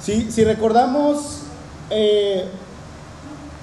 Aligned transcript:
Si, 0.00 0.44
recordamos, 0.44 1.40
eh, 1.90 2.46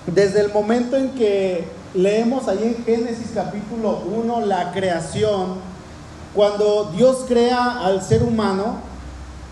desde 0.05 0.41
el 0.41 0.51
momento 0.51 0.95
en 0.95 1.09
que 1.11 1.65
leemos 1.93 2.47
ahí 2.47 2.75
en 2.77 2.85
Génesis 2.85 3.31
capítulo 3.33 4.01
1 4.15 4.41
la 4.41 4.71
creación, 4.71 5.55
cuando 6.35 6.91
Dios 6.95 7.25
crea 7.27 7.79
al 7.85 8.03
ser 8.03 8.21
humano, 8.21 8.79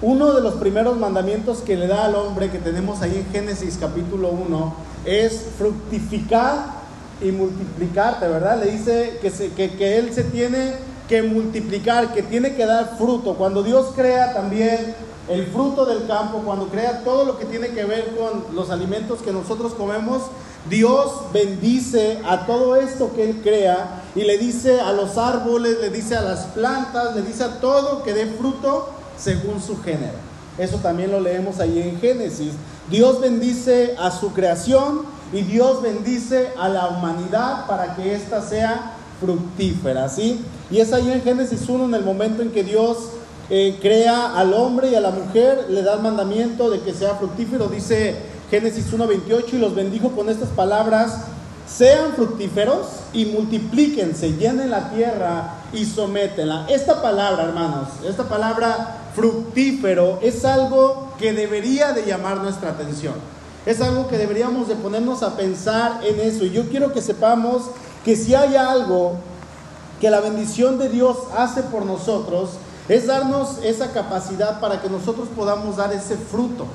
uno 0.01 0.33
de 0.33 0.41
los 0.41 0.55
primeros 0.55 0.97
mandamientos 0.97 1.59
que 1.59 1.77
le 1.77 1.87
da 1.87 2.05
al 2.05 2.15
hombre 2.15 2.51
que 2.51 2.59
tenemos 2.59 3.01
ahí 3.01 3.25
en 3.25 3.31
Génesis 3.31 3.77
capítulo 3.79 4.29
1 4.29 4.75
es 5.05 5.45
fructificar 5.57 6.83
y 7.21 7.31
multiplicarte, 7.31 8.27
¿verdad? 8.27 8.61
Le 8.61 8.71
dice 8.71 9.17
que, 9.21 9.31
se, 9.31 9.53
que, 9.53 9.71
que 9.71 9.97
él 9.97 10.13
se 10.13 10.25
tiene 10.25 10.73
que 11.07 11.23
multiplicar, 11.23 12.13
que 12.13 12.21
tiene 12.21 12.53
que 12.55 12.65
dar 12.65 12.97
fruto. 12.97 13.35
Cuando 13.35 13.63
Dios 13.63 13.93
crea 13.95 14.33
también 14.33 14.93
el 15.29 15.47
fruto 15.47 15.85
del 15.85 16.05
campo, 16.05 16.41
cuando 16.43 16.67
crea 16.67 17.03
todo 17.03 17.23
lo 17.23 17.37
que 17.37 17.45
tiene 17.45 17.69
que 17.69 17.85
ver 17.85 18.15
con 18.15 18.55
los 18.55 18.69
alimentos 18.69 19.19
que 19.21 19.31
nosotros 19.31 19.73
comemos, 19.73 20.23
Dios 20.69 21.11
bendice 21.33 22.19
a 22.25 22.45
todo 22.45 22.75
esto 22.75 23.11
que 23.13 23.29
Él 23.29 23.41
crea 23.43 24.03
y 24.15 24.23
le 24.23 24.37
dice 24.37 24.79
a 24.79 24.91
los 24.93 25.17
árboles, 25.17 25.77
le 25.81 25.89
dice 25.89 26.15
a 26.15 26.21
las 26.21 26.45
plantas, 26.47 27.15
le 27.15 27.21
dice 27.21 27.43
a 27.43 27.59
todo 27.59 28.03
que 28.03 28.13
dé 28.13 28.25
fruto 28.25 28.89
según 29.17 29.61
su 29.61 29.81
género. 29.81 30.33
Eso 30.57 30.77
también 30.77 31.11
lo 31.11 31.19
leemos 31.19 31.59
ahí 31.59 31.79
en 31.79 31.99
Génesis. 31.99 32.53
Dios 32.89 33.19
bendice 33.19 33.95
a 33.97 34.11
su 34.11 34.33
creación 34.33 35.01
y 35.31 35.41
Dios 35.41 35.81
bendice 35.81 36.51
a 36.59 36.69
la 36.69 36.89
humanidad 36.89 37.65
para 37.65 37.95
que 37.95 38.13
ésta 38.13 38.41
sea 38.41 38.93
fructífera, 39.19 40.07
¿sí? 40.09 40.43
Y 40.69 40.79
es 40.79 40.93
ahí 40.93 41.11
en 41.11 41.23
Génesis 41.23 41.67
1, 41.67 41.85
en 41.85 41.93
el 41.93 42.03
momento 42.03 42.41
en 42.41 42.51
que 42.51 42.63
Dios 42.63 42.97
eh, 43.49 43.77
crea 43.81 44.37
al 44.37 44.53
hombre 44.53 44.89
y 44.89 44.95
a 44.95 45.01
la 45.01 45.11
mujer, 45.11 45.67
le 45.69 45.81
da 45.83 45.95
el 45.95 46.01
mandamiento 46.01 46.69
de 46.69 46.79
que 46.81 46.93
sea 46.93 47.15
fructífero, 47.15 47.67
dice 47.67 48.15
Génesis 48.49 48.91
1.28, 48.93 49.53
y 49.53 49.57
los 49.57 49.75
bendijo 49.75 50.11
con 50.11 50.29
estas 50.29 50.49
palabras, 50.49 51.25
sean 51.67 52.13
fructíferos 52.13 52.87
y 53.13 53.25
multiplíquense, 53.25 54.33
llenen 54.33 54.69
la 54.69 54.89
tierra 54.91 55.55
y 55.73 55.85
sométenla. 55.85 56.67
Esta 56.69 57.01
palabra, 57.01 57.43
hermanos, 57.43 57.89
esta 58.07 58.23
palabra 58.23 58.97
fructífero 59.15 60.19
es 60.21 60.45
algo 60.45 61.13
que 61.17 61.33
debería 61.33 61.93
de 61.93 62.05
llamar 62.05 62.37
nuestra 62.37 62.71
atención. 62.71 63.13
Es 63.65 63.81
algo 63.81 64.07
que 64.07 64.17
deberíamos 64.17 64.67
de 64.67 64.75
ponernos 64.75 65.23
a 65.23 65.37
pensar 65.37 66.01
en 66.03 66.19
eso. 66.19 66.45
Y 66.45 66.51
yo 66.51 66.69
quiero 66.69 66.91
que 66.91 67.01
sepamos 67.01 67.63
que 68.03 68.15
si 68.15 68.35
hay 68.35 68.55
algo 68.55 69.13
que 70.01 70.09
la 70.09 70.19
bendición 70.19 70.77
de 70.77 70.89
Dios 70.89 71.17
hace 71.37 71.63
por 71.63 71.85
nosotros, 71.85 72.51
es 72.89 73.07
darnos 73.07 73.59
esa 73.63 73.91
capacidad 73.91 74.59
para 74.59 74.81
que 74.81 74.89
nosotros 74.89 75.27
podamos 75.35 75.77
dar 75.77 75.93
ese 75.93 76.17
fruto. 76.17 76.65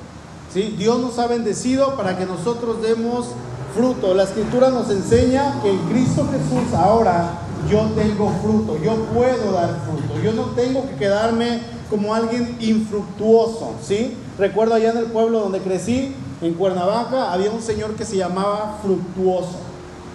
¿sí? 0.53 0.75
Dios 0.79 0.99
nos 1.01 1.19
ha 1.19 1.27
bendecido 1.27 1.97
para 1.97 2.17
que 2.17 2.27
nosotros 2.27 2.81
demos 2.83 3.27
fruto. 3.75 4.15
La 4.15 4.25
escritura 4.25 4.71
nos 4.71 4.91
enseña 4.91 5.61
que 5.63 5.71
en 5.71 5.79
Cristo 5.89 6.27
Jesús 6.31 6.75
ahora 6.75 7.41
yo 7.71 7.81
tengo 7.97 8.33
fruto, 8.43 8.79
yo 8.83 8.95
puedo 9.15 9.53
dar 9.53 9.81
fruto, 9.85 10.21
yo 10.23 10.33
no 10.33 10.45
tengo 10.55 10.89
que 10.89 10.95
quedarme 10.95 11.61
como 11.91 12.15
alguien 12.15 12.57
infructuoso, 12.61 13.75
¿sí? 13.83 14.17
Recuerdo 14.39 14.75
allá 14.75 14.91
en 14.91 14.99
el 14.99 15.07
pueblo 15.07 15.41
donde 15.41 15.61
crecí, 15.61 16.15
en 16.41 16.55
Cuernavaca, 16.55 17.33
había 17.33 17.51
un 17.51 17.61
señor 17.61 17.95
que 17.95 18.05
se 18.05 18.17
llamaba 18.17 18.79
Fructuoso. 18.83 19.57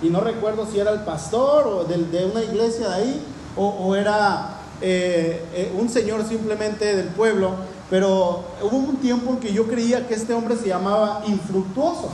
Y 0.01 0.09
no 0.09 0.21
recuerdo 0.21 0.65
si 0.71 0.79
era 0.79 0.91
el 0.91 1.01
pastor 1.01 1.67
o 1.67 1.83
de, 1.83 1.97
de 1.97 2.25
una 2.25 2.41
iglesia 2.41 2.89
de 2.89 2.95
ahí, 2.95 3.25
o, 3.57 3.67
o 3.67 3.95
era 3.95 4.62
eh, 4.83 5.41
eh, 5.55 5.73
un 5.79 5.87
señor 5.89 6.27
simplemente 6.27 6.95
del 6.95 7.07
pueblo, 7.07 7.51
pero 7.89 8.43
hubo 8.61 8.75
un 8.75 8.97
tiempo 8.97 9.31
en 9.31 9.37
que 9.37 9.53
yo 9.53 9.65
creía 9.65 10.07
que 10.07 10.13
este 10.13 10.33
hombre 10.33 10.57
se 10.57 10.67
llamaba 10.67 11.23
Infructuoso. 11.25 12.09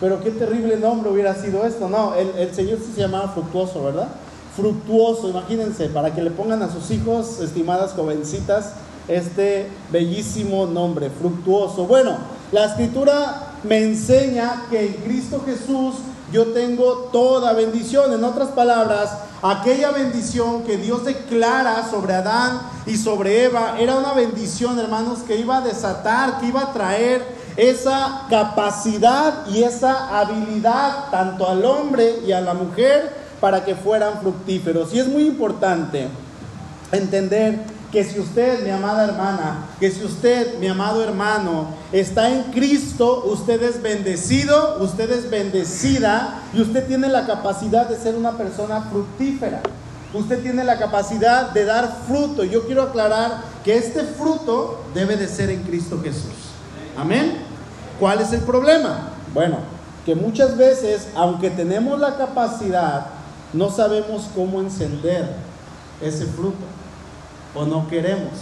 Pero 0.00 0.22
qué 0.22 0.30
terrible 0.30 0.76
nombre 0.76 1.10
hubiera 1.10 1.34
sido 1.34 1.66
esto. 1.66 1.88
No, 1.88 2.14
el, 2.14 2.28
el 2.38 2.54
Señor 2.54 2.78
se 2.78 3.00
llamaba 3.00 3.32
Fructuoso, 3.32 3.82
¿verdad? 3.82 4.08
Fructuoso, 4.54 5.28
imagínense, 5.28 5.88
para 5.88 6.14
que 6.14 6.22
le 6.22 6.30
pongan 6.30 6.62
a 6.62 6.70
sus 6.70 6.90
hijos, 6.90 7.40
estimadas 7.40 7.92
jovencitas, 7.94 8.74
este 9.08 9.68
bellísimo 9.90 10.66
nombre, 10.66 11.10
Fructuoso. 11.10 11.86
Bueno, 11.86 12.18
la 12.52 12.66
escritura 12.66 13.54
me 13.64 13.82
enseña 13.82 14.66
que 14.70 14.86
en 14.86 14.92
Cristo 15.02 15.42
Jesús 15.44 15.96
yo 16.32 16.46
tengo 16.48 17.08
toda 17.12 17.52
bendición. 17.52 18.12
En 18.12 18.22
otras 18.22 18.48
palabras, 18.48 19.10
aquella 19.42 19.90
bendición 19.90 20.64
que 20.64 20.76
Dios 20.76 21.04
declara 21.04 21.88
sobre 21.90 22.14
Adán 22.14 22.60
y 22.86 22.96
sobre 22.96 23.44
Eva 23.44 23.76
era 23.78 23.96
una 23.96 24.12
bendición, 24.12 24.78
hermanos, 24.78 25.20
que 25.20 25.36
iba 25.36 25.58
a 25.58 25.60
desatar, 25.60 26.40
que 26.40 26.46
iba 26.46 26.62
a 26.62 26.72
traer 26.72 27.22
esa 27.56 28.26
capacidad 28.28 29.46
y 29.48 29.62
esa 29.62 30.18
habilidad 30.18 31.10
tanto 31.10 31.48
al 31.48 31.64
hombre 31.64 32.20
y 32.26 32.32
a 32.32 32.40
la 32.40 32.54
mujer 32.54 33.26
para 33.40 33.64
que 33.64 33.74
fueran 33.74 34.20
fructíferos. 34.20 34.92
Y 34.92 35.00
es 35.00 35.08
muy 35.08 35.26
importante 35.26 36.08
entender 36.92 37.75
que 37.92 38.04
si 38.04 38.18
usted, 38.18 38.64
mi 38.64 38.70
amada 38.70 39.04
hermana, 39.04 39.66
que 39.78 39.90
si 39.90 40.04
usted, 40.04 40.58
mi 40.58 40.66
amado 40.66 41.02
hermano, 41.02 41.68
está 41.92 42.30
en 42.30 42.44
Cristo, 42.44 43.24
usted 43.26 43.62
es 43.62 43.80
bendecido, 43.80 44.78
usted 44.80 45.10
es 45.10 45.30
bendecida 45.30 46.42
y 46.52 46.60
usted 46.60 46.86
tiene 46.86 47.08
la 47.08 47.26
capacidad 47.26 47.88
de 47.88 47.96
ser 47.96 48.16
una 48.16 48.32
persona 48.32 48.82
fructífera. 48.82 49.60
Usted 50.12 50.42
tiene 50.42 50.64
la 50.64 50.78
capacidad 50.78 51.50
de 51.50 51.64
dar 51.64 52.02
fruto. 52.06 52.44
Yo 52.44 52.66
quiero 52.66 52.82
aclarar 52.82 53.42
que 53.64 53.76
este 53.76 54.02
fruto 54.02 54.82
debe 54.94 55.16
de 55.16 55.28
ser 55.28 55.50
en 55.50 55.62
Cristo 55.62 56.00
Jesús. 56.02 56.32
Amén. 56.96 57.38
¿Cuál 58.00 58.20
es 58.20 58.32
el 58.32 58.40
problema? 58.40 59.10
Bueno, 59.34 59.58
que 60.04 60.14
muchas 60.14 60.56
veces, 60.56 61.08
aunque 61.14 61.50
tenemos 61.50 61.98
la 61.98 62.16
capacidad, 62.16 63.06
no 63.52 63.70
sabemos 63.70 64.28
cómo 64.34 64.60
encender 64.60 65.34
ese 66.00 66.24
fruto 66.26 66.64
o 67.56 67.64
no 67.64 67.88
queremos. 67.88 68.32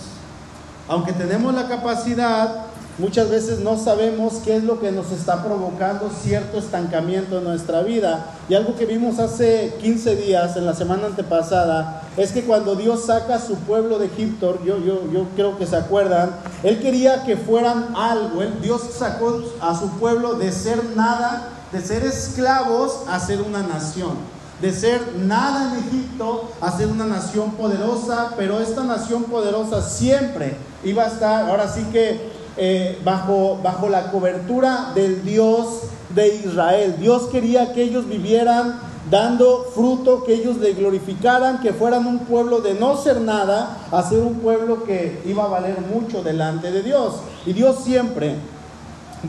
Aunque 0.89 1.13
tenemos 1.13 1.55
la 1.55 1.67
capacidad, 1.67 2.67
muchas 2.99 3.31
veces 3.31 3.61
no 3.61 3.79
sabemos 3.79 4.35
qué 4.45 4.57
es 4.57 4.65
lo 4.65 4.81
que 4.81 4.93
nos 4.93 5.11
está 5.13 5.43
provocando 5.43 6.11
cierto 6.11 6.59
estancamiento 6.59 7.39
en 7.39 7.45
nuestra 7.45 7.83
vida. 7.83 8.27
Y 8.49 8.55
algo 8.55 8.77
que 8.77 8.85
vimos 8.85 9.19
hace 9.19 9.75
15 9.81 10.17
días, 10.17 10.57
en 10.57 10.67
la 10.67 10.75
semana 10.75 11.07
antepasada, 11.07 12.03
es 12.19 12.33
que 12.33 12.45
cuando 12.45 12.75
Dios 12.75 13.07
saca 13.07 13.37
a 13.37 13.41
su 13.41 13.55
pueblo 13.57 13.99
de 13.99 14.07
Egipto, 14.07 14.59
yo, 14.65 14.79
yo, 14.79 15.11
yo 15.11 15.27
creo 15.35 15.57
que 15.57 15.67
se 15.67 15.77
acuerdan, 15.77 16.33
Él 16.63 16.81
quería 16.81 17.25
que 17.25 17.37
fueran 17.37 17.95
algo. 17.97 18.43
Dios 18.61 18.83
sacó 18.99 19.43
a 19.61 19.79
su 19.79 19.89
pueblo 19.99 20.35
de 20.35 20.53
ser 20.53 20.85
nada, 20.97 21.49
de 21.73 21.81
ser 21.81 22.05
esclavos, 22.05 23.05
a 23.09 23.19
ser 23.21 23.41
una 23.41 23.63
nación 23.63 24.34
de 24.61 24.73
ser 24.73 25.01
nada 25.17 25.73
en 25.73 25.85
Egipto 25.87 26.51
a 26.61 26.77
ser 26.77 26.89
una 26.89 27.07
nación 27.07 27.53
poderosa, 27.53 28.33
pero 28.37 28.61
esta 28.61 28.85
nación 28.85 29.25
poderosa 29.25 29.83
siempre 29.83 30.57
iba 30.85 31.05
a 31.05 31.09
estar, 31.09 31.51
ahora 31.51 31.69
sí 31.69 31.85
que 31.93 32.33
eh, 32.57 32.99
bajo, 33.05 33.59
bajo 33.63 33.89
la 33.89 34.13
cobertura 34.13 34.93
del 34.95 35.25
Dios 35.25 35.81
de 36.15 36.37
Israel. 36.37 36.97
Dios 37.01 37.25
quería 37.25 37.73
que 37.73 37.83
ellos 37.83 38.09
vivieran 38.09 38.79
dando 39.11 39.67
fruto, 39.75 40.25
que 40.25 40.35
ellos 40.35 40.59
le 40.59 40.73
glorificaran, 40.73 41.61
que 41.61 41.73
fueran 41.73 42.07
un 42.07 42.21
pueblo 42.21 42.61
de 42.61 42.75
no 42.75 42.97
ser 42.97 43.21
nada 43.21 43.79
a 43.91 44.03
ser 44.09 44.21
un 44.21 44.37
pueblo 44.37 44.85
que 44.85 45.21
iba 45.27 45.45
a 45.45 45.49
valer 45.49 45.79
mucho 45.81 46.23
delante 46.23 46.71
de 46.71 46.83
Dios. 46.83 47.15
Y 47.45 47.53
Dios 47.53 47.81
siempre 47.85 48.37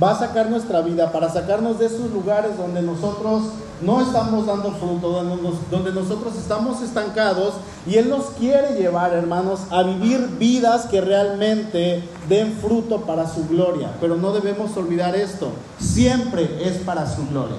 va 0.01 0.11
a 0.11 0.19
sacar 0.19 0.49
nuestra 0.49 0.81
vida 0.81 1.11
para 1.11 1.29
sacarnos 1.31 1.79
de 1.79 1.85
esos 1.87 2.11
lugares 2.11 2.57
donde 2.57 2.81
nosotros 2.81 3.43
no 3.81 4.01
estamos 4.01 4.45
dando 4.45 4.71
fruto, 4.71 5.09
donde, 5.09 5.41
nos- 5.41 5.69
donde 5.69 5.91
nosotros 5.91 6.33
estamos 6.37 6.81
estancados 6.81 7.55
y 7.85 7.95
Él 7.95 8.09
nos 8.09 8.25
quiere 8.39 8.75
llevar, 8.79 9.13
hermanos, 9.13 9.61
a 9.69 9.83
vivir 9.83 10.19
vidas 10.39 10.85
que 10.85 11.01
realmente 11.01 12.03
den 12.29 12.53
fruto 12.61 13.01
para 13.01 13.27
su 13.29 13.47
gloria. 13.47 13.91
Pero 13.99 14.15
no 14.15 14.31
debemos 14.31 14.75
olvidar 14.77 15.15
esto, 15.15 15.49
siempre 15.79 16.67
es 16.67 16.77
para 16.79 17.05
su 17.13 17.27
gloria. 17.27 17.57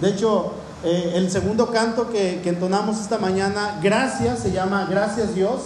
De 0.00 0.10
hecho, 0.10 0.52
eh, 0.84 1.12
el 1.16 1.30
segundo 1.30 1.66
canto 1.70 2.10
que, 2.10 2.40
que 2.42 2.50
entonamos 2.50 3.00
esta 3.00 3.18
mañana, 3.18 3.78
Gracias, 3.82 4.38
se 4.40 4.52
llama 4.52 4.86
Gracias 4.88 5.34
Dios, 5.34 5.60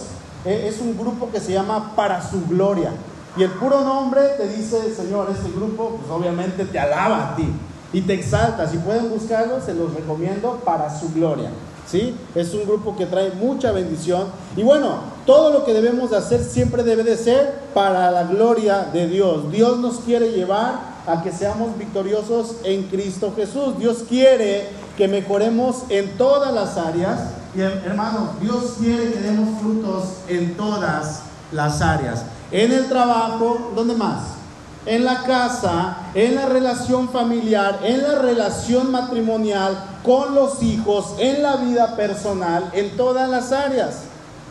eh, 0.45 0.67
es 0.67 0.81
un 0.81 0.97
grupo 0.97 1.29
que 1.31 1.39
se 1.39 1.53
llama 1.53 1.93
Para 1.95 2.27
su 2.27 2.45
gloria. 2.47 2.91
Y 3.37 3.43
el 3.43 3.51
puro 3.51 3.81
nombre 3.81 4.21
te 4.37 4.47
dice, 4.47 4.93
Señor, 4.93 5.29
este 5.31 5.51
grupo, 5.51 5.97
pues 5.99 6.11
obviamente 6.11 6.65
te 6.65 6.79
alaba 6.79 7.29
a 7.29 7.35
ti 7.35 7.47
y 7.93 8.01
te 8.01 8.13
exalta. 8.13 8.67
Si 8.67 8.77
pueden 8.77 9.09
buscarlo, 9.09 9.61
se 9.61 9.73
los 9.73 9.93
recomiendo 9.93 10.61
para 10.65 10.97
su 10.99 11.11
gloria. 11.13 11.49
¿Sí? 11.87 12.15
Es 12.35 12.53
un 12.53 12.65
grupo 12.65 12.95
que 12.95 13.05
trae 13.05 13.31
mucha 13.31 13.71
bendición. 13.71 14.27
Y 14.55 14.63
bueno, 14.63 14.99
todo 15.25 15.51
lo 15.51 15.65
que 15.65 15.73
debemos 15.73 16.11
de 16.11 16.17
hacer 16.17 16.43
siempre 16.43 16.83
debe 16.83 17.03
de 17.03 17.17
ser 17.17 17.59
para 17.73 18.11
la 18.11 18.23
gloria 18.23 18.89
de 18.93 19.07
Dios. 19.07 19.51
Dios 19.51 19.77
nos 19.79 19.99
quiere 19.99 20.31
llevar 20.31 20.91
a 21.07 21.21
que 21.23 21.31
seamos 21.31 21.77
victoriosos 21.77 22.57
en 22.63 22.83
Cristo 22.83 23.33
Jesús. 23.35 23.77
Dios 23.77 24.03
quiere 24.07 24.69
que 24.97 25.07
mejoremos 25.07 25.83
en 25.89 26.17
todas 26.17 26.53
las 26.53 26.77
áreas. 26.77 27.31
Y 27.55 27.61
hermanos, 27.61 28.39
Dios 28.39 28.75
quiere 28.79 29.11
que 29.11 29.19
demos 29.19 29.59
frutos 29.59 30.03
en 30.27 30.55
todas 30.55 31.23
las 31.51 31.81
áreas. 31.81 32.23
En 32.51 32.71
el 32.71 32.87
trabajo, 32.87 33.71
¿dónde 33.75 33.95
más? 33.95 34.41
en 34.85 35.05
la 35.05 35.23
casa, 35.23 35.97
en 36.15 36.35
la 36.35 36.47
relación 36.47 37.09
familiar, 37.09 37.79
en 37.83 38.01
la 38.01 38.15
relación 38.15 38.91
matrimonial, 38.91 39.77
con 40.03 40.33
los 40.33 40.63
hijos, 40.63 41.15
en 41.19 41.43
la 41.43 41.57
vida 41.57 41.95
personal, 41.95 42.69
en 42.73 42.97
todas 42.97 43.29
las 43.29 43.51
áreas. 43.51 44.03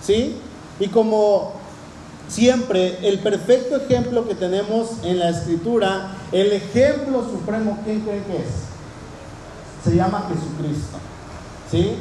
¿Sí? 0.03 0.37
Y 0.79 0.89
como 0.89 1.53
siempre, 2.29 2.99
el 3.09 3.19
perfecto 3.19 3.77
ejemplo 3.77 4.27
que 4.27 4.35
tenemos 4.35 4.91
en 5.03 5.19
la 5.19 5.31
escritura, 5.31 6.13
el 6.31 6.53
ejemplo 6.53 7.25
supremo, 7.25 7.79
¿quién 7.85 8.01
cree 8.01 8.23
que 8.23 8.37
es? 8.37 9.85
Se 9.85 9.97
llama 9.97 10.29
Jesucristo. 10.29 10.99
¿Sí? 11.71 11.97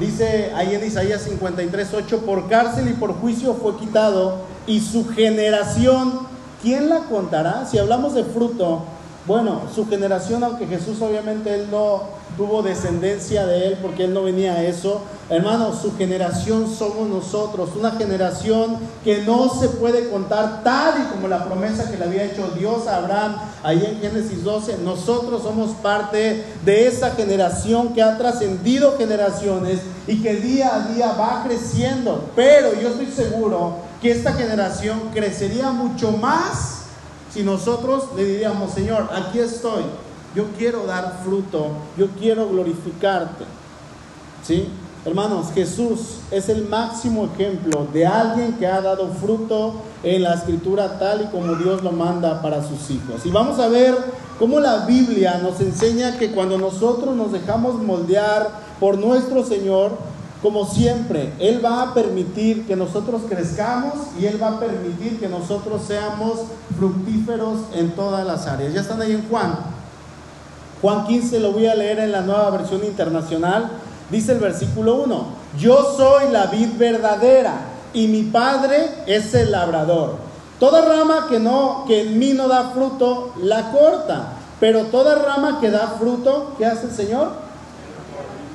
Dice 0.00 0.52
ahí 0.56 0.74
en 0.74 0.84
Isaías 0.84 1.22
53, 1.22 1.88
8, 1.94 2.18
por 2.24 2.48
cárcel 2.48 2.88
y 2.88 2.94
por 2.94 3.12
juicio 3.12 3.54
fue 3.54 3.76
quitado 3.76 4.53
y 4.66 4.80
su 4.80 5.08
generación, 5.08 6.20
¿quién 6.62 6.88
la 6.88 7.00
contará? 7.00 7.66
Si 7.66 7.78
hablamos 7.78 8.14
de 8.14 8.24
fruto, 8.24 8.82
bueno, 9.26 9.62
su 9.74 9.88
generación, 9.88 10.44
aunque 10.44 10.66
Jesús 10.66 11.00
obviamente 11.00 11.54
él 11.54 11.68
no 11.70 12.02
tuvo 12.36 12.62
descendencia 12.62 13.46
de 13.46 13.68
él 13.68 13.78
porque 13.80 14.04
él 14.04 14.12
no 14.12 14.24
venía 14.24 14.52
a 14.52 14.62
eso, 14.62 15.00
hermanos, 15.30 15.80
su 15.80 15.96
generación 15.96 16.68
somos 16.68 17.08
nosotros, 17.08 17.70
una 17.74 17.92
generación 17.92 18.76
que 19.02 19.22
no 19.22 19.48
se 19.48 19.68
puede 19.68 20.10
contar 20.10 20.62
tal 20.62 20.94
y 21.00 21.14
como 21.14 21.28
la 21.28 21.44
promesa 21.46 21.90
que 21.90 21.96
le 21.96 22.04
había 22.04 22.24
hecho 22.24 22.50
Dios 22.58 22.86
a 22.86 22.96
Abraham 22.96 23.36
ahí 23.62 23.82
en 23.86 24.00
Génesis 24.00 24.44
12, 24.44 24.78
nosotros 24.84 25.42
somos 25.42 25.70
parte 25.76 26.44
de 26.62 26.86
esa 26.86 27.12
generación 27.12 27.94
que 27.94 28.02
ha 28.02 28.18
trascendido 28.18 28.98
generaciones 28.98 29.80
y 30.06 30.22
que 30.22 30.34
día 30.34 30.74
a 30.74 30.80
día 30.88 31.12
va 31.12 31.44
creciendo, 31.46 32.28
pero 32.36 32.78
yo 32.78 32.88
estoy 32.88 33.06
seguro 33.06 33.83
que 34.04 34.10
esta 34.10 34.34
generación 34.34 35.00
crecería 35.14 35.70
mucho 35.70 36.12
más 36.12 36.82
si 37.32 37.42
nosotros 37.42 38.08
le 38.14 38.26
diríamos, 38.26 38.74
Señor, 38.74 39.08
aquí 39.10 39.38
estoy, 39.38 39.82
yo 40.36 40.44
quiero 40.58 40.84
dar 40.84 41.20
fruto, 41.24 41.68
yo 41.96 42.08
quiero 42.20 42.46
glorificarte. 42.50 43.44
¿Sí? 44.46 44.68
Hermanos, 45.06 45.46
Jesús 45.54 46.18
es 46.30 46.50
el 46.50 46.68
máximo 46.68 47.30
ejemplo 47.32 47.88
de 47.94 48.06
alguien 48.06 48.52
que 48.58 48.66
ha 48.66 48.82
dado 48.82 49.08
fruto 49.08 49.76
en 50.02 50.22
la 50.22 50.34
escritura 50.34 50.98
tal 50.98 51.22
y 51.22 51.26
como 51.28 51.54
Dios 51.54 51.82
lo 51.82 51.90
manda 51.90 52.42
para 52.42 52.62
sus 52.62 52.90
hijos. 52.90 53.24
Y 53.24 53.30
vamos 53.30 53.58
a 53.58 53.68
ver 53.68 53.96
cómo 54.38 54.60
la 54.60 54.84
Biblia 54.84 55.40
nos 55.42 55.62
enseña 55.62 56.18
que 56.18 56.30
cuando 56.30 56.58
nosotros 56.58 57.16
nos 57.16 57.32
dejamos 57.32 57.82
moldear 57.82 58.50
por 58.78 58.98
nuestro 58.98 59.42
Señor, 59.46 59.92
como 60.44 60.66
siempre, 60.66 61.32
Él 61.38 61.64
va 61.64 61.80
a 61.80 61.94
permitir 61.94 62.66
que 62.66 62.76
nosotros 62.76 63.22
crezcamos 63.26 63.94
y 64.20 64.26
Él 64.26 64.38
va 64.40 64.48
a 64.48 64.60
permitir 64.60 65.18
que 65.18 65.26
nosotros 65.26 65.80
seamos 65.86 66.40
fructíferos 66.78 67.60
en 67.72 67.92
todas 67.92 68.26
las 68.26 68.46
áreas. 68.46 68.74
Ya 68.74 68.82
están 68.82 69.00
ahí 69.00 69.12
en 69.12 69.26
Juan. 69.30 69.56
Juan 70.82 71.06
15 71.06 71.40
lo 71.40 71.52
voy 71.52 71.66
a 71.66 71.74
leer 71.74 71.98
en 71.98 72.12
la 72.12 72.20
nueva 72.20 72.50
versión 72.50 72.84
internacional. 72.84 73.70
Dice 74.10 74.32
el 74.32 74.38
versículo 74.38 74.96
1, 74.96 75.26
yo 75.58 75.94
soy 75.96 76.30
la 76.30 76.44
vid 76.48 76.76
verdadera 76.76 77.60
y 77.94 78.06
mi 78.08 78.24
padre 78.24 78.90
es 79.06 79.32
el 79.32 79.50
labrador. 79.50 80.16
Toda 80.60 80.82
rama 80.82 81.26
que 81.30 81.40
no 81.40 81.86
que 81.88 82.02
en 82.02 82.18
mí 82.18 82.34
no 82.34 82.48
da 82.48 82.68
fruto 82.74 83.32
la 83.40 83.72
corta, 83.72 84.34
pero 84.60 84.82
toda 84.88 85.14
rama 85.14 85.58
que 85.62 85.70
da 85.70 85.96
fruto, 85.98 86.52
¿qué 86.58 86.66
hace 86.66 86.88
el 86.88 86.92
Señor? 86.92 87.43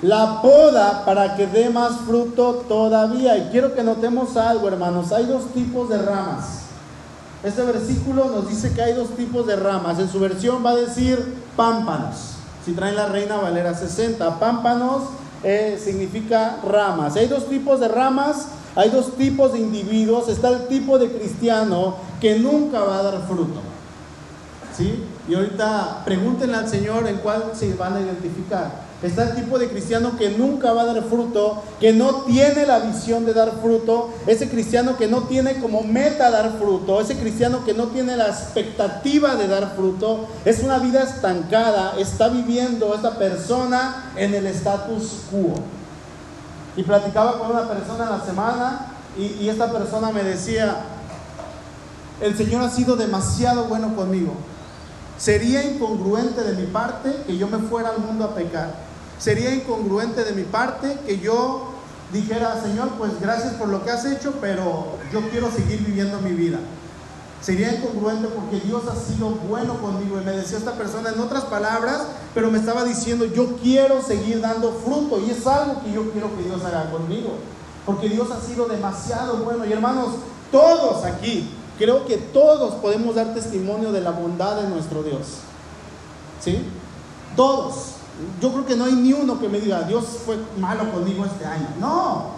La 0.01 0.42
poda 0.42 1.04
para 1.06 1.36
que 1.36 1.48
dé 1.48 1.69
más 1.69 1.98
fruto 2.06 2.66
todavía. 2.68 3.38
Y 3.38 3.50
quiero 3.51 3.74
que 3.74 3.84
notemos 3.84 4.38
algo, 4.38 4.68
hermanos. 4.68 5.12
Hay 5.12 5.25
dos 5.25 5.54
tipos 5.54 5.90
de 5.90 5.98
ramas. 5.98 6.60
Este 7.44 7.63
versículo 7.63 8.25
nos 8.25 8.50
dice 8.50 8.74
que 8.74 8.81
hay 8.81 8.94
dos 8.94 9.10
tipos 9.16 9.48
de 9.48 9.56
ramas. 9.56 10.00
En 10.00 10.10
su 10.10 10.19
versión 10.19 10.66
va 10.66 10.72
a 10.72 10.75
decir 10.75 11.44
pámpanos. 11.56 12.36
Si 12.66 12.74
traen 12.74 12.96
la 12.96 13.07
Reina 13.07 13.38
Valera 13.38 13.74
60, 13.74 14.40
pámpanos 14.40 15.04
eh, 15.44 15.80
significa 15.84 16.57
ramas. 16.68 17.16
Hay 17.16 17.28
dos 17.28 17.48
tipos 17.48 17.80
de 17.80 17.88
ramas, 17.88 18.48
hay 18.75 18.90
dos 18.90 19.16
tipos 19.16 19.54
de 19.54 19.60
individuos. 19.60 20.28
Está 20.28 20.50
el 20.50 20.68
tipo 20.68 20.98
de 21.00 21.12
cristiano 21.12 21.96
que 22.19 22.38
nunca 22.40 22.81
va 22.81 23.00
a 23.00 23.04
dar 23.04 23.22
fruto. 23.28 23.62
¿Sí? 24.75 25.04
Y 25.28 25.36
ahorita 25.36 26.04
pregúntenle 26.06 26.56
al 26.56 26.69
Señor 26.69 27.07
en 27.07 27.18
cuál 27.18 27.51
se 27.54 27.74
van 27.75 27.96
a 27.96 28.01
identificar. 28.01 28.88
Está 29.01 29.30
el 29.30 29.36
tipo 29.36 29.57
de 29.57 29.69
cristiano 29.69 30.18
que 30.18 30.30
nunca 30.31 30.74
va 30.74 30.81
a 30.81 30.86
dar 30.94 31.04
fruto, 31.04 31.63
que 31.80 31.94
no 31.94 32.24
tiene 32.24 32.66
la 32.66 32.80
visión 32.80 33.25
de 33.25 33.34
dar 33.34 33.62
fruto, 33.62 34.10
ese 34.28 34.50
cristiano 34.50 34.98
que 34.98 35.07
no 35.07 35.24
tiene 35.24 35.56
como 35.62 35.84
meta 35.84 36.30
dar 36.30 36.57
fruto, 36.60 37.00
ese 37.00 37.18
cristiano 37.18 37.63
que 37.63 37.74
no 37.74 37.88
tiene 37.88 38.18
la 38.18 38.28
expectativa 38.28 39.36
de 39.36 39.48
dar 39.48 39.74
fruto, 39.74 40.28
es 40.44 40.62
una 40.62 40.80
vida 40.80 41.04
estancada, 41.04 41.94
está 41.98 42.28
viviendo 42.28 42.94
esta 42.94 43.18
persona 43.18 44.12
en 44.18 44.36
el 44.36 44.46
status 44.48 45.22
quo. 45.31 45.54
Y 46.75 46.84
platicaba 46.84 47.40
con 47.40 47.51
una 47.51 47.69
persona 47.69 48.10
la 48.10 48.25
semana 48.25 48.88
y 49.18 49.48
esta 49.48 49.72
persona 49.72 50.12
me 50.12 50.24
decía, 50.24 50.75
el 52.22 52.36
Señor 52.36 52.63
ha 52.63 52.69
sido 52.69 52.98
demasiado 52.98 53.66
bueno 53.66 53.96
conmigo. 53.96 54.34
Sería 55.18 55.63
incongruente 55.63 56.44
de 56.44 56.54
mi 56.54 56.68
parte 56.68 57.13
que 57.25 57.38
yo 57.38 57.48
me 57.48 57.60
fuera 57.60 57.90
al 57.90 58.00
mundo 58.00 58.25
a 58.25 58.36
pecar. 58.36 58.88
Sería 59.19 59.54
incongruente 59.54 60.24
de 60.24 60.31
mi 60.31 60.44
parte 60.44 60.98
que 61.06 61.19
yo 61.19 61.74
dijera, 62.13 62.62
Señor, 62.62 62.89
pues 62.98 63.19
gracias 63.19 63.54
por 63.54 63.68
lo 63.68 63.83
que 63.83 63.92
has 63.92 64.06
hecho, 64.06 64.36
pero 64.39 64.98
yo 65.12 65.30
quiero 65.30 65.51
seguir 65.51 65.86
viviendo 65.86 66.19
mi 66.21 66.31
vida. 66.31 66.57
Sería 67.42 67.74
incongruente 67.74 68.27
porque 68.27 68.60
Dios 68.66 68.83
ha 68.88 68.95
sido 68.95 69.30
bueno 69.30 69.75
conmigo 69.80 70.19
y 70.19 70.25
me 70.25 70.31
decía 70.31 70.57
esta 70.57 70.74
persona 70.74 71.12
en 71.12 71.19
otras 71.19 71.45
palabras, 71.45 72.01
pero 72.33 72.51
me 72.51 72.60
estaba 72.60 72.83
diciendo, 72.83 73.25
yo 73.25 73.57
quiero 73.57 74.01
seguir 74.01 74.42
dando 74.42 74.74
fruto 74.86 75.22
y 75.25 75.31
es 75.31 75.45
algo 75.48 75.81
que 75.83 75.92
yo 75.92 76.12
quiero 76.12 76.36
que 76.36 76.44
Dios 76.44 76.63
haga 76.65 76.92
conmigo, 76.92 77.36
porque 77.86 78.10
Dios 78.10 78.30
ha 78.31 78.42
sido 78.42 78.68
demasiado 78.68 79.38
bueno. 79.38 79.65
Y 79.65 79.72
hermanos, 79.72 80.15
todos 80.51 81.06
aquí, 81.06 81.50
creo 81.77 82.06
que 82.06 82.18
todos 82.18 82.75
podemos 82.75 83.15
dar 83.15 83.33
testimonio 83.33 83.92
de 83.92 84.01
la 84.01 84.12
bondad 84.12 84.62
de 84.62 84.68
nuestro 84.68 85.04
Dios. 85.04 85.39
¿Sí? 86.42 86.65
Todos. 87.36 87.99
Yo 88.42 88.51
creo 88.51 88.66
que 88.66 88.75
no 88.75 88.86
hay 88.86 88.94
ni 88.94 89.13
uno 89.13 89.39
que 89.39 89.50
me 89.50 89.60
diga, 89.60 89.83
Dios 89.83 90.06
fue 90.25 90.38
malo 90.57 90.92
conmigo 90.92 91.25
este 91.25 91.45
año. 91.45 91.68
No, 91.80 92.31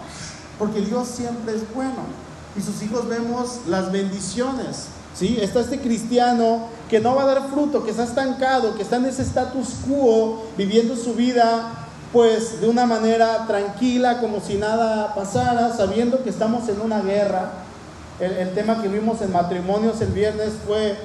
porque 0.58 0.80
Dios 0.80 1.08
siempre 1.08 1.54
es 1.54 1.62
bueno. 1.74 2.02
Y 2.56 2.62
sus 2.62 2.82
hijos 2.82 3.08
vemos 3.08 3.60
las 3.66 3.90
bendiciones. 3.90 4.86
¿sí? 5.14 5.38
Está 5.40 5.60
este 5.60 5.80
cristiano 5.80 6.68
que 6.88 7.00
no 7.00 7.14
va 7.14 7.22
a 7.22 7.26
dar 7.26 7.48
fruto, 7.50 7.84
que 7.84 7.90
está 7.90 8.04
estancado, 8.04 8.74
que 8.74 8.82
está 8.82 8.96
en 8.96 9.06
ese 9.06 9.22
status 9.22 9.68
quo, 9.86 10.44
viviendo 10.56 10.96
su 10.96 11.14
vida 11.14 11.82
pues 12.12 12.60
de 12.60 12.68
una 12.68 12.84
manera 12.84 13.46
tranquila, 13.46 14.20
como 14.20 14.40
si 14.40 14.56
nada 14.56 15.14
pasara, 15.14 15.74
sabiendo 15.74 16.22
que 16.22 16.28
estamos 16.28 16.68
en 16.68 16.80
una 16.80 17.00
guerra. 17.00 17.52
El, 18.20 18.52
tema 18.52 18.82
que 18.82 18.88
vimos 18.88 19.22
en 19.22 19.32
matrimonios 19.32 20.00
el 20.02 20.12
viernes 20.12 20.52
fue 20.66 20.96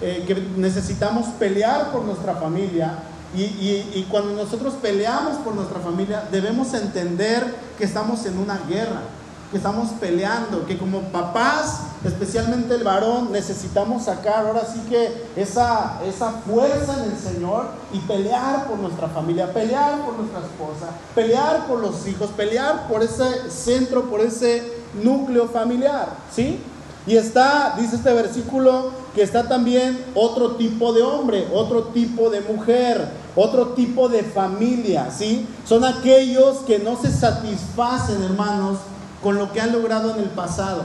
eh, 0.00 0.24
que 0.26 0.34
necesitamos 0.56 1.26
pelear 1.38 1.92
por 1.92 2.02
nuestra 2.02 2.34
familia, 2.36 2.94
y, 3.36 4.06
cuando 4.10 4.32
nosotros 4.32 4.74
peleamos 4.80 5.38
por 5.38 5.54
nuestra 5.54 5.80
familia, 5.80 6.28
debemos 6.30 6.72
entender 6.74 7.54
que 7.76 7.84
estamos 7.84 8.24
en 8.26 8.38
una 8.38 8.58
guerra, 8.68 9.02
que 9.50 9.56
estamos 9.56 9.90
peleando, 10.00 10.66
que 10.66 10.78
como 10.78 11.00
papás, 11.12 11.80
especialmente 12.04 12.74
el 12.74 12.84
varón, 12.84 13.30
necesitamos 13.32 14.04
sacar 14.04 14.46
ahora 14.46 14.62
sí 14.64 14.80
que 14.88 15.26
esa, 15.36 16.00
esa 16.04 16.30
fuerza 16.30 17.04
en 17.04 17.12
el 17.12 17.18
Señor 17.18 17.66
y 17.92 17.98
pelear 18.00 18.66
por 18.66 18.78
nuestra 18.78 19.08
familia, 19.08 19.52
pelear 19.52 20.00
por 20.04 20.16
nuestra 20.16 20.40
esposa, 20.40 20.92
pelear 21.14 21.66
por 21.66 21.80
los 21.80 22.06
hijos, 22.06 22.30
pelear 22.30 22.88
por 22.88 23.02
ese 23.02 23.50
centro, 23.50 24.10
por 24.10 24.20
ese 24.20 24.84
núcleo 25.02 25.48
familiar, 25.48 26.08
¿sí? 26.34 26.60
Y 27.06 27.16
está, 27.16 27.74
dice 27.78 27.96
este 27.96 28.12
versículo, 28.14 28.90
que 29.14 29.22
está 29.22 29.46
también 29.46 30.02
otro 30.14 30.52
tipo 30.52 30.92
de 30.92 31.02
hombre, 31.02 31.46
otro 31.52 31.84
tipo 31.84 32.30
de 32.30 32.40
mujer, 32.40 33.08
otro 33.36 33.68
tipo 33.68 34.08
de 34.08 34.22
familia, 34.22 35.10
¿sí? 35.10 35.46
Son 35.66 35.84
aquellos 35.84 36.58
que 36.58 36.78
no 36.78 37.00
se 37.00 37.12
satisfacen, 37.12 38.22
hermanos, 38.22 38.78
con 39.22 39.36
lo 39.36 39.52
que 39.52 39.60
han 39.60 39.72
logrado 39.72 40.14
en 40.14 40.20
el 40.20 40.30
pasado. 40.30 40.84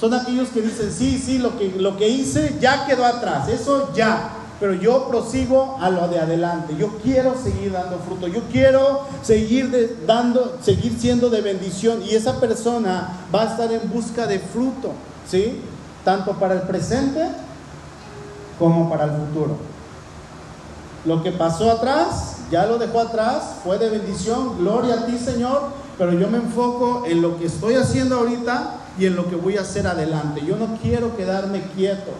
Son 0.00 0.12
aquellos 0.12 0.48
que 0.48 0.60
dicen, 0.60 0.92
sí, 0.92 1.22
sí, 1.24 1.38
lo 1.38 1.56
que, 1.56 1.72
lo 1.78 1.96
que 1.96 2.08
hice 2.08 2.56
ya 2.60 2.86
quedó 2.86 3.04
atrás, 3.04 3.48
eso 3.48 3.92
ya, 3.94 4.30
pero 4.58 4.74
yo 4.74 5.08
prosigo 5.08 5.78
a 5.80 5.88
lo 5.90 6.08
de 6.08 6.18
adelante. 6.18 6.74
Yo 6.76 6.98
quiero 6.98 7.34
seguir 7.40 7.72
dando 7.72 7.98
fruto, 8.00 8.26
yo 8.26 8.42
quiero 8.50 9.02
seguir 9.22 10.04
dando, 10.06 10.58
seguir 10.60 10.98
siendo 10.98 11.30
de 11.30 11.40
bendición 11.40 12.02
y 12.02 12.16
esa 12.16 12.40
persona 12.40 13.20
va 13.32 13.42
a 13.42 13.46
estar 13.46 13.72
en 13.72 13.88
busca 13.90 14.26
de 14.26 14.40
fruto. 14.40 14.92
¿Sí? 15.28 15.60
Tanto 16.04 16.32
para 16.32 16.54
el 16.54 16.62
presente 16.62 17.28
como 18.58 18.88
para 18.88 19.04
el 19.04 19.10
futuro. 19.12 19.56
Lo 21.04 21.22
que 21.22 21.32
pasó 21.32 21.70
atrás, 21.70 22.36
ya 22.50 22.66
lo 22.66 22.78
dejó 22.78 23.00
atrás, 23.00 23.56
fue 23.64 23.78
de 23.78 23.90
bendición, 23.90 24.58
gloria 24.58 24.94
a 24.94 25.06
ti 25.06 25.18
Señor, 25.18 25.62
pero 25.98 26.12
yo 26.12 26.28
me 26.28 26.38
enfoco 26.38 27.04
en 27.06 27.22
lo 27.22 27.38
que 27.38 27.46
estoy 27.46 27.74
haciendo 27.74 28.16
ahorita 28.16 28.76
y 28.98 29.06
en 29.06 29.16
lo 29.16 29.28
que 29.28 29.36
voy 29.36 29.56
a 29.56 29.62
hacer 29.62 29.86
adelante. 29.86 30.42
Yo 30.46 30.56
no 30.56 30.78
quiero 30.80 31.16
quedarme 31.16 31.62
quieto. 31.74 32.12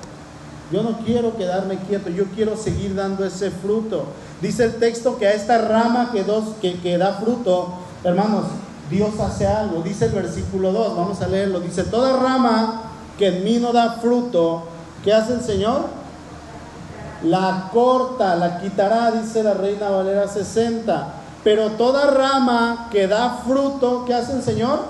Yo 0.73 0.83
no 0.83 0.99
quiero 1.05 1.37
quedarme 1.37 1.77
quieto, 1.77 2.09
yo 2.09 2.25
quiero 2.35 2.57
seguir 2.57 2.95
dando 2.95 3.27
ese 3.27 3.51
fruto. 3.51 4.07
Dice 4.41 4.65
el 4.65 4.77
texto 4.77 5.19
que 5.19 5.27
a 5.27 5.35
esta 5.35 5.59
rama 5.59 6.11
que, 6.13 6.25
dos, 6.25 6.55
que, 6.63 6.81
que 6.81 6.97
da 6.97 7.15
fruto, 7.15 7.75
hermanos, 8.03 8.47
Dios 8.91 9.19
hace 9.21 9.47
algo. 9.47 9.83
Dice 9.83 10.07
el 10.07 10.13
versículo 10.13 10.73
2, 10.73 10.97
vamos 10.97 11.21
a 11.21 11.29
leerlo. 11.29 11.61
Dice, 11.61 11.85
toda 11.85 12.17
rama 12.17 12.92
que 13.23 13.29
en 13.29 13.45
mí 13.45 13.61
no 13.61 13.73
da 13.73 13.99
fruto, 14.01 14.65
¿qué 15.05 15.15
hace 15.15 15.35
el 15.35 15.43
Señor? 15.43 15.83
La 17.23 17.69
corta, 17.73 18.35
la 18.35 18.61
quitará, 18.61 19.13
dice 19.13 19.45
la 19.45 19.55
Reina 19.55 19.91
Valera 19.91 20.27
60. 20.27 21.07
Pero 21.45 21.71
toda 21.79 22.11
rama 22.11 22.89
que 22.91 23.07
da 23.07 23.43
fruto, 23.47 24.05
¿qué 24.07 24.15
hace 24.15 24.33
el 24.33 24.43
Señor? 24.43 24.81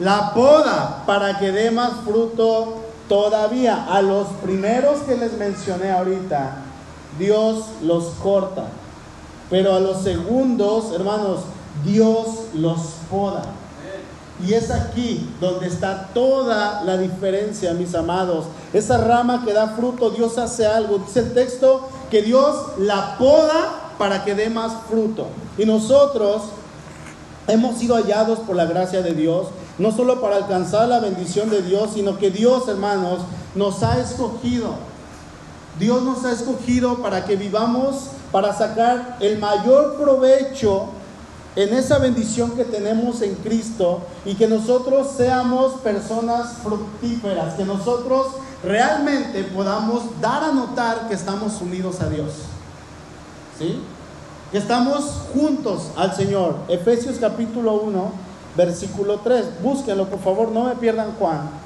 La 0.00 0.34
poda 0.34 1.04
para 1.06 1.38
que 1.38 1.50
dé 1.50 1.70
más 1.70 1.92
fruto 2.04 2.82
todavía. 3.08 3.86
A 3.90 4.02
los 4.02 4.26
primeros 4.42 5.00
que 5.00 5.16
les 5.16 5.32
mencioné 5.38 5.92
ahorita, 5.92 6.56
Dios 7.18 7.68
los 7.80 8.04
corta. 8.22 8.64
Pero 9.48 9.74
a 9.74 9.80
los 9.80 10.02
segundos, 10.02 10.92
hermanos, 10.92 11.40
Dios 11.86 12.26
los 12.52 12.80
poda. 13.10 13.61
Y 14.46 14.54
es 14.54 14.70
aquí 14.70 15.28
donde 15.40 15.68
está 15.68 16.08
toda 16.12 16.82
la 16.82 16.96
diferencia, 16.96 17.74
mis 17.74 17.94
amados. 17.94 18.46
Esa 18.72 18.98
rama 18.98 19.44
que 19.44 19.52
da 19.52 19.68
fruto, 19.68 20.10
Dios 20.10 20.36
hace 20.38 20.66
algo. 20.66 20.98
Dice 20.98 21.20
el 21.20 21.32
texto 21.32 21.88
que 22.10 22.22
Dios 22.22 22.56
la 22.78 23.16
poda 23.18 23.92
para 23.98 24.24
que 24.24 24.34
dé 24.34 24.50
más 24.50 24.72
fruto. 24.88 25.26
Y 25.56 25.64
nosotros 25.64 26.42
hemos 27.46 27.78
sido 27.78 27.94
hallados 27.94 28.40
por 28.40 28.56
la 28.56 28.64
gracia 28.64 29.02
de 29.02 29.14
Dios, 29.14 29.48
no 29.78 29.92
solo 29.92 30.20
para 30.20 30.36
alcanzar 30.36 30.88
la 30.88 30.98
bendición 30.98 31.48
de 31.50 31.62
Dios, 31.62 31.90
sino 31.94 32.18
que 32.18 32.30
Dios, 32.30 32.66
hermanos, 32.68 33.20
nos 33.54 33.82
ha 33.82 34.00
escogido. 34.00 34.70
Dios 35.78 36.02
nos 36.02 36.24
ha 36.24 36.32
escogido 36.32 36.98
para 36.98 37.24
que 37.24 37.36
vivamos, 37.36 38.08
para 38.32 38.52
sacar 38.52 39.18
el 39.20 39.38
mayor 39.38 39.96
provecho 39.96 40.88
en 41.54 41.74
esa 41.74 41.98
bendición 41.98 42.52
que 42.52 42.64
tenemos 42.64 43.20
en 43.20 43.34
Cristo 43.36 44.00
y 44.24 44.34
que 44.34 44.48
nosotros 44.48 45.12
seamos 45.16 45.74
personas 45.80 46.54
fructíferas, 46.62 47.54
que 47.54 47.64
nosotros 47.64 48.28
realmente 48.62 49.44
podamos 49.44 50.04
dar 50.20 50.44
a 50.44 50.52
notar 50.52 51.08
que 51.08 51.14
estamos 51.14 51.60
unidos 51.60 52.00
a 52.00 52.08
Dios. 52.08 52.32
¿Sí? 53.58 53.80
Que 54.50 54.58
estamos 54.58 55.04
juntos 55.34 55.90
al 55.96 56.14
Señor. 56.14 56.56
Efesios 56.68 57.16
capítulo 57.20 57.74
1, 57.74 58.12
versículo 58.56 59.20
3. 59.22 59.62
Búsquenlo, 59.62 60.08
por 60.08 60.20
favor, 60.20 60.50
no 60.50 60.64
me 60.64 60.76
pierdan 60.76 61.12
Juan. 61.18 61.61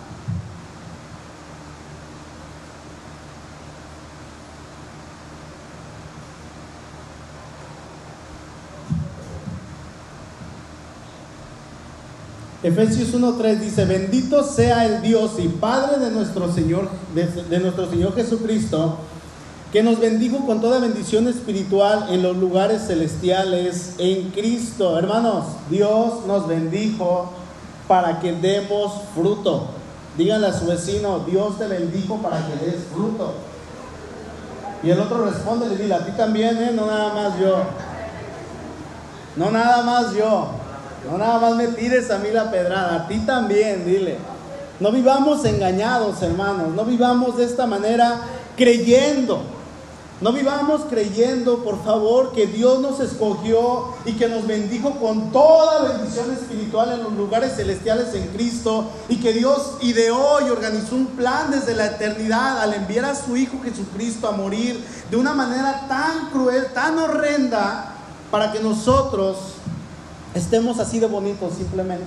Efesios 12.67 13.15
1.3 13.15 13.61
dice, 13.61 13.85
bendito 13.85 14.43
sea 14.43 14.87
el 14.87 15.01
Dios 15.01 15.35
y 15.39 15.47
Padre 15.47 16.01
de 16.01 16.11
nuestro 16.11 16.53
Señor, 16.53 16.89
de, 17.15 17.61
nuestro 17.61 17.89
Señor 17.89 18.17
Jesucristo, 18.17 18.97
que 19.71 19.85
nos 19.85 20.01
bendijo 20.01 20.45
con 20.45 20.61
toda 20.61 20.81
bendición 20.81 21.29
espiritual 21.29 22.09
en 22.11 22.25
los 22.25 22.37
lugares 22.37 22.89
celestiales 22.89 23.95
en 23.99 24.31
Cristo. 24.31 24.99
Hermanos, 24.99 25.45
Dios 25.71 26.27
nos 26.27 26.49
bendijo 26.49 27.31
para 27.87 28.19
que 28.19 28.33
demos 28.33 28.95
fruto. 29.15 29.69
Díganle 30.19 30.49
a 30.49 30.53
su 30.53 30.67
vecino, 30.67 31.21
Dios 31.21 31.59
te 31.59 31.69
bendijo 31.69 32.17
para 32.17 32.45
que 32.49 32.67
des 32.67 32.83
fruto. 32.93 33.35
Y 34.83 34.91
el 34.91 34.99
otro 34.99 35.25
responde, 35.25 35.69
le 35.69 35.77
dice, 35.77 35.95
a 35.95 36.05
ti 36.05 36.11
también, 36.17 36.61
¿eh? 36.61 36.73
no 36.75 36.87
nada 36.87 37.15
más 37.15 37.39
yo. 37.39 37.59
No 39.37 39.53
nada 39.53 39.85
más 39.85 40.13
yo. 40.15 40.66
No 41.11 41.19
nada 41.19 41.39
más 41.39 41.55
me 41.57 41.69
tires 41.69 42.11
a 42.11 42.19
mí 42.19 42.29
la 42.33 42.51
pedrada, 42.51 42.97
a 42.97 43.09
ti 43.09 43.19
también, 43.21 43.85
dile. 43.85 44.19
No 44.81 44.91
vivamos 44.91 45.45
engañados, 45.45 46.21
hermanos. 46.23 46.75
No 46.75 46.85
vivamos 46.85 47.37
de 47.37 47.45
esta 47.45 47.67
manera 47.67 48.21
creyendo. 48.57 49.43
No 50.19 50.33
vivamos 50.33 50.83
creyendo, 50.89 51.63
por 51.63 51.85
favor, 51.85 52.33
que 52.33 52.47
Dios 52.47 52.81
nos 52.81 53.01
escogió 53.01 53.95
y 54.07 54.15
que 54.15 54.29
nos 54.29 54.47
bendijo 54.47 54.93
con 54.93 55.31
toda 55.31 55.93
bendición 55.93 56.33
espiritual 56.33 56.93
en 56.93 57.03
los 57.03 57.13
lugares 57.13 57.55
celestiales 57.55 58.15
en 58.15 58.29
Cristo 58.29 58.87
y 59.11 59.17
que 59.17 59.35
Dios 59.35 59.77
ideó 59.83 60.41
y 60.47 60.49
organizó 60.49 60.95
un 60.95 61.09
plan 61.09 61.51
desde 61.51 61.75
la 61.75 61.87
eternidad 61.87 62.61
al 62.61 62.73
enviar 62.73 63.05
a 63.05 63.15
su 63.15 63.37
Hijo 63.37 63.59
Jesucristo 63.63 64.27
a 64.27 64.33
morir 64.33 64.83
de 65.11 65.19
una 65.19 65.35
manera 65.35 65.87
tan 65.87 66.31
cruel, 66.31 66.73
tan 66.73 66.99
horrenda, 66.99 67.93
para 68.31 68.53
que 68.53 68.61
nosotros 68.61 69.37
estemos 70.37 70.79
así 70.79 71.01
de 71.01 71.07
bonitos 71.07 71.55
simplemente. 71.55 72.05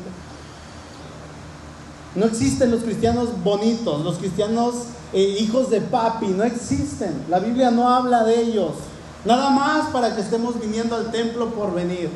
No 2.16 2.26
existen 2.26 2.72
los 2.72 2.84
cristianos 2.84 3.30
bonitos, 3.44 4.04
los 4.04 4.18
cristianos 4.18 4.76
eh, 5.14 5.38
hijos 5.40 5.70
de 5.70 5.82
papi, 5.82 6.28
no 6.28 6.44
existen. 6.44 7.26
La 7.30 7.40
Biblia 7.40 7.72
no 7.72 7.90
habla 7.90 8.24
de 8.24 8.42
ellos. 8.42 8.72
Nada 9.26 9.50
más 9.50 9.90
para 9.90 10.16
que 10.16 10.22
estemos 10.22 10.60
viniendo 10.60 10.96
al 10.96 11.12
templo 11.12 11.50
por 11.50 11.74
venir. 11.74 12.10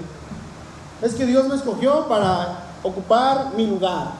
Es 1.02 1.14
que 1.16 1.26
Dios 1.26 1.48
me 1.48 1.56
escogió 1.56 2.08
para 2.08 2.66
ocupar 2.82 3.54
mi 3.56 3.68
lugar. 3.68 4.12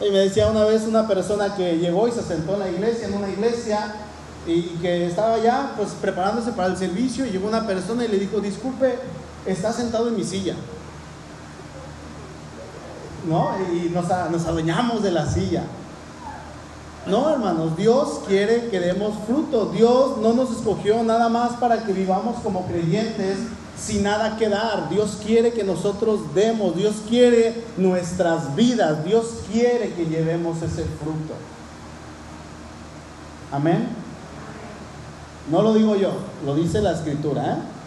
Y 0.00 0.10
me 0.10 0.18
decía 0.18 0.48
una 0.48 0.64
vez 0.64 0.82
una 0.82 1.06
persona 1.06 1.54
que 1.54 1.78
llegó 1.78 2.08
y 2.08 2.12
se 2.12 2.22
sentó 2.22 2.54
en 2.54 2.60
la 2.60 2.70
iglesia, 2.70 3.08
en 3.08 3.14
una 3.14 3.28
iglesia, 3.28 3.94
y 4.46 4.62
que 4.80 5.06
estaba 5.06 5.38
ya 5.38 5.74
pues 5.76 5.90
preparándose 6.00 6.52
para 6.52 6.68
el 6.68 6.76
servicio, 6.76 7.26
y 7.26 7.30
llegó 7.30 7.48
una 7.48 7.66
persona 7.66 8.04
y 8.04 8.08
le 8.08 8.18
dijo, 8.18 8.40
disculpe, 8.40 8.98
está 9.46 9.72
sentado 9.72 10.08
en 10.08 10.16
mi 10.16 10.24
silla. 10.24 10.54
¿No? 13.28 13.50
Y 13.72 13.88
nos, 13.90 14.06
nos 14.30 14.46
adueñamos 14.46 15.02
de 15.02 15.10
la 15.10 15.26
silla. 15.26 15.64
No, 17.06 17.30
hermanos, 17.30 17.76
Dios 17.76 18.20
quiere 18.26 18.68
que 18.68 18.78
demos 18.78 19.14
fruto. 19.26 19.66
Dios 19.66 20.18
no 20.18 20.32
nos 20.32 20.50
escogió 20.50 21.02
nada 21.02 21.28
más 21.28 21.52
para 21.52 21.84
que 21.84 21.92
vivamos 21.92 22.36
como 22.42 22.66
creyentes 22.66 23.38
sin 23.78 24.02
nada 24.02 24.36
que 24.36 24.48
dar. 24.48 24.90
Dios 24.90 25.18
quiere 25.24 25.52
que 25.52 25.64
nosotros 25.64 26.34
demos. 26.34 26.76
Dios 26.76 26.96
quiere 27.08 27.64
nuestras 27.76 28.54
vidas. 28.54 29.04
Dios 29.04 29.26
quiere 29.50 29.94
que 29.94 30.06
llevemos 30.06 30.58
ese 30.58 30.84
fruto. 30.84 31.34
Amén. 33.50 33.88
No 35.50 35.62
lo 35.62 35.74
digo 35.74 35.96
yo, 35.96 36.12
lo 36.44 36.54
dice 36.54 36.80
la 36.80 36.92
escritura. 36.92 37.54
¿eh? 37.54 37.79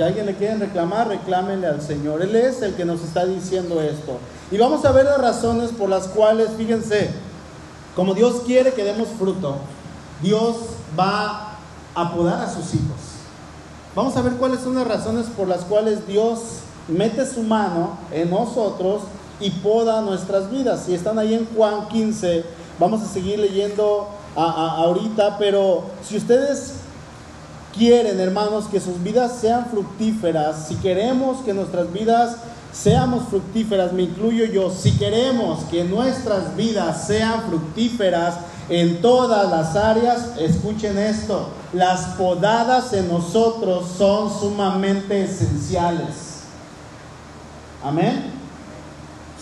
Si 0.00 0.04
alguien 0.04 0.24
le 0.24 0.34
quiere 0.34 0.56
reclamar, 0.56 1.08
reclámenle 1.08 1.66
al 1.66 1.82
Señor. 1.82 2.22
Él 2.22 2.34
es 2.34 2.62
el 2.62 2.72
que 2.72 2.86
nos 2.86 3.02
está 3.02 3.26
diciendo 3.26 3.82
esto. 3.82 4.16
Y 4.50 4.56
vamos 4.56 4.82
a 4.86 4.92
ver 4.92 5.04
las 5.04 5.18
razones 5.18 5.72
por 5.72 5.90
las 5.90 6.08
cuales, 6.08 6.48
fíjense, 6.56 7.10
como 7.94 8.14
Dios 8.14 8.40
quiere 8.46 8.72
que 8.72 8.82
demos 8.82 9.08
fruto, 9.18 9.56
Dios 10.22 10.56
va 10.98 11.58
a 11.94 12.14
podar 12.14 12.40
a 12.40 12.48
sus 12.48 12.72
hijos. 12.72 12.96
Vamos 13.94 14.16
a 14.16 14.22
ver 14.22 14.32
cuáles 14.36 14.60
son 14.60 14.74
las 14.76 14.88
razones 14.88 15.26
por 15.36 15.46
las 15.46 15.66
cuales 15.66 16.06
Dios 16.06 16.60
mete 16.88 17.26
su 17.26 17.42
mano 17.42 17.98
en 18.10 18.30
nosotros 18.30 19.02
y 19.38 19.50
poda 19.50 20.00
nuestras 20.00 20.50
vidas. 20.50 20.84
Si 20.86 20.94
están 20.94 21.18
ahí 21.18 21.34
en 21.34 21.46
Juan 21.54 21.88
15, 21.88 22.42
vamos 22.78 23.02
a 23.02 23.06
seguir 23.06 23.38
leyendo 23.38 24.08
ahorita, 24.34 25.36
pero 25.36 25.82
si 26.02 26.16
ustedes 26.16 26.79
quieren, 27.76 28.20
hermanos, 28.20 28.66
que 28.66 28.80
sus 28.80 29.02
vidas 29.02 29.38
sean 29.40 29.66
fructíferas, 29.66 30.66
si 30.68 30.76
queremos 30.76 31.38
que 31.44 31.54
nuestras 31.54 31.92
vidas 31.92 32.36
seamos 32.72 33.28
fructíferas, 33.28 33.92
me 33.92 34.02
incluyo 34.02 34.44
yo, 34.44 34.70
si 34.70 34.96
queremos 34.96 35.64
que 35.70 35.84
nuestras 35.84 36.56
vidas 36.56 37.06
sean 37.06 37.42
fructíferas 37.48 38.34
en 38.68 39.00
todas 39.00 39.50
las 39.50 39.74
áreas, 39.74 40.32
escuchen 40.38 40.96
esto, 40.98 41.48
las 41.72 42.16
podadas 42.16 42.92
en 42.92 43.08
nosotros 43.08 43.88
son 43.98 44.30
sumamente 44.30 45.24
esenciales. 45.24 46.30
Amén. 47.82 48.32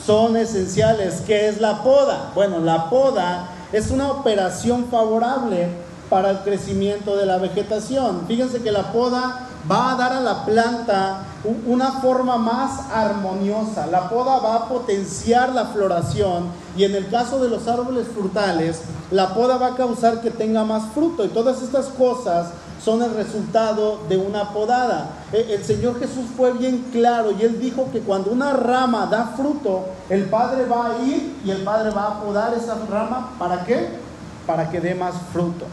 Son 0.07 0.37
esenciales. 0.37 1.23
¿Qué 1.27 1.49
es 1.49 1.61
la 1.61 1.83
poda? 1.83 2.33
Bueno, 2.35 2.61
la 2.61 2.89
poda 2.89 3.51
es 3.73 3.91
una 3.91 4.11
operación 4.11 4.87
favorable 4.91 5.69
para 6.09 6.31
el 6.31 6.39
crecimiento 6.39 7.17
de 7.17 7.27
la 7.27 7.39
vegetación. 7.39 8.23
Fíjense 8.27 8.63
que 8.63 8.73
la 8.73 8.93
poda 8.93 9.49
va 9.71 9.93
a 9.93 9.97
dar 9.97 10.13
a 10.13 10.21
la 10.21 10.45
planta 10.45 11.25
una 11.67 11.93
forma 11.93 12.39
más 12.39 12.91
armoniosa. 12.93 13.87
La 13.87 14.09
poda 14.09 14.39
va 14.39 14.55
a 14.55 14.69
potenciar 14.69 15.51
la 15.51 15.67
floración 15.67 16.47
y 16.77 16.85
en 16.85 16.95
el 16.95 17.09
caso 17.09 17.39
de 17.43 17.49
los 17.49 17.69
árboles 17.69 18.07
frutales, 18.09 18.83
la 19.11 19.35
poda 19.35 19.57
va 19.57 19.69
a 19.69 19.77
causar 19.77 20.21
que 20.21 20.31
tenga 20.31 20.65
más 20.65 20.85
fruto 20.95 21.25
y 21.25 21.29
todas 21.29 21.63
estas 21.63 21.87
cosas 21.87 22.49
son 22.83 23.03
el 23.03 23.13
resultado 23.15 24.01
de 24.09 24.17
una 24.17 24.51
podada. 24.51 25.11
E, 25.33 25.55
el 25.55 25.65
Señor 25.65 25.99
Jesús 25.99 26.27
fue 26.37 26.53
bien 26.53 26.87
claro 26.93 27.33
y 27.33 27.43
él 27.43 27.61
dijo 27.61 27.89
que 27.93 28.01
cuando 28.01 28.31
una 28.31 28.53
rama 28.53 29.07
da 29.07 29.35
fruto, 29.37 29.87
el 30.09 30.25
Padre 30.25 30.65
va 30.65 30.87
a 30.87 30.99
ir 31.05 31.37
y 31.45 31.51
el 31.51 31.63
Padre 31.65 31.91
va 31.91 32.07
a 32.07 32.21
podar 32.21 32.55
esa 32.55 32.77
rama. 32.89 33.35
¿Para 33.39 33.65
qué? 33.65 34.09
para 34.49 34.71
que 34.71 34.81
dé 34.81 34.95
más 34.95 35.15
fruto. 35.31 35.67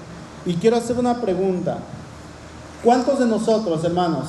Y 0.45 0.55
quiero 0.55 0.77
hacer 0.77 0.97
una 0.97 1.21
pregunta. 1.21 1.79
¿Cuántos 2.83 3.19
de 3.19 3.25
nosotros, 3.25 3.83
hermanos, 3.83 4.27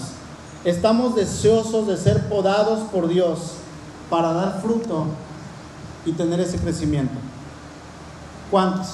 estamos 0.64 1.14
deseosos 1.14 1.86
de 1.86 1.96
ser 1.96 2.28
podados 2.28 2.80
por 2.90 3.08
Dios 3.08 3.52
para 4.08 4.32
dar 4.32 4.60
fruto 4.62 5.04
y 6.06 6.12
tener 6.12 6.40
ese 6.40 6.58
crecimiento? 6.58 7.14
¿Cuántos? 8.50 8.86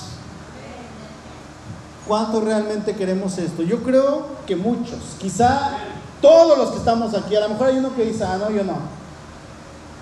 ¿Cuántos 2.09 2.43
realmente 2.43 2.97
queremos 2.97 3.38
esto? 3.38 3.62
Yo 3.62 3.83
creo 3.85 4.26
que 4.47 4.57
muchos. 4.57 4.99
Quizá 5.21 5.79
todos 6.21 6.59
los 6.59 6.71
que 6.71 6.79
estamos 6.79 7.14
aquí. 7.14 7.37
A 7.37 7.41
lo 7.41 7.50
mejor 7.50 7.69
hay 7.69 7.79
uno 7.79 7.95
que 7.95 8.05
dice, 8.05 8.25
ah, 8.25 8.38
no, 8.38 8.50
yo 8.50 8.64
no. 8.64 8.79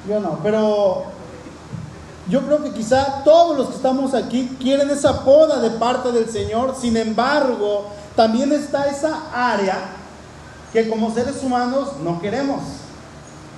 Yo 0.08 0.20
no. 0.20 0.38
Pero 0.42 1.04
yo 2.30 2.42
creo 2.42 2.62
que 2.62 2.70
quizá 2.70 3.22
todos 3.24 3.58
los 3.58 3.68
que 3.68 3.76
estamos 3.76 4.14
aquí 4.14 4.56
quieren 4.60 4.88
esa 4.90 5.24
poda 5.24 5.60
de 5.60 5.70
parte 5.70 6.12
del 6.12 6.30
Señor. 6.30 6.76
Sin 6.80 6.96
embargo, 6.96 7.86
también 8.14 8.52
está 8.52 8.86
esa 8.86 9.24
área 9.34 9.96
que 10.72 10.88
como 10.88 11.12
seres 11.12 11.42
humanos 11.42 11.88
no 12.04 12.20
queremos. 12.20 12.60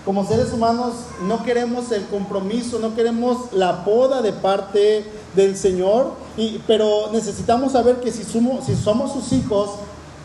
Como 0.07 0.27
seres 0.27 0.53
humanos 0.53 0.95
no 1.29 1.45
queremos 1.45 1.93
el 1.93 2.07
compromiso, 2.07 2.79
no 2.79 2.95
queremos 2.95 3.53
la 3.53 3.85
poda 3.85 4.23
de 4.23 4.33
parte 4.33 5.05
del 5.37 5.57
Señor, 5.57 6.15
y, 6.37 6.61
pero 6.67 7.11
necesitamos 7.13 7.73
saber 7.73 8.01
que 8.01 8.11
si 8.11 8.25
somos, 8.25 8.65
si 8.65 8.75
somos 8.75 9.13
sus 9.13 9.33
hijos, 9.33 9.71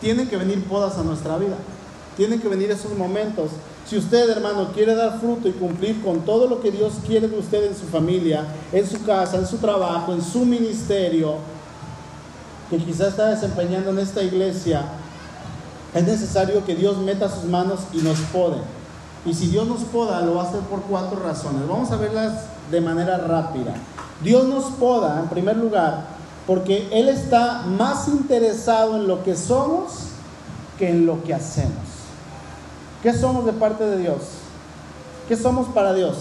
tienen 0.00 0.28
que 0.28 0.36
venir 0.36 0.64
podas 0.64 0.98
a 0.98 1.04
nuestra 1.04 1.38
vida, 1.38 1.56
tienen 2.16 2.40
que 2.40 2.48
venir 2.48 2.70
esos 2.72 2.92
momentos. 2.96 3.50
Si 3.88 3.96
usted, 3.96 4.28
hermano, 4.28 4.68
quiere 4.74 4.94
dar 4.94 5.18
fruto 5.18 5.48
y 5.48 5.52
cumplir 5.52 6.02
con 6.02 6.20
todo 6.20 6.46
lo 6.46 6.60
que 6.60 6.70
Dios 6.70 6.92
quiere 7.06 7.26
de 7.26 7.38
usted 7.38 7.64
en 7.64 7.74
su 7.74 7.86
familia, 7.86 8.44
en 8.70 8.86
su 8.86 9.02
casa, 9.02 9.38
en 9.38 9.46
su 9.46 9.56
trabajo, 9.56 10.12
en 10.12 10.20
su 10.20 10.44
ministerio, 10.44 11.36
que 12.68 12.76
quizás 12.76 13.08
está 13.08 13.28
desempeñando 13.28 13.90
en 13.90 14.00
esta 14.00 14.22
iglesia, 14.22 14.82
es 15.94 16.04
necesario 16.04 16.66
que 16.66 16.74
Dios 16.74 16.98
meta 16.98 17.30
sus 17.30 17.44
manos 17.44 17.80
y 17.94 17.98
nos 17.98 18.18
pode. 18.32 18.58
Y 19.24 19.32
si 19.32 19.46
Dios 19.46 19.66
nos 19.66 19.84
poda, 19.84 20.20
lo 20.20 20.34
va 20.34 20.42
a 20.42 20.48
hacer 20.48 20.60
por 20.60 20.82
cuatro 20.82 21.20
razones. 21.20 21.66
Vamos 21.66 21.90
a 21.90 21.96
verlas 21.96 22.42
de 22.70 22.82
manera 22.82 23.16
rápida. 23.16 23.74
Dios 24.22 24.46
nos 24.48 24.64
poda, 24.72 25.18
en 25.20 25.28
primer 25.28 25.56
lugar, 25.56 26.04
porque 26.46 26.88
Él 26.92 27.08
está 27.08 27.62
más 27.62 28.06
interesado 28.08 28.96
en 28.96 29.08
lo 29.08 29.24
que 29.24 29.34
somos 29.34 30.08
que 30.78 30.90
en 30.90 31.06
lo 31.06 31.22
que 31.24 31.32
hacemos. 31.32 31.87
¿Qué 33.02 33.12
somos 33.12 33.46
de 33.46 33.52
parte 33.52 33.84
de 33.84 33.98
Dios? 33.98 34.16
¿Qué 35.28 35.36
somos 35.36 35.68
para 35.68 35.94
Dios? 35.94 36.16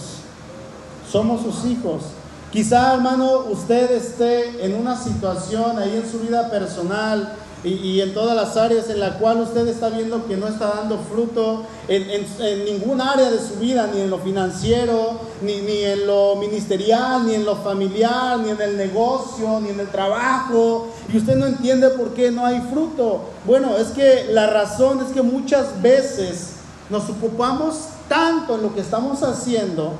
Somos 1.12 1.41
sus 1.41 1.65
hijos. 1.65 2.03
Quizá, 2.51 2.93
hermano, 2.93 3.46
usted 3.50 3.91
esté 3.91 4.63
en 4.63 4.75
una 4.75 4.96
situación 4.96 5.79
ahí 5.79 5.96
en 5.96 6.10
su 6.10 6.19
vida 6.19 6.51
personal 6.51 7.34
y, 7.63 8.00
en 8.00 8.13
todas 8.13 8.36
las 8.36 8.55
áreas 8.55 8.89
en 8.89 9.00
la 9.00 9.17
cual 9.17 9.41
usted 9.41 9.67
está 9.67 9.89
viendo 9.89 10.25
que 10.27 10.38
no 10.38 10.48
está 10.48 10.67
dando 10.67 11.00
fruto 11.00 11.63
en, 11.88 12.07
en, 12.12 12.65
ningún 12.65 13.01
área 13.01 13.31
de 13.31 13.39
su 13.39 13.55
vida, 13.55 13.89
ni 13.91 14.01
en 14.01 14.12
lo 14.12 14.19
financiero, 14.19 15.19
ni, 15.41 15.62
ni, 15.62 15.84
en 15.84 16.05
lo 16.05 16.36
ministerial, 16.36 17.25
ni 17.25 17.34
en 17.34 17.43
lo 17.43 17.55
familiar, 17.55 18.38
ni 18.39 18.51
en 18.51 18.62
el 18.62 18.77
negocio, 18.77 19.60
ni 19.60 19.69
en 19.69 19.79
el 19.79 19.88
trabajo, 19.88 20.89
y 21.12 21.17
usted 21.17 21.36
no 21.36 21.48
entiende 21.48 21.89
por 21.89 22.13
qué 22.13 22.29
no 22.29 22.46
hay 22.46 22.62
fruto. 22.72 23.22
Bueno, 23.46 23.75
es 23.77 23.88
que 23.88 24.27
la 24.29 24.48
razón 24.48 25.01
es 25.01 25.12
que 25.12 25.24
muchas 25.24 25.81
veces 25.81 26.56
nos 26.89 27.10
ocupamos 27.10 27.89
tanto 28.08 28.56
en 28.56 28.63
lo 28.63 28.74
que 28.74 28.82
estamos 28.82 29.24
haciendo 29.24 29.94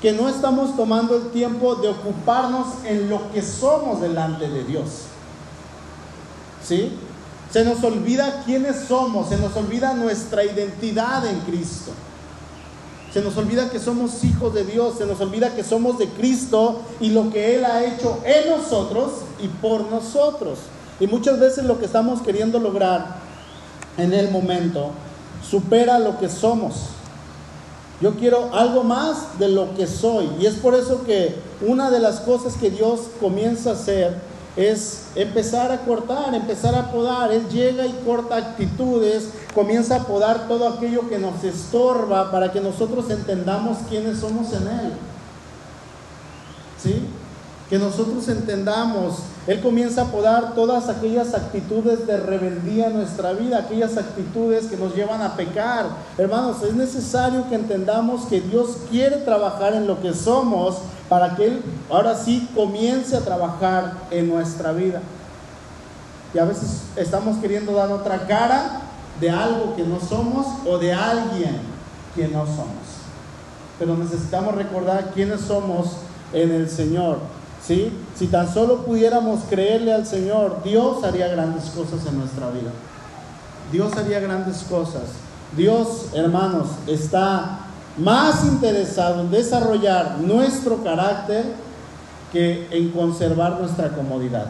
que 0.00 0.12
no 0.12 0.28
estamos 0.28 0.76
tomando 0.76 1.16
el 1.16 1.30
tiempo 1.30 1.74
de 1.76 1.88
ocuparnos 1.88 2.68
en 2.84 3.10
lo 3.10 3.30
que 3.32 3.42
somos 3.42 4.00
delante 4.00 4.48
de 4.48 4.64
Dios. 4.64 4.86
¿Sí? 6.66 6.92
Se 7.52 7.64
nos 7.64 7.82
olvida 7.84 8.42
quiénes 8.46 8.84
somos, 8.88 9.28
se 9.28 9.36
nos 9.36 9.54
olvida 9.56 9.92
nuestra 9.92 10.44
identidad 10.44 11.26
en 11.26 11.40
Cristo. 11.40 11.92
Se 13.12 13.20
nos 13.20 13.36
olvida 13.36 13.68
que 13.70 13.80
somos 13.80 14.22
hijos 14.22 14.54
de 14.54 14.64
Dios, 14.64 14.96
se 14.96 15.04
nos 15.04 15.20
olvida 15.20 15.54
que 15.54 15.64
somos 15.64 15.98
de 15.98 16.08
Cristo 16.08 16.80
y 17.00 17.10
lo 17.10 17.30
que 17.30 17.56
Él 17.56 17.64
ha 17.64 17.84
hecho 17.84 18.20
en 18.24 18.50
nosotros 18.50 19.10
y 19.42 19.48
por 19.48 19.90
nosotros. 19.90 20.60
Y 21.00 21.08
muchas 21.08 21.40
veces 21.40 21.64
lo 21.64 21.78
que 21.78 21.86
estamos 21.86 22.22
queriendo 22.22 22.60
lograr 22.60 23.16
en 23.98 24.12
el 24.12 24.30
momento 24.30 24.92
supera 25.50 25.98
lo 25.98 26.18
que 26.18 26.28
somos. 26.28 26.90
Yo 28.00 28.14
quiero 28.14 28.54
algo 28.54 28.82
más 28.82 29.38
de 29.38 29.48
lo 29.48 29.74
que 29.74 29.86
soy. 29.86 30.30
Y 30.40 30.46
es 30.46 30.54
por 30.54 30.74
eso 30.74 31.04
que 31.04 31.34
una 31.60 31.90
de 31.90 31.98
las 31.98 32.20
cosas 32.20 32.54
que 32.54 32.70
Dios 32.70 33.00
comienza 33.20 33.70
a 33.70 33.72
hacer 33.74 34.16
es 34.56 35.08
empezar 35.14 35.70
a 35.70 35.80
cortar, 35.84 36.34
empezar 36.34 36.74
a 36.74 36.90
podar. 36.90 37.30
Él 37.32 37.48
llega 37.48 37.86
y 37.86 37.92
corta 38.06 38.36
actitudes, 38.36 39.30
comienza 39.54 39.96
a 39.96 40.06
podar 40.06 40.48
todo 40.48 40.68
aquello 40.68 41.08
que 41.08 41.18
nos 41.18 41.44
estorba 41.44 42.30
para 42.30 42.52
que 42.52 42.60
nosotros 42.60 43.10
entendamos 43.10 43.78
quiénes 43.88 44.18
somos 44.18 44.52
en 44.52 44.66
Él. 44.66 44.92
¿Sí? 46.82 47.06
Que 47.70 47.78
nosotros 47.78 48.28
entendamos. 48.28 49.20
Él 49.46 49.60
comienza 49.60 50.02
a 50.02 50.06
podar 50.06 50.54
todas 50.54 50.88
aquellas 50.88 51.34
actitudes 51.34 52.06
de 52.06 52.18
rebeldía 52.18 52.88
en 52.88 52.96
nuestra 52.96 53.32
vida, 53.32 53.58
aquellas 53.58 53.96
actitudes 53.96 54.66
que 54.66 54.76
nos 54.76 54.94
llevan 54.94 55.22
a 55.22 55.36
pecar. 55.36 55.86
Hermanos, 56.18 56.62
es 56.64 56.74
necesario 56.74 57.48
que 57.48 57.54
entendamos 57.54 58.26
que 58.26 58.40
Dios 58.40 58.76
quiere 58.90 59.18
trabajar 59.18 59.74
en 59.74 59.86
lo 59.86 60.02
que 60.02 60.12
somos 60.12 60.78
para 61.08 61.36
que 61.36 61.46
Él 61.46 61.62
ahora 61.88 62.16
sí 62.16 62.48
comience 62.54 63.16
a 63.16 63.20
trabajar 63.20 63.94
en 64.10 64.28
nuestra 64.28 64.72
vida. 64.72 65.00
Y 66.34 66.38
a 66.38 66.44
veces 66.44 66.82
estamos 66.96 67.38
queriendo 67.38 67.72
dar 67.72 67.90
otra 67.90 68.26
cara 68.26 68.82
de 69.20 69.30
algo 69.30 69.74
que 69.76 69.84
no 69.84 70.00
somos 70.00 70.46
o 70.66 70.78
de 70.78 70.92
alguien 70.92 71.60
que 72.14 72.28
no 72.28 72.46
somos. 72.46 73.00
Pero 73.78 73.96
necesitamos 73.96 74.54
recordar 74.54 75.12
quiénes 75.12 75.40
somos 75.40 75.96
en 76.32 76.52
el 76.52 76.68
Señor. 76.68 77.18
¿Sí? 77.66 77.92
Si 78.16 78.26
tan 78.26 78.52
solo 78.52 78.84
pudiéramos 78.84 79.40
creerle 79.48 79.92
al 79.92 80.06
Señor, 80.06 80.62
Dios 80.64 81.02
haría 81.04 81.28
grandes 81.28 81.64
cosas 81.70 82.06
en 82.06 82.18
nuestra 82.18 82.50
vida. 82.50 82.70
Dios 83.72 83.96
haría 83.96 84.20
grandes 84.20 84.64
cosas. 84.68 85.02
Dios, 85.56 86.06
hermanos, 86.14 86.68
está 86.86 87.60
más 87.96 88.44
interesado 88.44 89.22
en 89.22 89.30
desarrollar 89.30 90.18
nuestro 90.20 90.82
carácter 90.82 91.44
que 92.32 92.68
en 92.70 92.90
conservar 92.90 93.60
nuestra 93.60 93.88
comodidad. 93.90 94.46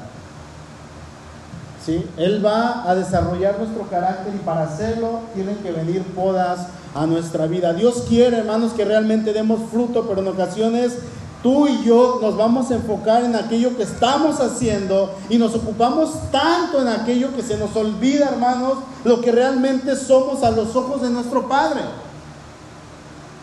¿Sí? 1.85 2.05
Él 2.19 2.45
va 2.45 2.89
a 2.89 2.95
desarrollar 2.95 3.59
nuestro 3.59 3.89
carácter 3.89 4.35
y 4.35 4.39
para 4.39 4.65
hacerlo 4.65 5.21
tienen 5.35 5.57
que 5.57 5.73
venir 5.73 6.03
podas 6.15 6.67
a 6.95 7.07
nuestra 7.07 7.47
vida. 7.47 7.73
Dios 7.73 8.05
quiere, 8.07 8.39
hermanos, 8.39 8.73
que 8.73 8.85
realmente 8.85 9.33
demos 9.33 9.61
fruto, 9.71 10.07
pero 10.07 10.21
en 10.21 10.29
ocasiones 10.29 10.99
tú 11.43 11.67
y 11.67 11.85
yo 11.85 12.19
nos 12.21 12.37
vamos 12.37 12.71
a 12.71 12.75
enfocar 12.75 13.25
en 13.25 13.35
aquello 13.35 13.77
que 13.77 13.85
estamos 13.85 14.41
haciendo 14.41 15.15
y 15.29 15.39
nos 15.39 15.55
ocupamos 15.55 16.31
tanto 16.31 16.83
en 16.83 16.89
aquello 16.89 17.35
que 17.35 17.43
se 17.43 17.57
nos 17.57 17.75
olvida, 17.77 18.29
hermanos, 18.29 18.79
lo 19.05 19.21
que 19.21 19.33
realmente 19.33 19.97
somos 19.97 20.43
a 20.43 20.51
los 20.51 20.77
ojos 20.77 21.03
de 21.03 21.11
nuestro 21.11 21.49
Padre. 21.49 21.81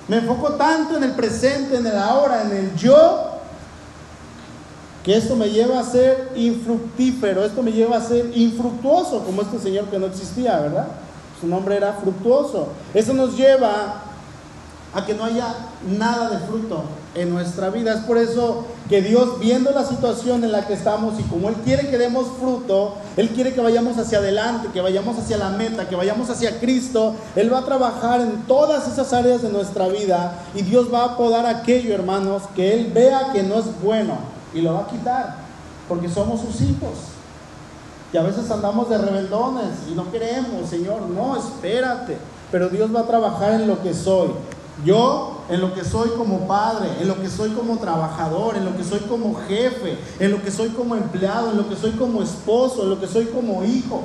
Me 0.08 0.18
enfoco 0.18 0.54
tanto 0.54 0.98
en 0.98 1.04
el 1.04 1.12
presente, 1.14 1.78
en 1.78 1.88
el 1.88 1.98
ahora, 1.98 2.44
en 2.44 2.52
el 2.56 2.76
yo, 2.76 3.32
que 5.04 5.18
esto 5.18 5.36
me 5.36 5.50
lleva 5.50 5.80
a 5.80 5.84
ser 5.84 6.32
infructífero, 6.36 7.44
esto 7.44 7.64
me 7.64 7.72
lleva 7.72 7.98
a 7.98 8.02
ser 8.02 8.32
infructuoso, 8.38 9.24
como 9.24 9.42
este 9.42 9.60
señor 9.60 9.86
que 9.86 10.00
no 10.00 10.06
existía, 10.06 10.60
¿verdad? 10.60 10.88
Su 11.42 11.48
nombre 11.48 11.76
era 11.76 11.94
fructuoso. 11.94 12.70
Eso 12.94 13.14
nos 13.14 13.36
lleva 13.36 14.04
a 14.94 15.06
que 15.06 15.14
no 15.14 15.26
haya 15.26 15.54
nada 15.98 16.30
de 16.30 16.40
fruto 16.46 16.84
en 17.18 17.34
nuestra 17.34 17.70
vida. 17.70 17.94
Es 17.94 18.02
por 18.02 18.18
eso 18.18 18.66
que 18.88 19.02
Dios, 19.02 19.40
viendo 19.40 19.72
la 19.72 19.84
situación 19.84 20.44
en 20.44 20.52
la 20.52 20.66
que 20.66 20.74
estamos 20.74 21.20
y 21.20 21.24
como 21.24 21.50
Él 21.50 21.56
quiere 21.66 21.90
que 21.90 21.98
demos 21.98 22.28
fruto, 22.40 22.96
Él 23.18 23.30
quiere 23.30 23.54
que 23.54 23.62
vayamos 23.62 23.98
hacia 23.98 24.20
adelante, 24.20 24.70
que 24.74 24.82
vayamos 24.82 25.18
hacia 25.18 25.38
la 25.38 25.50
meta, 25.50 25.90
que 25.90 25.96
vayamos 25.96 26.30
hacia 26.30 26.60
Cristo, 26.60 27.16
Él 27.36 27.52
va 27.52 27.60
a 27.60 27.66
trabajar 27.66 28.22
en 28.22 28.44
todas 28.44 28.88
esas 28.88 29.12
áreas 29.14 29.42
de 29.42 29.50
nuestra 29.50 29.88
vida 29.88 30.40
y 30.54 30.62
Dios 30.62 30.94
va 30.94 31.04
a 31.04 31.18
podar 31.18 31.46
aquello, 31.46 31.94
hermanos, 31.94 32.44
que 32.56 32.74
Él 32.74 32.92
vea 32.94 33.32
que 33.34 33.44
no 33.44 33.56
es 33.56 33.66
bueno 33.82 34.18
y 34.54 34.62
lo 34.62 34.76
va 34.76 34.82
a 34.82 34.88
quitar, 34.88 35.36
porque 35.90 36.08
somos 36.08 36.42
sus 36.42 36.62
hijos. 36.62 36.94
Y 38.14 38.18
a 38.18 38.24
veces 38.24 38.50
andamos 38.50 38.90
de 38.90 38.98
rebeldones 38.98 39.66
y 39.92 39.94
no 39.94 40.10
queremos, 40.12 40.70
Señor, 40.70 41.02
no, 41.02 41.36
espérate. 41.36 42.18
Pero 42.52 42.70
Dios 42.70 42.96
va 42.96 43.02
a 43.02 43.08
trabajar 43.08 43.54
en 43.54 43.68
lo 43.68 43.82
que 43.84 43.94
soy. 43.94 44.30
Yo, 44.86 45.42
en 45.50 45.62
lo 45.62 45.74
que 45.74 45.84
soy 45.84 46.10
como 46.10 46.48
padre, 46.48 46.90
en 47.00 47.08
lo 47.08 47.20
que 47.20 47.30
soy 47.30 47.50
como 47.52 47.78
trabajador, 47.78 48.58
en 48.58 48.66
lo 48.66 48.78
que 48.78 48.84
soy 48.84 49.00
como 49.00 49.36
jefe, 49.48 49.98
en 50.20 50.32
lo 50.32 50.42
que 50.44 50.52
soy 50.52 50.70
como 50.70 50.96
empleado, 50.96 51.52
en 51.52 51.58
lo 51.58 51.68
que 51.68 51.76
soy 51.76 51.92
como 51.92 52.22
esposo, 52.22 52.84
en 52.84 52.92
lo 52.92 53.00
que 53.00 53.08
soy 53.08 53.26
como 53.26 53.64
hijo. 53.64 54.04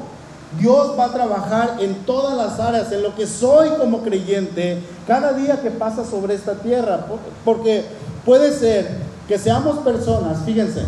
Dios 0.58 0.98
va 0.98 1.06
a 1.06 1.12
trabajar 1.12 1.76
en 1.80 1.94
todas 2.04 2.36
las 2.36 2.58
áreas, 2.60 2.90
en 2.92 3.02
lo 3.02 3.14
que 3.14 3.26
soy 3.26 3.70
como 3.78 4.02
creyente, 4.02 4.82
cada 5.06 5.32
día 5.32 5.60
que 5.60 5.70
pasa 5.70 6.04
sobre 6.04 6.34
esta 6.34 6.54
tierra. 6.54 7.06
Porque 7.44 7.84
puede 8.24 8.52
ser 8.52 8.98
que 9.28 9.38
seamos 9.38 9.78
personas, 9.78 10.38
fíjense, 10.44 10.84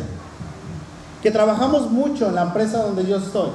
que 1.22 1.30
trabajamos 1.30 1.90
mucho 1.90 2.28
en 2.28 2.34
la 2.34 2.42
empresa 2.42 2.82
donde 2.82 3.06
yo 3.06 3.16
estoy. 3.16 3.50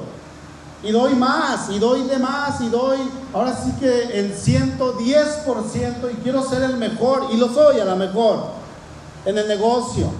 Y 0.82 0.92
doy 0.92 1.14
más, 1.14 1.68
y 1.70 1.78
doy 1.78 2.04
de 2.04 2.18
más, 2.18 2.60
y 2.62 2.68
doy, 2.70 2.98
ahora 3.34 3.54
sí 3.54 3.72
que 3.78 4.18
el 4.18 4.34
110% 4.34 6.10
y 6.10 6.14
quiero 6.22 6.42
ser 6.42 6.62
el 6.62 6.78
mejor, 6.78 7.26
y 7.32 7.36
lo 7.36 7.52
soy 7.52 7.80
a 7.80 7.84
lo 7.84 7.96
mejor, 7.96 8.44
en 9.26 9.36
el 9.36 9.46
negocio, 9.46 10.10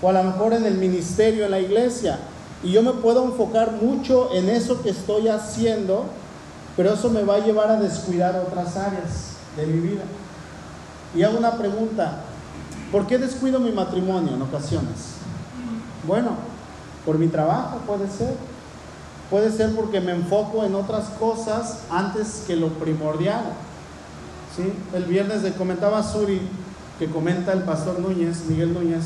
o 0.00 0.08
a 0.08 0.12
lo 0.12 0.24
mejor 0.24 0.54
en 0.54 0.64
el 0.64 0.74
ministerio, 0.74 1.44
en 1.44 1.50
la 1.50 1.60
iglesia. 1.60 2.20
Y 2.62 2.72
yo 2.72 2.82
me 2.82 2.92
puedo 2.92 3.24
enfocar 3.24 3.72
mucho 3.72 4.30
en 4.32 4.48
eso 4.48 4.82
que 4.82 4.90
estoy 4.90 5.28
haciendo, 5.28 6.06
pero 6.76 6.94
eso 6.94 7.10
me 7.10 7.22
va 7.22 7.34
a 7.34 7.40
llevar 7.40 7.70
a 7.70 7.76
descuidar 7.76 8.42
otras 8.46 8.76
áreas 8.76 9.36
de 9.56 9.66
mi 9.66 9.80
vida. 9.80 10.04
Y 11.14 11.22
hago 11.22 11.36
una 11.36 11.58
pregunta, 11.58 12.20
¿por 12.90 13.06
qué 13.06 13.18
descuido 13.18 13.60
mi 13.60 13.72
matrimonio 13.72 14.34
en 14.34 14.40
ocasiones? 14.40 15.16
Bueno, 16.06 16.30
por 17.04 17.18
mi 17.18 17.28
trabajo 17.28 17.78
puede 17.86 18.08
ser. 18.08 18.34
Puede 19.32 19.50
ser 19.50 19.74
porque 19.74 20.02
me 20.02 20.12
enfoco 20.12 20.62
en 20.62 20.74
otras 20.74 21.06
cosas 21.18 21.78
antes 21.88 22.44
que 22.46 22.54
lo 22.54 22.68
primordial. 22.68 23.44
¿Sí? 24.54 24.74
El 24.94 25.06
viernes 25.06 25.42
le 25.42 25.52
comentaba 25.52 26.02
Suri, 26.02 26.38
que 26.98 27.08
comenta 27.08 27.54
el 27.54 27.62
pastor 27.62 27.98
Núñez, 27.98 28.44
Miguel 28.46 28.74
Núñez, 28.74 29.04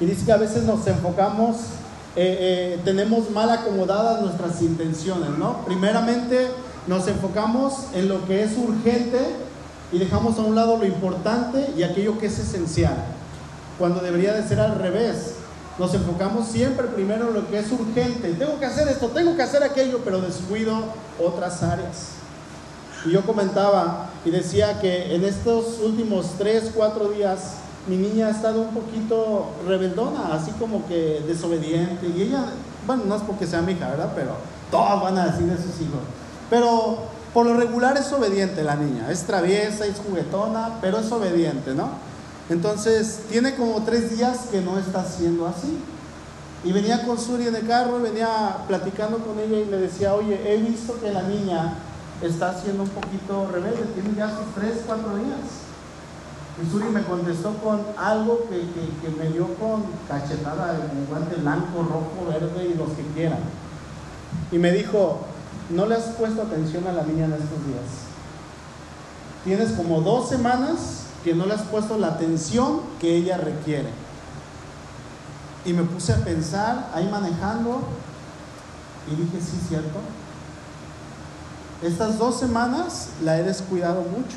y 0.00 0.06
dice 0.06 0.24
que 0.24 0.32
a 0.32 0.38
veces 0.38 0.62
nos 0.62 0.86
enfocamos, 0.86 1.56
eh, 2.16 2.38
eh, 2.40 2.80
tenemos 2.82 3.30
mal 3.30 3.50
acomodadas 3.50 4.22
nuestras 4.22 4.62
intenciones, 4.62 5.28
¿no? 5.38 5.62
Primeramente 5.66 6.48
nos 6.86 7.06
enfocamos 7.06 7.88
en 7.92 8.08
lo 8.08 8.24
que 8.24 8.44
es 8.44 8.56
urgente 8.56 9.18
y 9.92 9.98
dejamos 9.98 10.38
a 10.38 10.40
un 10.40 10.54
lado 10.54 10.78
lo 10.78 10.86
importante 10.86 11.70
y 11.76 11.82
aquello 11.82 12.18
que 12.18 12.28
es 12.28 12.38
esencial, 12.38 12.96
cuando 13.78 14.00
debería 14.00 14.32
de 14.32 14.48
ser 14.48 14.58
al 14.58 14.78
revés. 14.78 15.34
Nos 15.80 15.94
enfocamos 15.94 16.46
siempre 16.46 16.88
primero 16.88 17.28
en 17.28 17.34
lo 17.36 17.48
que 17.48 17.58
es 17.58 17.72
urgente. 17.72 18.34
Tengo 18.34 18.60
que 18.60 18.66
hacer 18.66 18.86
esto, 18.88 19.08
tengo 19.08 19.34
que 19.34 19.40
hacer 19.40 19.62
aquello, 19.62 20.00
pero 20.04 20.20
descuido 20.20 20.76
otras 21.18 21.62
áreas. 21.62 22.10
Y 23.06 23.12
yo 23.12 23.22
comentaba 23.22 24.10
y 24.26 24.30
decía 24.30 24.78
que 24.78 25.14
en 25.14 25.24
estos 25.24 25.78
últimos 25.82 26.34
tres, 26.36 26.72
cuatro 26.74 27.08
días 27.08 27.54
mi 27.88 27.96
niña 27.96 28.26
ha 28.26 28.30
estado 28.30 28.60
un 28.60 28.74
poquito 28.74 29.52
rebeldona, 29.66 30.34
así 30.34 30.50
como 30.58 30.86
que 30.86 31.24
desobediente. 31.26 32.08
Y 32.14 32.24
ella, 32.24 32.44
bueno, 32.86 33.04
no 33.06 33.16
es 33.16 33.22
porque 33.22 33.46
sea 33.46 33.62
mi 33.62 33.72
hija, 33.72 33.88
¿verdad? 33.88 34.12
Pero 34.14 34.32
todos 34.70 35.02
van 35.02 35.16
a 35.16 35.28
decir 35.28 35.46
de 35.46 35.56
sus 35.56 35.80
hijos. 35.80 36.00
Pero 36.50 36.98
por 37.32 37.46
lo 37.46 37.54
regular 37.54 37.96
es 37.96 38.12
obediente 38.12 38.62
la 38.64 38.76
niña, 38.76 39.10
es 39.10 39.22
traviesa, 39.22 39.86
es 39.86 39.96
juguetona, 40.06 40.76
pero 40.82 40.98
es 40.98 41.10
obediente, 41.10 41.72
¿no? 41.74 42.09
Entonces, 42.50 43.20
tiene 43.30 43.54
como 43.54 43.84
tres 43.84 44.10
días 44.10 44.48
que 44.50 44.60
no 44.60 44.76
está 44.76 45.02
haciendo 45.02 45.46
así. 45.46 45.78
Y 46.64 46.72
venía 46.72 47.06
con 47.06 47.16
Suri 47.16 47.46
en 47.46 47.54
el 47.54 47.66
carro, 47.66 48.00
venía 48.00 48.64
platicando 48.66 49.18
con 49.18 49.38
ella 49.38 49.58
y 49.60 49.66
le 49.66 49.78
decía, 49.78 50.14
oye, 50.14 50.38
he 50.44 50.58
visto 50.58 51.00
que 51.00 51.12
la 51.12 51.22
niña 51.22 51.74
está 52.20 52.60
siendo 52.60 52.82
un 52.82 52.88
poquito 52.88 53.48
rebelde, 53.50 53.84
tiene 53.94 54.14
ya 54.16 54.28
sus 54.28 54.52
tres, 54.54 54.82
cuatro 54.84 55.16
días. 55.16 55.38
Y 56.60 56.70
Suri 56.70 56.88
me 56.88 57.02
contestó 57.04 57.54
con 57.58 57.80
algo 57.96 58.40
que, 58.50 58.58
que, 58.58 59.16
me 59.16 59.30
dio 59.30 59.54
con 59.54 59.84
cachetada, 60.08 60.72
de 60.72 61.06
guante 61.08 61.36
blanco, 61.36 61.82
rojo, 61.82 62.28
verde 62.28 62.72
y 62.74 62.76
los 62.76 62.90
que 62.90 63.04
quieran. 63.14 63.40
Y 64.50 64.58
me 64.58 64.72
dijo, 64.72 65.20
no 65.70 65.86
le 65.86 65.94
has 65.94 66.06
puesto 66.18 66.42
atención 66.42 66.86
a 66.88 66.92
la 66.92 67.04
niña 67.04 67.26
en 67.26 67.32
estos 67.32 67.64
días. 67.64 68.10
Tienes 69.44 69.72
como 69.72 70.00
dos 70.02 70.28
semanas 70.28 71.04
que 71.24 71.34
no 71.34 71.46
le 71.46 71.54
has 71.54 71.62
puesto 71.62 71.98
la 71.98 72.08
atención 72.08 72.80
que 72.98 73.16
ella 73.16 73.36
requiere. 73.36 73.90
Y 75.64 75.72
me 75.72 75.82
puse 75.82 76.12
a 76.12 76.16
pensar 76.16 76.90
ahí 76.94 77.08
manejando 77.10 77.82
y 79.10 79.14
dije, 79.14 79.40
sí, 79.40 79.58
cierto. 79.68 79.98
Estas 81.82 82.18
dos 82.18 82.38
semanas 82.38 83.08
la 83.22 83.38
he 83.38 83.42
descuidado 83.42 84.02
mucho. 84.02 84.36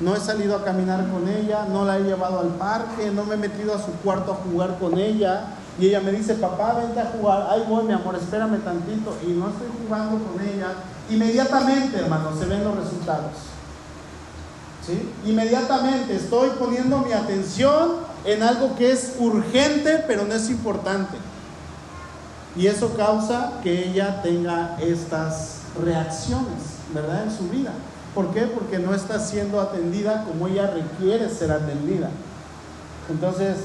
No 0.00 0.14
he 0.14 0.20
salido 0.20 0.56
a 0.56 0.64
caminar 0.64 1.08
con 1.10 1.28
ella, 1.28 1.66
no 1.70 1.84
la 1.84 1.98
he 1.98 2.02
llevado 2.02 2.40
al 2.40 2.48
parque, 2.48 3.10
no 3.10 3.24
me 3.24 3.34
he 3.34 3.38
metido 3.38 3.74
a 3.74 3.78
su 3.78 3.92
cuarto 4.02 4.32
a 4.32 4.36
jugar 4.36 4.78
con 4.78 4.98
ella. 4.98 5.54
Y 5.78 5.86
ella 5.86 6.00
me 6.00 6.12
dice, 6.12 6.34
papá, 6.34 6.74
vente 6.74 7.00
a 7.00 7.06
jugar. 7.06 7.48
Ay, 7.50 7.64
voy, 7.68 7.84
mi 7.84 7.92
amor, 7.92 8.16
espérame 8.16 8.58
tantito. 8.58 9.16
Y 9.26 9.32
no 9.32 9.48
estoy 9.48 9.68
jugando 9.82 10.18
con 10.24 10.40
ella. 10.40 10.74
Inmediatamente, 11.10 11.98
hermano, 11.98 12.36
se 12.38 12.46
ven 12.46 12.64
los 12.64 12.76
resultados. 12.76 13.53
¿Sí? 14.86 15.08
Inmediatamente 15.24 16.14
estoy 16.14 16.50
poniendo 16.58 16.98
mi 16.98 17.12
atención 17.12 17.92
en 18.24 18.42
algo 18.42 18.76
que 18.76 18.92
es 18.92 19.14
urgente, 19.18 20.04
pero 20.06 20.24
no 20.24 20.34
es 20.34 20.50
importante. 20.50 21.16
Y 22.56 22.66
eso 22.66 22.94
causa 22.94 23.60
que 23.62 23.88
ella 23.88 24.22
tenga 24.22 24.76
estas 24.80 25.60
reacciones, 25.82 26.78
¿verdad? 26.92 27.24
En 27.24 27.30
su 27.30 27.48
vida. 27.48 27.72
¿Por 28.14 28.32
qué? 28.32 28.42
Porque 28.42 28.78
no 28.78 28.94
está 28.94 29.18
siendo 29.18 29.60
atendida 29.60 30.24
como 30.24 30.46
ella 30.46 30.70
requiere 30.70 31.28
ser 31.28 31.50
atendida. 31.50 32.10
Entonces 33.10 33.56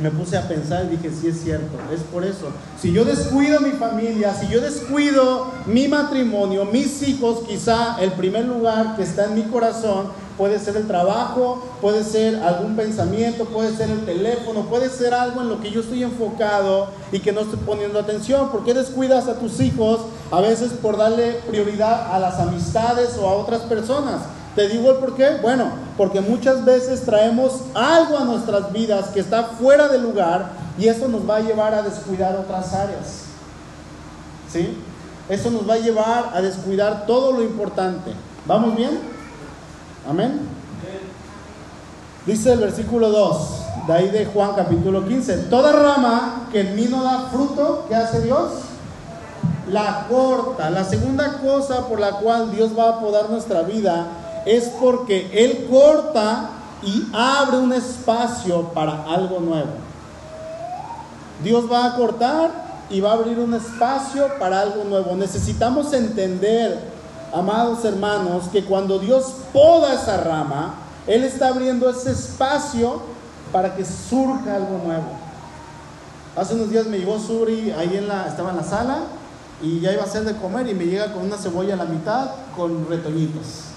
me 0.00 0.10
puse 0.10 0.36
a 0.36 0.48
pensar 0.48 0.86
y 0.86 0.96
dije, 0.96 1.10
sí 1.10 1.28
es 1.28 1.42
cierto, 1.42 1.78
es 1.94 2.00
por 2.00 2.24
eso. 2.24 2.48
Si 2.80 2.90
yo 2.90 3.04
descuido 3.04 3.60
mi 3.60 3.72
familia, 3.72 4.34
si 4.34 4.48
yo 4.48 4.60
descuido 4.60 5.52
mi 5.66 5.88
matrimonio, 5.88 6.64
mis 6.64 7.06
hijos, 7.06 7.40
quizá 7.46 8.00
el 8.00 8.12
primer 8.12 8.46
lugar 8.46 8.96
que 8.96 9.02
está 9.02 9.26
en 9.26 9.34
mi 9.34 9.42
corazón 9.42 10.08
puede 10.40 10.58
ser 10.58 10.78
el 10.78 10.86
trabajo, 10.86 11.62
puede 11.82 12.02
ser 12.02 12.36
algún 12.36 12.74
pensamiento, 12.74 13.44
puede 13.44 13.76
ser 13.76 13.90
el 13.90 14.06
teléfono, 14.06 14.62
puede 14.62 14.88
ser 14.88 15.12
algo 15.12 15.42
en 15.42 15.50
lo 15.50 15.60
que 15.60 15.70
yo 15.70 15.82
estoy 15.82 16.02
enfocado 16.02 16.88
y 17.12 17.20
que 17.20 17.30
no 17.30 17.42
estoy 17.42 17.58
poniendo 17.58 17.98
atención. 17.98 18.48
¿Por 18.48 18.64
qué 18.64 18.72
descuidas 18.72 19.28
a 19.28 19.38
tus 19.38 19.60
hijos 19.60 20.00
a 20.30 20.40
veces 20.40 20.72
por 20.72 20.96
darle 20.96 21.32
prioridad 21.46 22.14
a 22.14 22.18
las 22.18 22.38
amistades 22.38 23.18
o 23.18 23.28
a 23.28 23.34
otras 23.34 23.60
personas? 23.64 24.22
Te 24.56 24.66
digo 24.66 24.92
el 24.92 24.96
por 24.96 25.14
qué. 25.14 25.36
Bueno, 25.42 25.72
porque 25.98 26.22
muchas 26.22 26.64
veces 26.64 27.02
traemos 27.02 27.60
algo 27.74 28.16
a 28.16 28.24
nuestras 28.24 28.72
vidas 28.72 29.08
que 29.08 29.20
está 29.20 29.44
fuera 29.44 29.88
de 29.88 29.98
lugar 29.98 30.52
y 30.78 30.88
eso 30.88 31.06
nos 31.06 31.28
va 31.28 31.36
a 31.36 31.40
llevar 31.40 31.74
a 31.74 31.82
descuidar 31.82 32.34
otras 32.36 32.72
áreas. 32.72 33.24
¿Sí? 34.50 34.74
Eso 35.28 35.50
nos 35.50 35.68
va 35.68 35.74
a 35.74 35.80
llevar 35.80 36.30
a 36.32 36.40
descuidar 36.40 37.04
todo 37.06 37.30
lo 37.30 37.42
importante. 37.42 38.14
¿Vamos 38.46 38.74
bien? 38.74 39.19
Amén. 40.08 40.40
Dice 42.26 42.52
el 42.52 42.60
versículo 42.60 43.10
2, 43.10 43.86
de 43.86 43.92
ahí 43.92 44.08
de 44.10 44.26
Juan 44.26 44.52
capítulo 44.54 45.06
15, 45.06 45.36
toda 45.50 45.72
rama 45.72 46.48
que 46.52 46.60
en 46.60 46.76
mí 46.76 46.86
no 46.88 47.02
da 47.02 47.28
fruto, 47.30 47.86
¿qué 47.88 47.94
hace 47.94 48.20
Dios? 48.22 48.50
La 49.68 50.06
corta. 50.08 50.70
La 50.70 50.84
segunda 50.84 51.38
cosa 51.38 51.88
por 51.88 51.98
la 51.98 52.12
cual 52.12 52.50
Dios 52.50 52.76
va 52.78 52.90
a 52.90 53.00
podar 53.00 53.30
nuestra 53.30 53.62
vida 53.62 54.06
es 54.46 54.68
porque 54.80 55.30
Él 55.32 55.66
corta 55.70 56.50
y 56.82 57.06
abre 57.12 57.58
un 57.58 57.72
espacio 57.72 58.64
para 58.74 59.04
algo 59.04 59.40
nuevo. 59.40 59.70
Dios 61.42 61.70
va 61.70 61.86
a 61.86 61.96
cortar 61.96 62.50
y 62.90 63.00
va 63.00 63.10
a 63.10 63.14
abrir 63.14 63.38
un 63.38 63.54
espacio 63.54 64.28
para 64.38 64.60
algo 64.60 64.84
nuevo. 64.84 65.14
Necesitamos 65.14 65.92
entender 65.92 66.99
amados 67.32 67.84
hermanos, 67.84 68.44
que 68.52 68.64
cuando 68.64 68.98
Dios 68.98 69.34
poda 69.52 69.94
esa 69.94 70.18
rama, 70.18 70.74
Él 71.06 71.24
está 71.24 71.48
abriendo 71.48 71.88
ese 71.88 72.12
espacio 72.12 73.00
para 73.52 73.74
que 73.74 73.84
surja 73.84 74.56
algo 74.56 74.80
nuevo. 74.84 75.30
Hace 76.36 76.54
unos 76.54 76.70
días 76.70 76.86
me 76.86 76.98
llegó 76.98 77.18
Suri, 77.18 77.72
ahí 77.72 77.96
en 77.96 78.08
la, 78.08 78.26
estaba 78.26 78.50
en 78.50 78.56
la 78.56 78.64
sala 78.64 78.98
y 79.62 79.80
ya 79.80 79.92
iba 79.92 80.02
a 80.02 80.06
hacer 80.06 80.24
de 80.24 80.36
comer 80.36 80.68
y 80.68 80.74
me 80.74 80.86
llega 80.86 81.12
con 81.12 81.24
una 81.24 81.36
cebolla 81.36 81.74
a 81.74 81.76
la 81.76 81.84
mitad 81.84 82.30
con 82.56 82.88
retoñitos. 82.88 83.70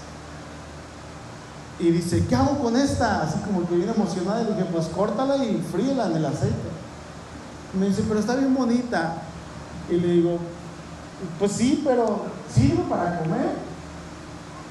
Y 1.79 1.89
dice, 1.89 2.25
¿qué 2.27 2.35
hago 2.35 2.59
con 2.59 2.77
esta? 2.77 3.23
Así 3.23 3.39
como 3.39 3.67
que 3.67 3.75
viene 3.75 3.91
emocionada 3.91 4.43
y 4.43 4.45
dije, 4.45 4.65
pues 4.71 4.87
córtala 4.87 5.43
y 5.43 5.61
fríela 5.71 6.05
en 6.05 6.17
el 6.17 6.25
aceite. 6.25 6.55
me 7.77 7.87
dice, 7.87 8.03
pero 8.07 8.19
está 8.19 8.35
bien 8.35 8.53
bonita. 8.53 9.23
Y 9.89 9.95
le 9.95 10.07
digo, 10.07 10.37
pues 11.39 11.51
sí, 11.51 11.81
pero 11.83 12.25
¿sirve 12.53 12.83
para 12.89 13.19
comer? 13.19 13.51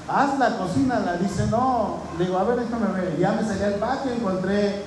Hazla, 0.09 0.57
cocínala. 0.59 1.17
Dice, 1.17 1.47
no. 1.51 1.99
Digo, 2.19 2.39
a 2.39 2.45
ver, 2.45 2.61
déjame 2.61 2.93
ver. 2.93 3.19
Ya 3.19 3.33
me 3.33 3.43
salí 3.43 3.63
al 3.63 3.75
patio, 3.75 4.13
encontré 4.13 4.85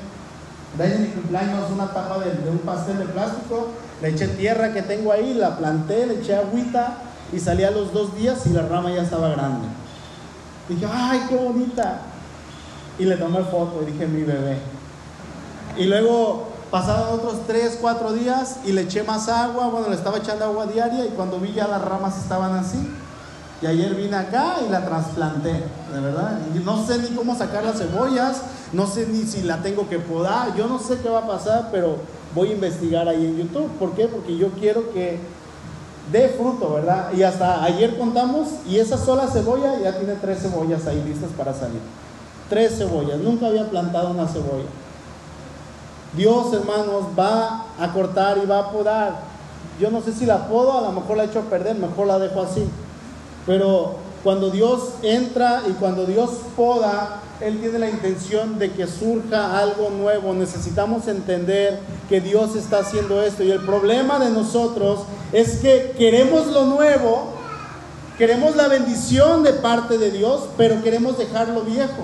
de 0.78 1.00
mi 1.00 1.08
cumpleaños 1.08 1.72
una 1.72 1.88
tapa 1.88 2.20
de, 2.20 2.50
un 2.50 2.60
pastel 2.60 3.00
de 3.00 3.06
plástico. 3.06 3.70
Le 4.02 4.10
eché 4.10 4.28
tierra 4.28 4.74
que 4.74 4.82
tengo 4.82 5.12
ahí, 5.12 5.34
la 5.34 5.58
planté, 5.58 6.06
le 6.06 6.20
eché 6.20 6.36
agüita 6.36 6.98
y 7.32 7.40
salí 7.40 7.64
a 7.64 7.72
los 7.72 7.94
dos 7.94 8.16
días 8.16 8.46
y 8.46 8.50
la 8.50 8.64
rama 8.64 8.92
ya 8.92 9.04
estaba 9.04 9.30
grande. 9.30 9.68
Dije, 10.68 10.86
ay, 10.92 11.26
qué 11.30 11.36
bonita. 11.36 12.02
Y 13.00 13.06
le 13.06 13.18
tomé 13.18 13.40
foto 13.44 13.82
y 13.82 13.92
dije, 13.92 14.08
mi 14.08 14.24
bebé. 14.24 14.58
Y 15.78 15.86
luego 15.86 16.55
Pasaron 16.72 17.20
otros 17.20 17.46
3, 17.48 17.78
4 17.80 18.14
días 18.14 18.58
y 18.66 18.72
le 18.72 18.82
eché 18.82 19.04
más 19.04 19.30
agua, 19.30 19.68
bueno, 19.68 19.90
le 19.90 19.96
estaba 19.96 20.18
echando 20.18 20.46
agua 20.46 20.66
diaria 20.66 21.06
y 21.06 21.10
cuando 21.10 21.40
vi 21.40 21.54
ya 21.54 21.68
las 21.68 21.82
ramas 21.82 22.18
estaban 22.18 22.56
así. 22.56 22.78
y 23.62 23.68
ayer 23.68 23.96
vine 23.96 24.16
acá 24.16 24.58
y 24.68 24.70
la 24.70 24.86
trasplanté, 24.86 25.64
de 25.94 26.00
verdad. 26.00 26.40
Y 26.54 26.60
no 26.60 26.86
sé 26.86 26.98
ni 26.98 27.10
cómo 27.16 27.36
sacar 27.36 27.64
las 27.64 27.78
cebollas, 27.78 28.42
no 28.74 28.86
sé 28.86 29.08
ni 29.08 29.24
si 29.24 29.44
la 29.44 29.62
tengo 29.62 29.88
que 29.88 29.98
podar, 30.00 30.54
yo 30.56 30.68
no 30.68 30.78
sé 30.80 30.98
qué 31.02 31.10
va 31.10 31.20
a 31.20 31.28
pasar, 31.28 31.70
pero 31.72 31.98
voy 32.34 32.50
a 32.50 32.54
investigar 32.54 33.08
ahí 33.08 33.26
en 33.26 33.38
YouTube. 33.38 33.70
¿Por 33.80 33.94
qué? 33.94 34.08
Porque 34.08 34.36
yo 34.36 34.50
quiero 34.52 34.92
que 34.92 35.20
dé 36.12 36.30
fruto, 36.30 36.74
¿verdad? 36.74 37.14
Y 37.14 37.24
hasta 37.24 37.64
ayer 37.64 37.98
contamos 37.98 38.50
y 38.68 38.78
esa 38.78 38.98
sola 38.98 39.28
cebolla 39.28 39.80
ya 39.80 39.98
tiene 39.98 40.16
tres 40.16 40.42
cebollas 40.42 40.86
ahí 40.88 41.02
listas 41.06 41.32
para 41.38 41.54
salir. 41.54 41.80
Tres 42.50 42.78
cebollas, 42.78 43.20
nunca 43.20 43.48
había 43.48 43.70
plantado 43.70 44.12
una 44.12 44.28
cebolla. 44.28 44.66
Dios, 46.16 46.54
hermanos, 46.54 47.06
va 47.18 47.66
a 47.80 47.92
cortar 47.94 48.38
y 48.42 48.46
va 48.46 48.60
a 48.60 48.72
podar. 48.72 49.36
Yo 49.80 49.92
no 49.92 50.02
sé 50.02 50.14
si 50.14 50.26
la 50.26 50.48
podo, 50.48 50.78
a 50.78 50.82
lo 50.82 50.92
mejor 50.92 51.18
la 51.18 51.24
he 51.24 51.28
hecho 51.28 51.42
perder, 51.42 51.76
mejor 51.76 52.08
la 52.08 52.20
dejo 52.20 52.42
así. 52.42 52.66
Pero 53.46 53.96
cuando 54.24 54.50
Dios 54.50 54.90
entra 55.04 55.64
y 55.70 55.74
cuando 55.74 56.06
Dios 56.06 56.32
poda, 56.56 57.22
Él 57.42 57.60
tiene 57.60 57.80
la 57.80 57.90
intención 57.90 58.58
de 58.58 58.72
que 58.72 58.88
surja 58.88 59.60
algo 59.60 59.90
nuevo. 59.90 60.34
Necesitamos 60.34 61.08
entender 61.08 61.80
que 62.10 62.22
Dios 62.22 62.56
está 62.56 62.80
haciendo 62.80 63.22
esto. 63.22 63.44
Y 63.44 63.52
el 63.52 63.62
problema 63.62 64.18
de 64.18 64.32
nosotros 64.32 65.02
es 65.32 65.58
que 65.58 65.94
queremos 65.98 66.48
lo 66.48 66.66
nuevo, 66.66 67.34
queremos 68.18 68.56
la 68.56 68.68
bendición 68.68 69.44
de 69.44 69.54
parte 69.54 69.98
de 69.98 70.10
Dios, 70.10 70.46
pero 70.58 70.82
queremos 70.82 71.18
dejar 71.18 71.50
lo 71.50 71.62
viejo. 71.62 72.04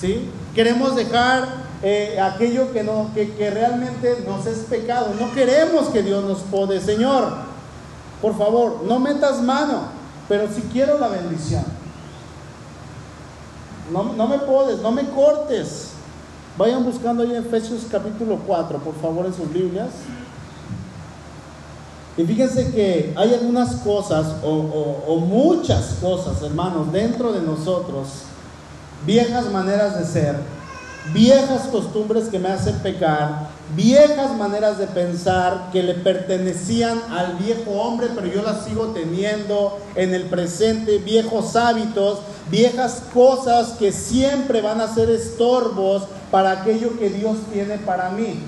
¿Sí? 0.00 0.30
Queremos 0.54 0.96
dejar 0.96 1.61
eh, 1.82 2.18
aquello 2.20 2.72
que, 2.72 2.82
no, 2.82 3.10
que, 3.14 3.32
que 3.32 3.50
realmente 3.50 4.24
nos 4.26 4.46
es 4.46 4.58
pecado. 4.60 5.14
No 5.18 5.32
queremos 5.32 5.88
que 5.88 6.02
Dios 6.02 6.24
nos 6.24 6.38
pode. 6.40 6.80
Señor, 6.80 7.32
por 8.20 8.36
favor, 8.36 8.82
no 8.86 8.98
metas 9.00 9.40
mano 9.42 10.02
pero 10.32 10.48
si 10.48 10.62
quiero 10.62 10.98
la 10.98 11.08
bendición. 11.08 11.64
No, 13.92 14.14
no 14.14 14.26
me 14.26 14.38
puedes, 14.38 14.80
no 14.80 14.90
me 14.90 15.04
cortes. 15.10 15.88
Vayan 16.56 16.84
buscando 16.84 17.22
ahí 17.22 17.34
en 17.34 17.44
Efesios 17.44 17.82
capítulo 17.90 18.38
4, 18.46 18.78
por 18.78 18.94
favor, 18.94 19.26
en 19.26 19.34
sus 19.34 19.52
Biblias. 19.52 19.90
Y 22.16 22.24
fíjense 22.24 22.72
que 22.72 23.12
hay 23.16 23.34
algunas 23.34 23.76
cosas, 23.76 24.36
o, 24.42 25.02
o, 25.06 25.16
muchas 25.18 25.96
cosas, 26.00 26.42
hermanos, 26.42 26.92
dentro 26.92 27.32
de 27.32 27.42
nosotros, 27.42 28.08
viejas 29.06 29.50
maneras 29.50 29.98
de 29.98 30.04
ser, 30.06 30.36
viejas 31.12 31.62
costumbres 31.68 32.28
que 32.28 32.38
me 32.38 32.48
hacen 32.48 32.76
pecar, 32.76 33.48
viejas 33.74 34.36
maneras 34.36 34.78
de 34.78 34.86
pensar 34.86 35.70
que 35.72 35.82
le 35.82 35.94
pertenecían 35.94 37.00
al 37.10 37.36
viejo 37.36 37.72
hombre, 37.72 38.08
pero 38.14 38.28
yo 38.28 38.42
las 38.42 38.64
sigo 38.64 38.86
teniendo 38.88 39.78
en 39.94 40.14
el 40.14 40.24
presente, 40.24 40.98
viejos 40.98 41.56
hábitos, 41.56 42.20
viejas 42.50 43.02
cosas 43.12 43.70
que 43.78 43.90
siempre 43.92 44.60
van 44.60 44.80
a 44.80 44.94
ser 44.94 45.10
estorbos 45.10 46.04
para 46.30 46.52
aquello 46.52 46.98
que 46.98 47.10
Dios 47.10 47.38
tiene 47.52 47.78
para 47.78 48.10
mí. 48.10 48.40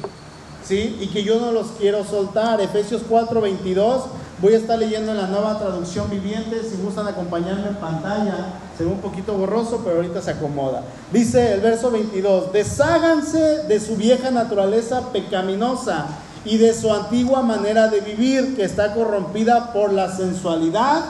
¿Sí? 0.64 0.96
Y 0.98 1.08
que 1.08 1.22
yo 1.22 1.38
no 1.40 1.52
los 1.52 1.66
quiero 1.78 2.04
soltar. 2.04 2.58
Efesios 2.58 3.02
4:22 3.06 4.04
Voy 4.40 4.54
a 4.54 4.58
estar 4.58 4.78
leyendo 4.78 5.12
en 5.12 5.18
la 5.18 5.28
nueva 5.28 5.58
traducción 5.58 6.10
viviente, 6.10 6.60
si 6.62 6.76
gustan 6.82 7.06
acompañarme 7.06 7.68
en 7.68 7.76
pantalla, 7.76 8.54
se 8.76 8.84
ve 8.84 8.90
un 8.90 9.00
poquito 9.00 9.34
borroso, 9.34 9.82
pero 9.84 9.96
ahorita 9.96 10.20
se 10.20 10.32
acomoda. 10.32 10.82
Dice 11.12 11.54
el 11.54 11.60
verso 11.60 11.90
22, 11.90 12.52
desháganse 12.52 13.62
de 13.68 13.78
su 13.78 13.96
vieja 13.96 14.32
naturaleza 14.32 15.12
pecaminosa 15.12 16.06
y 16.44 16.58
de 16.58 16.74
su 16.74 16.92
antigua 16.92 17.42
manera 17.42 17.88
de 17.88 18.00
vivir 18.00 18.56
que 18.56 18.64
está 18.64 18.92
corrompida 18.92 19.72
por 19.72 19.92
la 19.92 20.14
sensualidad 20.14 21.04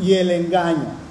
y 0.00 0.12
el 0.12 0.30
engaño. 0.30 1.02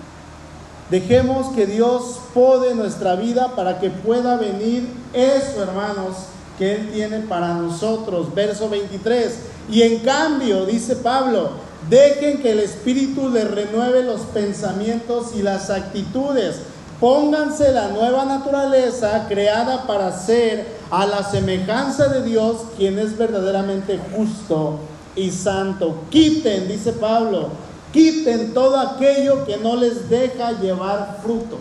Dejemos 0.92 1.48
que 1.56 1.66
Dios 1.66 2.20
pode 2.34 2.76
nuestra 2.76 3.16
vida 3.16 3.56
para 3.56 3.80
que 3.80 3.90
pueda 3.90 4.36
venir 4.36 4.88
eso, 5.14 5.64
hermanos, 5.64 6.18
que 6.58 6.76
Él 6.76 6.92
tiene 6.92 7.20
para 7.22 7.54
nosotros. 7.54 8.34
Verso 8.36 8.70
23. 8.70 9.51
Y 9.70 9.84
en 9.84 10.00
cambio, 10.00 10.66
dice 10.66 10.96
Pablo, 10.96 11.52
dejen 11.90 12.42
que 12.42 12.52
el 12.52 12.60
Espíritu 12.60 13.30
les 13.30 13.50
renueve 13.50 14.04
los 14.04 14.22
pensamientos 14.22 15.32
y 15.36 15.42
las 15.42 15.70
actitudes. 15.70 16.58
Pónganse 17.00 17.72
la 17.72 17.88
nueva 17.90 18.26
naturaleza 18.26 19.26
creada 19.28 19.88
para 19.88 20.18
ser 20.18 20.68
a 20.92 21.06
la 21.06 21.24
semejanza 21.24 22.10
de 22.10 22.24
Dios, 22.24 22.58
quien 22.78 23.00
es 23.00 23.18
verdaderamente 23.18 24.00
justo 24.16 24.80
y 25.16 25.32
santo. 25.32 26.04
Quiten, 26.10 26.68
dice 26.68 26.94
Pablo, 26.94 27.50
quiten 27.92 28.54
todo 28.54 28.78
aquello 28.80 29.46
que 29.46 29.58
no 29.58 29.76
les 29.76 30.10
deja 30.10 30.52
llevar 30.60 31.20
fruto. 31.24 31.58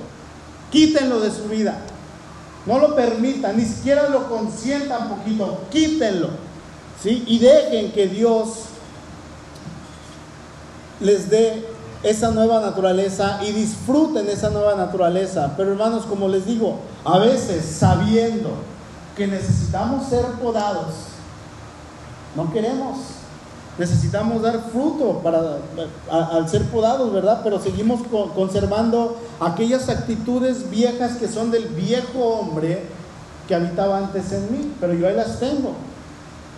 Quítenlo 0.70 1.20
de 1.20 1.30
su 1.30 1.44
vida. 1.44 1.78
No 2.66 2.78
lo 2.78 2.94
permitan, 2.94 3.56
ni 3.56 3.64
siquiera 3.64 4.08
lo 4.08 4.28
consientan 4.28 5.08
poquito, 5.08 5.60
quítenlo. 5.70 6.28
¿Sí? 7.02 7.24
Y 7.26 7.38
dejen 7.38 7.92
que 7.92 8.06
Dios 8.06 8.48
les 11.00 11.30
dé 11.30 11.64
esa 12.02 12.30
nueva 12.30 12.60
naturaleza 12.60 13.40
y 13.42 13.52
disfruten 13.52 14.28
esa 14.28 14.50
nueva 14.50 14.74
naturaleza. 14.74 15.54
Pero 15.56 15.72
hermanos, 15.72 16.04
como 16.06 16.28
les 16.28 16.46
digo, 16.46 16.78
a 17.04 17.18
veces 17.18 17.64
sabiendo 17.64 18.50
que 19.16 19.26
necesitamos 19.26 20.08
ser 20.08 20.24
podados, 20.40 20.94
no 22.36 22.52
queremos 22.52 22.96
necesitamos 23.80 24.42
dar 24.42 24.60
fruto 24.70 25.20
para, 25.22 25.56
al 26.10 26.48
ser 26.50 26.64
podados, 26.66 27.10
¿verdad? 27.14 27.40
Pero 27.42 27.58
seguimos 27.58 28.00
conservando 28.34 29.16
aquellas 29.40 29.88
actitudes 29.88 30.68
viejas 30.70 31.16
que 31.16 31.26
son 31.26 31.50
del 31.50 31.66
viejo 31.68 32.18
hombre 32.18 32.82
que 33.48 33.54
habitaba 33.54 33.96
antes 33.96 34.32
en 34.32 34.52
mí, 34.52 34.72
pero 34.78 34.92
yo 34.92 35.08
ahí 35.08 35.16
las 35.16 35.40
tengo. 35.40 35.72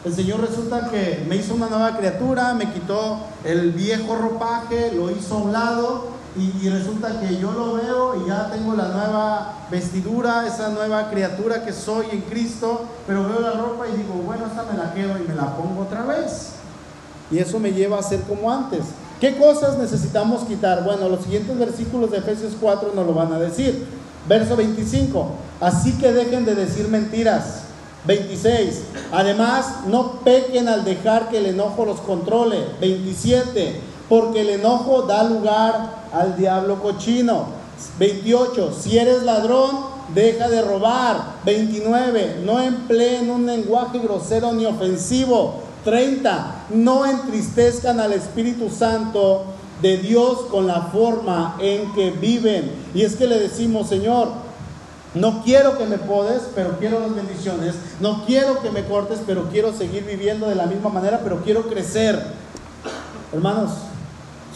El 0.04 0.12
Señor 0.12 0.40
resulta 0.40 0.90
que 0.90 1.24
me 1.28 1.36
hizo 1.36 1.54
una 1.54 1.68
nueva 1.68 1.96
criatura, 1.96 2.54
me 2.54 2.72
quitó 2.72 3.18
el 3.44 3.70
viejo 3.70 4.16
ropaje, 4.16 4.90
lo 4.92 5.10
hizo 5.12 5.36
a 5.36 5.38
un 5.38 5.52
lado 5.52 6.06
y, 6.36 6.68
resulta 6.70 7.20
que 7.20 7.36
yo 7.36 7.52
lo 7.52 7.74
veo 7.74 8.24
y 8.24 8.28
ya 8.28 8.50
tengo 8.50 8.74
la 8.74 8.88
nueva 8.88 9.54
vestidura, 9.70 10.44
esa 10.46 10.70
nueva 10.70 11.08
criatura 11.08 11.64
que 11.64 11.72
soy 11.72 12.06
en 12.10 12.22
Cristo, 12.22 12.86
pero 13.06 13.28
veo 13.28 13.40
la 13.40 13.52
ropa 13.52 13.84
y 13.86 13.96
digo, 13.96 14.14
bueno, 14.14 14.46
esta 14.46 14.64
me 14.64 14.76
la 14.76 14.92
quedo 14.92 15.22
y 15.22 15.28
me 15.28 15.36
la 15.36 15.56
pongo 15.56 15.82
otra 15.82 16.02
vez. 16.02 16.54
Y 17.30 17.38
eso 17.38 17.60
me 17.60 17.72
lleva 17.72 17.98
a 17.98 18.02
ser 18.02 18.22
como 18.22 18.50
antes. 18.50 18.80
¿Qué 19.20 19.36
cosas 19.36 19.78
necesitamos 19.78 20.42
quitar? 20.44 20.82
Bueno, 20.82 21.08
los 21.08 21.22
siguientes 21.22 21.56
versículos 21.56 22.10
de 22.10 22.18
Efesios 22.18 22.54
4 22.60 22.92
nos 22.92 23.06
lo 23.06 23.14
van 23.14 23.32
a 23.32 23.38
decir. 23.38 23.86
Verso 24.28 24.56
25. 24.56 25.30
Así 25.60 25.92
que 25.98 26.12
dejen 26.12 26.44
de 26.44 26.56
decir 26.56 26.88
mentiras. 26.88 27.71
26. 28.06 28.82
Además, 29.12 29.86
no 29.86 30.20
pequen 30.24 30.68
al 30.68 30.84
dejar 30.84 31.28
que 31.28 31.38
el 31.38 31.46
enojo 31.46 31.84
los 31.84 32.00
controle. 32.00 32.58
27. 32.80 33.80
Porque 34.08 34.42
el 34.42 34.50
enojo 34.50 35.02
da 35.02 35.24
lugar 35.24 36.08
al 36.12 36.36
diablo 36.36 36.82
cochino. 36.82 37.46
28. 37.98 38.72
Si 38.78 38.98
eres 38.98 39.22
ladrón, 39.22 39.70
deja 40.14 40.48
de 40.48 40.62
robar. 40.62 41.36
29. 41.44 42.40
No 42.44 42.60
empleen 42.60 43.30
un 43.30 43.46
lenguaje 43.46 43.98
grosero 43.98 44.52
ni 44.52 44.66
ofensivo 44.66 45.62
30. 45.84 46.66
No 46.70 47.06
entristezcan 47.06 48.00
al 48.00 48.12
Espíritu 48.12 48.68
Santo 48.70 49.44
de 49.80 49.98
Dios 49.98 50.38
con 50.50 50.66
la 50.66 50.82
forma 50.82 51.56
en 51.60 51.92
que 51.92 52.10
viven. 52.10 52.70
Y 52.94 53.02
es 53.02 53.16
que 53.16 53.26
le 53.26 53.38
decimos, 53.38 53.88
Señor, 53.88 54.28
no 55.14 55.42
quiero 55.44 55.77
que 55.77 55.85
me 55.85 55.98
podes, 55.98 56.42
pero 56.55 56.79
quiero 56.79 57.01
las 57.01 57.14
bendiciones. 57.14 57.75
No 58.01 58.25
quiero 58.25 58.62
que 58.62 58.70
me 58.70 58.85
cortes, 58.85 59.20
pero 59.27 59.48
quiero 59.51 59.72
seguir 59.72 60.05
viviendo 60.05 60.48
de 60.48 60.55
la 60.55 60.66
misma 60.66 60.88
manera, 60.88 61.20
pero 61.22 61.42
quiero 61.42 61.68
crecer. 61.68 62.22
Hermanos, 63.33 63.72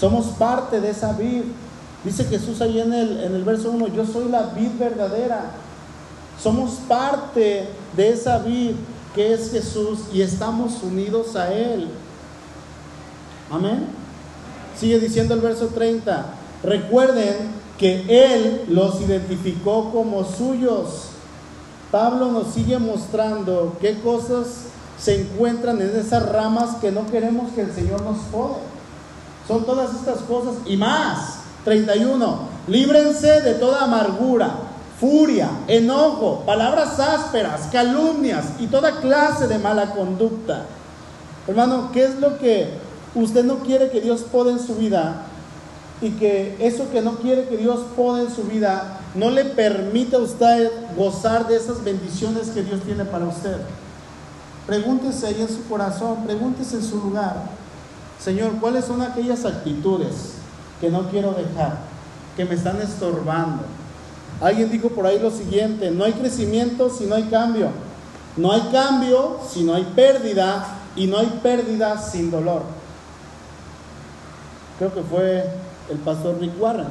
somos 0.00 0.26
parte 0.38 0.80
de 0.80 0.90
esa 0.90 1.12
vid. 1.12 1.42
Dice 2.04 2.24
Jesús 2.24 2.60
ahí 2.60 2.80
en 2.80 2.92
el, 2.92 3.20
en 3.20 3.34
el 3.34 3.44
verso 3.44 3.70
1, 3.70 3.88
yo 3.88 4.06
soy 4.06 4.30
la 4.30 4.44
vid 4.54 4.70
verdadera. 4.78 5.50
Somos 6.42 6.74
parte 6.88 7.68
de 7.96 8.08
esa 8.08 8.38
vid 8.38 8.72
que 9.14 9.32
es 9.32 9.50
Jesús 9.50 10.00
y 10.12 10.22
estamos 10.22 10.82
unidos 10.82 11.36
a 11.36 11.52
Él. 11.52 11.88
Amén. 13.50 13.86
Sigue 14.78 14.98
diciendo 14.98 15.34
el 15.34 15.40
verso 15.40 15.68
30. 15.68 16.26
Recuerden 16.62 17.55
que 17.78 18.04
Él 18.08 18.64
los 18.68 19.00
identificó 19.00 19.90
como 19.90 20.24
suyos. 20.24 21.10
Pablo 21.90 22.32
nos 22.32 22.54
sigue 22.54 22.78
mostrando 22.78 23.76
qué 23.80 24.00
cosas 24.00 24.46
se 24.98 25.20
encuentran 25.20 25.80
en 25.80 25.94
esas 25.96 26.28
ramas 26.30 26.76
que 26.76 26.90
no 26.90 27.06
queremos 27.06 27.52
que 27.52 27.62
el 27.62 27.72
Señor 27.72 28.02
nos 28.02 28.18
pone. 28.32 28.56
Son 29.46 29.64
todas 29.64 29.94
estas 29.94 30.20
cosas 30.22 30.54
y 30.66 30.76
más. 30.76 31.40
31. 31.64 32.38
Líbrense 32.68 33.40
de 33.42 33.54
toda 33.54 33.84
amargura 33.84 34.66
furia, 34.98 35.50
enojo, 35.68 36.42
palabras 36.46 36.98
ásperas, 36.98 37.68
calumnias 37.70 38.46
y 38.58 38.66
toda 38.66 39.00
clase 39.00 39.46
de 39.46 39.58
mala 39.58 39.90
conducta. 39.90 40.62
Hermano, 41.46 41.90
¿qué 41.92 42.04
es 42.04 42.18
lo 42.18 42.38
que 42.38 42.70
usted 43.14 43.44
no 43.44 43.58
quiere 43.58 43.90
que 43.90 44.00
Dios 44.00 44.22
pode 44.22 44.52
en 44.52 44.58
su 44.58 44.74
vida? 44.74 45.26
Y 46.00 46.10
que 46.10 46.56
eso 46.60 46.90
que 46.90 47.00
no 47.00 47.16
quiere 47.16 47.48
que 47.48 47.56
Dios 47.56 47.80
pone 47.96 48.24
en 48.24 48.30
su 48.30 48.42
vida 48.44 49.00
no 49.14 49.30
le 49.30 49.44
permite 49.44 50.16
a 50.16 50.20
usted 50.20 50.70
gozar 50.96 51.48
de 51.48 51.56
esas 51.56 51.82
bendiciones 51.82 52.50
que 52.50 52.62
Dios 52.62 52.80
tiene 52.82 53.04
para 53.04 53.26
usted. 53.26 53.56
Pregúntese 54.66 55.26
ahí 55.26 55.40
en 55.40 55.48
su 55.48 55.66
corazón, 55.68 56.24
pregúntese 56.26 56.76
en 56.76 56.82
su 56.82 56.96
lugar, 56.98 57.56
Señor, 58.22 58.52
¿cuáles 58.60 58.84
son 58.84 59.02
aquellas 59.02 59.44
actitudes 59.44 60.32
que 60.80 60.90
no 60.90 61.08
quiero 61.10 61.32
dejar, 61.32 61.78
que 62.36 62.44
me 62.44 62.54
están 62.54 62.80
estorbando? 62.80 63.62
Alguien 64.40 64.70
dijo 64.70 64.88
por 64.88 65.06
ahí 65.06 65.18
lo 65.18 65.30
siguiente, 65.30 65.90
no 65.90 66.04
hay 66.04 66.12
crecimiento 66.12 66.90
si 66.90 67.04
no 67.04 67.14
hay 67.14 67.24
cambio, 67.24 67.68
no 68.36 68.52
hay 68.52 68.62
cambio 68.72 69.38
si 69.48 69.62
no 69.62 69.74
hay 69.74 69.84
pérdida 69.94 70.66
y 70.94 71.06
no 71.06 71.18
hay 71.18 71.38
pérdida 71.42 71.98
sin 71.98 72.30
dolor. 72.30 72.62
Creo 74.78 74.92
que 74.92 75.02
fue 75.02 75.48
el 75.90 75.98
pastor 75.98 76.38
Rick 76.40 76.60
Warren. 76.60 76.88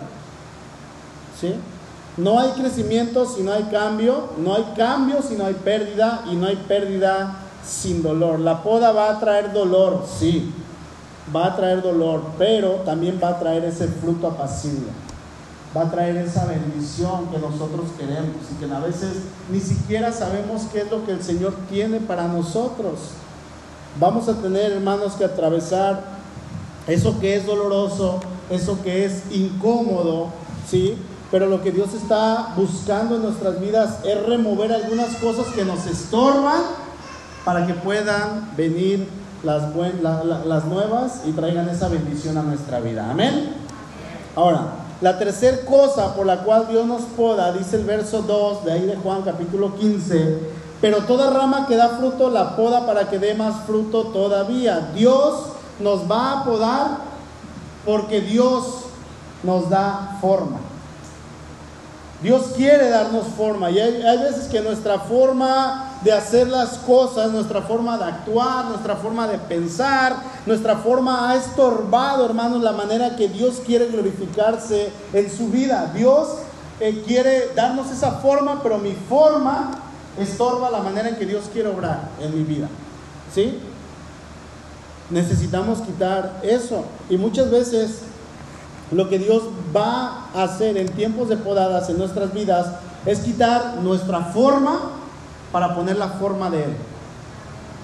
¿Sí? 1.40 1.54
No 2.18 2.40
hay 2.40 2.52
crecimiento 2.52 3.26
si 3.26 3.44
no 3.44 3.52
hay 3.52 3.64
cambio, 3.64 4.30
no 4.38 4.56
hay 4.56 4.64
cambio 4.78 5.22
si 5.22 5.36
no 5.36 5.46
hay 5.46 5.54
pérdida 5.54 6.24
y 6.32 6.36
no 6.36 6.48
hay 6.48 6.56
pérdida 6.56 7.40
sin 7.66 8.02
dolor. 8.02 8.40
La 8.40 8.64
poda 8.64 8.92
va 8.94 9.10
a 9.10 9.20
traer 9.20 9.52
dolor, 9.52 10.06
sí, 10.20 10.54
va 11.36 11.48
a 11.48 11.56
traer 11.56 11.82
dolor, 11.82 12.22
pero 12.38 12.76
también 12.86 13.20
va 13.22 13.30
a 13.30 13.40
traer 13.40 13.66
ese 13.66 13.88
fruto 13.88 14.28
apacible. 14.28 14.88
Va 15.76 15.82
a 15.82 15.92
traer 15.92 16.16
esa 16.16 16.46
bendición 16.46 17.28
que 17.28 17.38
nosotros 17.38 17.88
queremos 17.98 18.38
y 18.50 18.66
que 18.66 18.74
a 18.74 18.80
veces 18.80 19.24
ni 19.52 19.60
siquiera 19.60 20.14
sabemos 20.14 20.68
qué 20.72 20.82
es 20.82 20.92
lo 20.92 21.06
que 21.06 21.12
el 21.12 21.22
Señor 21.22 21.54
tiene 21.70 22.00
para 22.00 22.30
nosotros. 22.30 23.00
Vamos 24.00 24.30
a 24.30 24.36
tener, 24.36 24.72
hermanos, 24.72 25.14
que 25.14 25.26
atravesar 25.26 26.02
eso 26.88 27.20
que 27.20 27.36
es 27.36 27.46
doloroso, 27.46 28.22
eso 28.50 28.82
que 28.84 29.06
es 29.06 29.24
incómodo, 29.32 30.28
¿sí? 30.70 30.98
Pero 31.32 31.48
lo 31.48 31.62
que 31.62 31.72
Dios 31.72 31.94
está 31.94 32.54
buscando 32.56 33.16
en 33.16 33.24
nuestras 33.24 33.60
vidas 33.60 34.00
es 34.04 34.26
remover 34.26 34.72
algunas 34.72 35.16
cosas 35.16 35.48
que 35.48 35.66
nos 35.66 35.86
estorban 35.88 36.62
para 37.44 37.66
que 37.68 37.74
puedan 37.74 38.56
venir 38.56 39.08
las, 39.44 39.64
las 40.46 40.66
nuevas 40.66 41.22
y 41.26 41.32
traigan 41.32 41.70
esa 41.70 41.90
bendición 41.90 42.38
a 42.38 42.44
nuestra 42.44 42.80
vida. 42.80 43.10
Amén. 43.10 43.54
Ahora, 44.36 44.68
la 45.02 45.18
tercera 45.18 45.58
cosa 45.66 46.16
por 46.16 46.26
la 46.26 46.44
cual 46.44 46.68
Dios 46.70 46.86
nos 46.86 47.02
poda, 47.02 47.52
dice 47.52 47.76
el 47.76 47.86
verso 47.86 48.22
2 48.22 48.66
de 48.66 48.72
ahí 48.72 48.86
de 48.86 48.96
Juan 48.96 49.24
capítulo 49.24 49.76
15, 49.76 50.40
pero 50.80 51.00
toda 51.00 51.32
rama 51.32 51.68
que 51.68 51.76
da 51.76 51.90
fruto 51.90 52.30
la 52.30 52.56
poda 52.56 52.86
para 52.86 53.10
que 53.10 53.20
dé 53.20 53.34
más 53.34 53.66
fruto 53.66 54.06
todavía. 54.06 54.92
Dios 54.96 55.48
nos 55.80 56.10
va 56.10 56.32
a 56.32 56.46
podar 56.46 57.15
porque 57.86 58.22
Dios 58.22 58.86
nos 59.44 59.70
da 59.70 60.18
forma. 60.20 60.58
Dios 62.22 62.54
quiere 62.56 62.90
darnos 62.90 63.28
forma 63.38 63.70
y 63.70 63.80
hay, 63.80 64.18
veces 64.18 64.48
que 64.48 64.62
nuestra 64.62 65.00
forma 65.00 65.92
de 66.02 66.12
hacer 66.12 66.48
las 66.48 66.78
cosas, 66.80 67.32
nuestra 67.32 67.62
forma 67.62 67.98
de 67.98 68.06
actuar, 68.06 68.66
nuestra 68.66 68.96
forma 68.96 69.28
de 69.28 69.38
pensar, 69.38 70.16
nuestra 70.46 70.78
forma 70.78 71.30
ha 71.30 71.36
estorbado, 71.36 72.26
hermanos, 72.26 72.64
la 72.64 72.72
manera 72.72 73.16
que 73.16 73.28
Dios 73.28 73.62
quiere 73.66 73.88
glorificarse 73.88 74.92
en 75.14 75.30
su 75.30 75.50
vida. 75.50 75.92
Dios 75.94 76.30
eh, 76.80 77.04
quiere 77.06 77.50
darnos 77.56 77.92
esa 77.92 78.14
forma, 78.14 78.64
pero 78.64 78.78
mi 78.78 78.94
forma 78.94 79.72
estorba 80.18 80.72
la 80.72 80.80
manera 80.80 81.10
en 81.10 81.18
que 81.18 81.26
Dios 81.26 81.46
quiere 81.52 81.70
obrar 81.70 82.10
en 82.20 82.34
mi 82.36 82.44
vida. 82.44 82.70
¿Sí? 83.34 83.60
Necesitamos 85.10 85.80
quitar 85.82 86.40
eso. 86.44 86.84
Y 87.10 87.18
muchas 87.18 87.52
veces 87.52 88.00
lo 88.92 89.08
que 89.10 89.20
Dios 89.20 89.44
va 89.76 90.28
a 90.34 90.44
hacer 90.44 90.78
en 90.78 90.88
tiempos 90.90 91.30
de 91.30 91.38
podadas 91.38 91.90
en 91.90 91.98
nuestras 91.98 92.34
vidas 92.34 92.68
es 93.06 93.20
quitar 93.20 93.78
nuestra 93.84 94.22
forma 94.22 94.92
para 95.52 95.76
poner 95.76 95.98
la 95.98 96.10
forma 96.10 96.50
de 96.50 96.64
Él, 96.64 96.76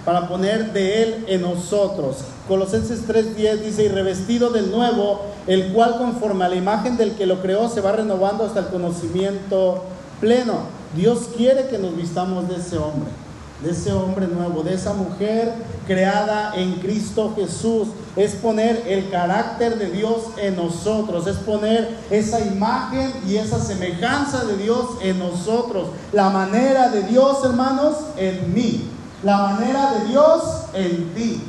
para 0.04 0.28
poner 0.28 0.74
de 0.74 1.04
Él 1.04 1.26
en 1.28 1.42
nosotros. 1.42 2.18
Colosenses 2.48 3.08
3:10 3.08 3.62
dice, 3.62 3.84
y 3.84 3.88
revestido 3.88 4.50
del 4.50 4.72
nuevo, 4.72 5.22
el 5.48 5.72
cual 5.74 5.98
conforme 5.98 6.46
a 6.46 6.50
la 6.50 6.56
imagen 6.56 6.98
del 6.98 7.14
que 7.14 7.28
lo 7.28 7.42
creó 7.42 7.70
se 7.70 7.82
va 7.82 7.92
renovando 7.92 8.46
hasta 8.46 8.62
el 8.62 8.68
conocimiento 8.68 9.84
pleno. 10.20 10.82
Dios 10.96 11.30
quiere 11.38 11.68
que 11.68 11.78
nos 11.78 11.96
vistamos 11.96 12.50
de 12.50 12.56
ese 12.56 12.78
hombre 12.78 13.21
de 13.64 13.72
ese 13.72 13.92
hombre 13.92 14.28
nuevo, 14.28 14.64
de 14.64 14.74
esa 14.74 14.94
mujer 14.94 15.54
creada 15.88 16.54
en 16.56 16.74
Cristo 16.76 17.34
Jesús. 17.36 17.90
Es 18.16 18.34
poner 18.36 18.84
el 18.88 19.10
carácter 19.10 19.78
de 19.78 19.90
Dios 19.90 20.32
en 20.38 20.56
nosotros, 20.56 21.28
es 21.28 21.38
poner 21.38 21.98
esa 22.10 22.40
imagen 22.42 23.12
y 23.28 23.38
esa 23.38 23.60
semejanza 23.60 24.46
de 24.46 24.58
Dios 24.58 24.88
en 25.02 25.20
nosotros. 25.20 25.90
La 26.12 26.30
manera 26.30 26.90
de 26.90 27.04
Dios, 27.04 27.44
hermanos, 27.46 27.98
en 28.18 28.54
mí. 28.54 28.90
La 29.24 29.38
manera 29.38 29.94
de 29.94 30.08
Dios 30.08 30.42
en 30.74 31.14
ti. 31.14 31.44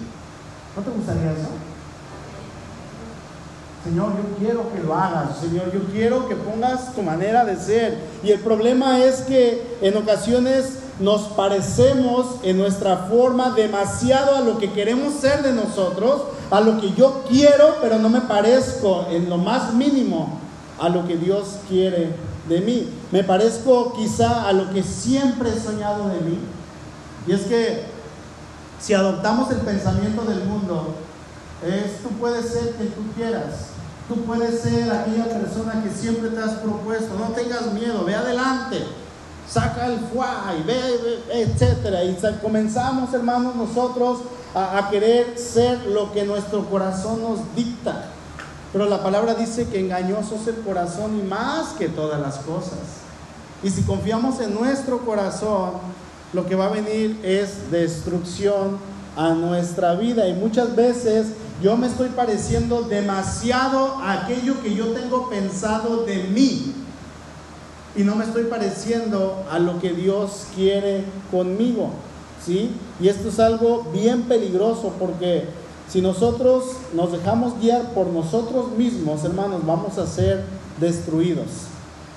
¿No 0.77 0.83
te 0.83 0.91
gustaría 0.91 1.33
eso? 1.33 1.49
Señor, 3.85 4.13
yo 4.17 4.37
quiero 4.39 4.73
que 4.73 4.81
lo 4.81 4.95
hagas, 4.95 5.39
Señor, 5.39 5.73
yo 5.73 5.81
quiero 5.93 6.29
que 6.29 6.37
pongas 6.37 6.95
tu 6.95 7.03
manera 7.03 7.45
de 7.45 7.57
ser. 7.57 7.99
Y 8.23 8.31
el 8.31 8.39
problema 8.39 9.03
es 9.05 9.23
que 9.23 9.77
en 9.81 9.97
ocasiones 9.97 10.79
nos 11.01 11.23
parecemos 11.29 12.37
en 12.43 12.59
nuestra 12.59 13.09
forma 13.09 13.51
demasiado 13.51 14.37
a 14.37 14.41
lo 14.41 14.59
que 14.59 14.73
queremos 14.73 15.15
ser 15.15 15.43
de 15.43 15.53
nosotros, 15.53 16.23
a 16.51 16.61
lo 16.61 16.81
que 16.81 16.93
yo 16.93 17.25
quiero, 17.29 17.77
pero 17.81 17.99
no 17.99 18.09
me 18.09 18.21
parezco 18.21 19.07
en 19.11 19.29
lo 19.29 19.39
más 19.39 19.73
mínimo 19.75 20.39
a 20.79 20.89
lo 20.89 21.07
que 21.07 21.17
Dios 21.17 21.57
quiere 21.69 22.15
de 22.49 22.61
mí. 22.61 22.89
Me 23.11 23.25
parezco 23.25 23.95
quizá 23.95 24.47
a 24.47 24.53
lo 24.53 24.71
que 24.73 24.83
siempre 24.83 25.51
he 25.51 25.61
soñado 25.61 26.09
de 26.09 26.21
mí. 26.21 26.39
Y 27.27 27.33
es 27.33 27.43
que 27.43 27.85
si 28.81 28.95
adoptamos 28.95 29.51
el 29.51 29.59
pensamiento 29.59 30.23
del 30.23 30.45
mundo, 30.45 30.95
es 31.65 32.03
tú 32.03 32.09
puedes 32.21 32.47
ser 32.47 32.73
quien 32.73 32.91
tú 32.91 33.03
quieras. 33.17 33.69
Tú 34.09 34.17
puedes 34.25 34.61
ser 34.61 34.91
aquella 34.93 35.29
persona 35.29 35.83
que 35.83 35.91
siempre 35.91 36.31
te 36.31 36.41
has 36.41 36.55
propuesto. 36.55 37.15
No 37.17 37.29
tengas 37.35 37.73
miedo, 37.73 38.05
ve 38.05 38.15
adelante 38.15 38.85
saca 39.49 39.87
el 39.87 39.99
fuá 40.01 40.55
y 40.59 40.63
ve, 40.63 41.23
etcétera. 41.33 42.05
Y 42.05 42.17
comenzamos, 42.41 43.13
hermanos, 43.15 43.55
nosotros 43.57 44.21
a, 44.55 44.79
a, 44.79 44.91
querer 44.91 45.39
ser 45.39 45.87
lo 45.87 46.13
que 46.13 46.25
nuestro 46.25 46.69
corazón 46.69 47.23
nos 47.23 47.55
dicta. 47.55 48.07
Pero 48.73 48.87
la 48.87 49.03
palabra 49.03 49.35
dice 49.35 49.69
que 49.69 49.81
engañoso 49.81 50.37
es 50.37 50.47
el 50.49 50.57
corazón 50.63 51.19
y 51.19 51.23
más 51.23 51.71
que 51.79 51.89
todas 51.89 52.21
las 52.21 52.39
cosas. 52.39 52.79
Y 53.63 53.71
si 53.71 53.83
confiamos 53.83 54.41
en 54.41 54.55
nuestro 54.55 54.99
corazón, 55.05 55.73
lo 56.33 56.47
que 56.47 56.55
va 56.55 56.67
a 56.67 56.71
venir 56.71 57.21
es 57.23 57.71
destrucción 57.71 58.79
a 59.17 59.31
nuestra 59.31 59.95
vida. 59.95 60.27
Y 60.27 60.35
muchas 60.35 60.75
veces 60.75 61.29
yo 61.63 61.77
me 61.77 61.87
estoy 61.87 62.09
pareciendo 62.09 62.83
demasiado 62.83 63.99
a 63.99 64.25
aquello 64.25 64.61
que 64.63 64.75
yo 64.75 64.89
tengo 64.89 65.29
pensado 65.29 66.05
de 66.05 66.25
mí 66.25 66.75
y 67.95 68.05
no 68.05 68.15
me 68.17 68.25
estoy 68.25 68.45
pareciendo 68.45 69.45
a 69.51 69.59
lo 69.59 69.79
que 69.81 69.91
Dios 69.91 70.47
quiere 70.55 71.05
conmigo. 71.31 71.91
¿sí? 72.45 72.71
Y 73.01 73.09
esto 73.09 73.29
es 73.29 73.39
algo 73.39 73.85
bien 73.93 74.23
peligroso 74.23 74.95
porque 74.99 75.45
si 75.89 76.01
nosotros 76.01 76.65
nos 76.95 77.13
dejamos 77.13 77.59
guiar 77.61 77.93
por 77.93 78.07
nosotros 78.07 78.73
mismos, 78.73 79.25
hermanos, 79.25 79.67
vamos 79.67 79.99
a 79.99 80.07
ser 80.07 80.45
destruidos. 80.81 81.47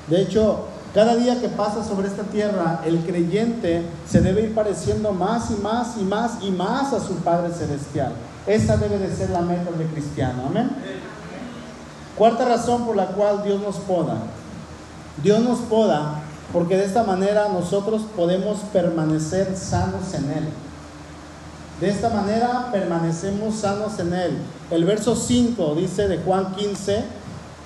De 0.07 0.21
hecho, 0.21 0.65
cada 0.93 1.15
día 1.17 1.41
que 1.41 1.49
pasa 1.49 1.83
sobre 1.83 2.07
esta 2.07 2.23
tierra, 2.23 2.81
el 2.85 2.99
creyente 2.99 3.81
se 4.09 4.21
debe 4.21 4.43
ir 4.43 4.55
pareciendo 4.55 5.11
más 5.11 5.51
y 5.51 5.55
más 5.61 5.97
y 5.99 6.03
más 6.03 6.37
y 6.41 6.51
más 6.51 6.93
a 6.93 7.01
su 7.01 7.15
Padre 7.15 7.53
Celestial. 7.53 8.13
Esa 8.47 8.77
debe 8.77 8.97
de 8.97 9.13
ser 9.13 9.31
la 9.31 9.41
meta 9.41 9.71
del 9.71 9.87
cristiano. 9.87 10.43
Amén. 10.47 10.69
Cuarta 12.15 12.45
razón 12.45 12.85
por 12.85 12.95
la 12.95 13.07
cual 13.07 13.43
Dios 13.43 13.61
nos 13.61 13.75
poda 13.77 14.19
Dios 15.23 15.39
nos 15.39 15.59
poda 15.59 16.21
porque 16.51 16.77
de 16.77 16.85
esta 16.85 17.03
manera 17.03 17.49
nosotros 17.49 18.03
podemos 18.15 18.59
permanecer 18.71 19.55
sanos 19.57 20.13
en 20.13 20.29
Él. 20.31 20.43
De 21.79 21.89
esta 21.89 22.09
manera 22.09 22.69
permanecemos 22.71 23.55
sanos 23.55 23.99
en 23.99 24.13
Él. 24.13 24.37
El 24.71 24.85
verso 24.85 25.15
5 25.15 25.75
dice 25.75 26.07
de 26.07 26.17
Juan 26.19 26.53
15, 26.55 27.03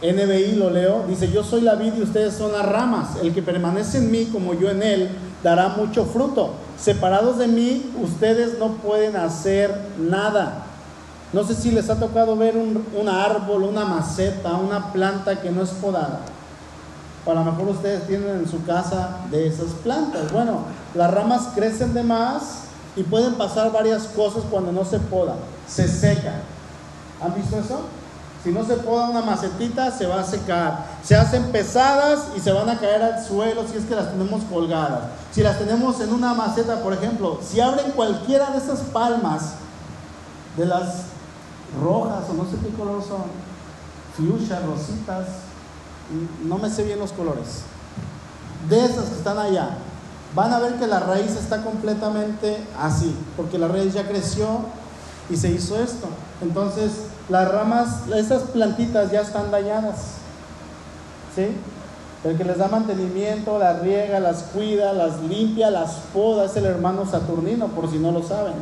NBI 0.02 0.56
lo 0.56 0.70
leo, 0.70 1.06
dice, 1.08 1.32
yo 1.32 1.44
soy 1.44 1.62
la 1.62 1.76
vid 1.76 1.94
y 1.96 2.02
ustedes 2.02 2.34
son 2.34 2.52
las 2.52 2.66
ramas. 2.66 3.18
El 3.22 3.34
que 3.34 3.42
permanece 3.42 3.98
en 3.98 4.12
mí 4.12 4.26
como 4.26 4.54
yo 4.54 4.70
en 4.70 4.82
Él 4.82 5.10
dará 5.44 5.70
mucho 5.70 6.06
fruto. 6.06 6.54
Separados 6.80 7.38
de 7.38 7.48
mí, 7.48 7.92
ustedes 8.02 8.58
no 8.58 8.74
pueden 8.74 9.16
hacer 9.18 9.76
nada. 10.00 10.66
No 11.34 11.44
sé 11.44 11.54
si 11.54 11.72
les 11.72 11.90
ha 11.90 12.00
tocado 12.00 12.36
ver 12.36 12.58
un, 12.58 12.84
un 13.00 13.10
árbol, 13.10 13.64
una 13.64 13.86
maceta, 13.86 14.54
una 14.54 14.92
planta 14.94 15.42
que 15.42 15.52
no 15.52 15.62
es 15.62 15.70
podada 15.70 16.22
a 17.32 17.34
lo 17.36 17.44
mejor 17.44 17.70
ustedes 17.70 18.08
tienen 18.08 18.30
en 18.30 18.48
su 18.48 18.64
casa 18.66 19.18
de 19.30 19.48
esas 19.48 19.72
plantas. 19.84 20.32
Bueno, 20.32 20.60
las 20.96 21.12
ramas 21.12 21.50
crecen 21.56 21.94
de 21.94 22.04
más 22.04 22.62
y 22.96 23.04
pueden 23.04 23.36
pasar 23.36 23.72
varias 23.72 24.04
cosas 24.08 24.44
cuando 24.50 24.72
no 24.72 24.86
se 24.86 25.00
podan. 25.00 25.38
Se 25.68 25.88
secan. 25.88 26.42
¿Han 27.22 27.36
visto 27.36 27.58
eso? 27.58 27.82
Si 28.44 28.52
no 28.52 28.66
se 28.66 28.76
poda 28.78 29.10
una 29.10 29.22
macetita, 29.22 29.92
se 29.92 30.08
va 30.08 30.22
a 30.22 30.24
secar. 30.24 30.86
Se 31.04 31.16
hacen 31.16 31.52
pesadas 31.52 32.28
y 32.38 32.40
se 32.40 32.54
van 32.54 32.70
a 32.70 32.80
caer 32.80 33.04
al 33.04 33.26
suelo 33.26 33.68
si 33.68 33.78
es 33.78 33.84
que 33.84 33.96
las 33.96 34.12
tenemos 34.12 34.44
colgadas. 34.44 35.02
Si 35.32 35.44
las 35.44 35.60
tenemos 35.60 36.00
en 36.00 36.14
una 36.14 36.34
maceta, 36.34 36.82
por 36.82 36.94
ejemplo, 36.94 37.40
si 37.44 37.60
abren 37.60 37.92
cualquiera 37.92 38.52
de 38.52 38.60
esas 38.60 38.80
palmas, 38.80 39.56
de 40.56 40.66
las 40.66 41.04
rojas 41.82 42.24
o 42.30 42.34
no 42.34 42.44
sé 42.46 42.58
qué 42.64 42.70
color 42.76 43.04
son, 43.04 43.24
fuchsia, 44.16 44.62
rositas, 44.66 45.26
no 46.44 46.58
me 46.58 46.70
sé 46.70 46.84
bien 46.84 47.00
los 47.00 47.12
colores, 47.12 47.62
de 48.70 48.86
esas 48.86 49.06
que 49.06 49.16
están 49.16 49.38
allá, 49.38 49.78
van 50.36 50.54
a 50.54 50.60
ver 50.60 50.76
que 50.76 50.88
la 50.88 51.00
raíz 51.00 51.32
está 51.32 51.64
completamente 51.64 52.58
así, 52.80 53.16
porque 53.36 53.58
la 53.58 53.68
raíz 53.68 53.94
ya 53.94 54.08
creció 54.08 54.60
y 55.30 55.38
se 55.38 55.50
hizo 55.50 55.80
esto. 55.80 56.08
Entonces, 56.42 56.92
las 57.30 57.52
ramas, 57.52 58.08
esas 58.16 58.44
plantitas 58.44 59.12
ya 59.12 59.22
están 59.22 59.52
dañadas. 59.52 59.96
¿Sí? 61.36 61.48
El 62.24 62.38
que 62.38 62.44
les 62.44 62.58
da 62.58 62.68
mantenimiento, 62.68 63.58
las 63.60 63.82
riega, 63.82 64.20
las 64.20 64.44
cuida, 64.44 64.94
las 64.94 65.22
limpia, 65.22 65.70
las 65.70 65.92
poda, 66.14 66.46
es 66.46 66.56
el 66.58 66.66
hermano 66.66 67.06
Saturnino, 67.06 67.68
por 67.68 67.90
si 67.90 67.98
no 67.98 68.12
lo 68.12 68.24
saben. 68.24 68.56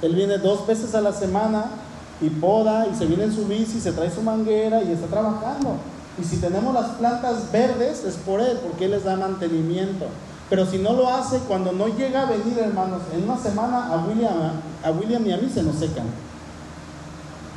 Él 0.00 0.14
viene 0.14 0.38
dos 0.38 0.66
veces 0.66 0.94
a 0.94 1.00
la 1.00 1.12
semana 1.12 1.66
y 2.20 2.30
poda 2.30 2.86
y 2.86 2.94
se 2.94 3.06
viene 3.06 3.24
en 3.24 3.34
su 3.34 3.46
bici, 3.46 3.80
se 3.80 3.92
trae 3.92 4.10
su 4.10 4.22
manguera 4.22 4.82
y 4.82 4.92
está 4.92 5.06
trabajando. 5.06 5.76
Y 6.20 6.24
si 6.24 6.36
tenemos 6.36 6.72
las 6.74 6.90
plantas 6.90 7.50
verdes 7.50 8.04
es 8.04 8.14
por 8.14 8.40
él, 8.40 8.58
porque 8.62 8.84
él 8.84 8.92
les 8.92 9.04
da 9.04 9.16
mantenimiento. 9.16 10.06
Pero 10.48 10.66
si 10.66 10.78
no 10.78 10.92
lo 10.92 11.08
hace, 11.08 11.38
cuando 11.48 11.72
no 11.72 11.88
llega 11.88 12.22
a 12.22 12.26
venir, 12.26 12.58
hermanos, 12.58 13.02
en 13.12 13.24
una 13.24 13.38
semana 13.38 13.88
a 13.92 14.04
William, 14.06 14.32
a 14.84 14.90
William 14.90 15.26
y 15.26 15.32
a 15.32 15.38
mí 15.38 15.50
se 15.52 15.62
nos 15.62 15.76
secan. 15.76 16.06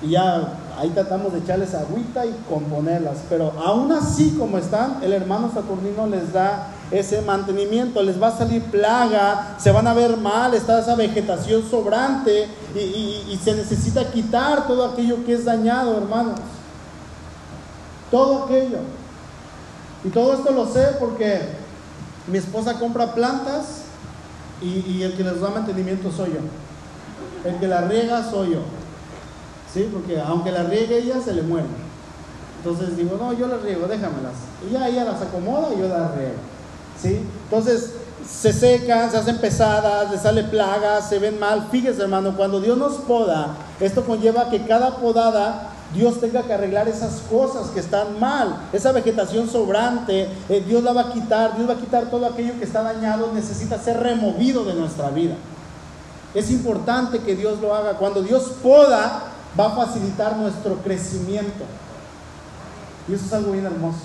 Y 0.01 0.11
ya 0.11 0.53
ahí 0.79 0.89
tratamos 0.89 1.33
de 1.33 1.39
echarles 1.39 1.73
agüita 1.75 2.25
y 2.25 2.35
componerlas. 2.49 3.17
Pero 3.29 3.51
aún 3.63 3.91
así 3.91 4.35
como 4.39 4.57
están, 4.57 4.99
el 5.03 5.13
hermano 5.13 5.51
Saturnino 5.53 6.07
les 6.07 6.33
da 6.33 6.69
ese 6.89 7.21
mantenimiento. 7.21 8.01
Les 8.01 8.21
va 8.21 8.29
a 8.29 8.37
salir 8.37 8.63
plaga, 8.63 9.57
se 9.59 9.71
van 9.71 9.87
a 9.87 9.93
ver 9.93 10.17
mal, 10.17 10.53
está 10.53 10.79
esa 10.79 10.95
vegetación 10.95 11.69
sobrante 11.69 12.47
y, 12.73 12.79
y 13.31 13.39
se 13.43 13.53
necesita 13.53 14.09
quitar 14.11 14.65
todo 14.65 14.85
aquello 14.85 15.25
que 15.25 15.33
es 15.33 15.45
dañado, 15.45 15.97
hermanos. 15.97 16.39
Todo 18.11 18.45
aquello. 18.45 18.79
Y 20.03 20.09
todo 20.09 20.33
esto 20.33 20.51
lo 20.51 20.65
sé 20.67 20.95
porque 20.99 21.41
mi 22.27 22.37
esposa 22.37 22.79
compra 22.79 23.13
plantas 23.13 23.83
y, 24.61 25.03
el 25.03 25.15
que 25.15 25.23
les 25.23 25.39
da 25.39 25.49
mantenimiento 25.49 26.11
soy 26.11 26.31
yo. 26.31 27.49
El 27.49 27.57
que 27.59 27.67
la 27.67 27.81
riega 27.81 28.29
soy 28.29 28.51
yo. 28.51 28.61
¿Sí? 29.73 29.89
Porque 29.91 30.19
aunque 30.19 30.51
la 30.51 30.63
riegue 30.63 30.97
ella, 30.97 31.21
se 31.21 31.33
le 31.33 31.41
muere. 31.41 31.67
Entonces 32.57 32.97
digo, 32.97 33.17
no, 33.19 33.33
yo 33.33 33.47
las 33.47 33.61
riego, 33.61 33.87
déjamelas. 33.87 34.33
Y 34.67 34.73
ya 34.73 34.87
ella 34.87 35.03
las 35.03 35.21
acomoda 35.21 35.73
y 35.73 35.79
yo 35.79 35.87
las 35.87 36.15
riego. 36.15 36.35
¿Sí? 37.01 37.21
Entonces 37.43 37.93
se 38.27 38.51
secan, 38.51 39.09
se 39.11 39.17
hacen 39.17 39.37
pesadas, 39.37 40.11
le 40.11 40.17
sale 40.17 40.43
plagas, 40.43 41.07
se 41.07 41.19
ven 41.19 41.39
mal. 41.39 41.67
Fíjese, 41.71 42.01
hermano, 42.01 42.35
cuando 42.35 42.59
Dios 42.59 42.77
nos 42.77 42.95
poda, 42.95 43.55
esto 43.79 44.03
conlleva 44.03 44.49
que 44.49 44.65
cada 44.65 44.97
podada 44.97 45.69
Dios 45.93 46.19
tenga 46.19 46.43
que 46.43 46.53
arreglar 46.53 46.87
esas 46.87 47.21
cosas 47.29 47.67
que 47.67 47.79
están 47.79 48.19
mal, 48.19 48.67
esa 48.73 48.91
vegetación 48.91 49.49
sobrante, 49.49 50.29
eh, 50.49 50.63
Dios 50.67 50.83
la 50.83 50.93
va 50.93 51.01
a 51.01 51.13
quitar, 51.13 51.55
Dios 51.55 51.69
va 51.69 51.73
a 51.73 51.77
quitar 51.77 52.09
todo 52.09 52.25
aquello 52.25 52.57
que 52.59 52.65
está 52.65 52.83
dañado, 52.83 53.31
necesita 53.33 53.79
ser 53.79 53.99
removido 53.99 54.65
de 54.65 54.73
nuestra 54.73 55.09
vida. 55.09 55.35
Es 56.33 56.51
importante 56.51 57.19
que 57.19 57.35
Dios 57.35 57.61
lo 57.61 57.73
haga. 57.73 57.93
Cuando 57.93 58.21
Dios 58.21 58.51
poda, 58.61 59.23
va 59.57 59.67
a 59.67 59.75
facilitar 59.75 60.37
nuestro 60.37 60.75
crecimiento. 60.83 61.63
Y 63.07 63.13
eso 63.13 63.25
es 63.25 63.33
algo 63.33 63.53
bien 63.53 63.65
hermoso. 63.65 63.99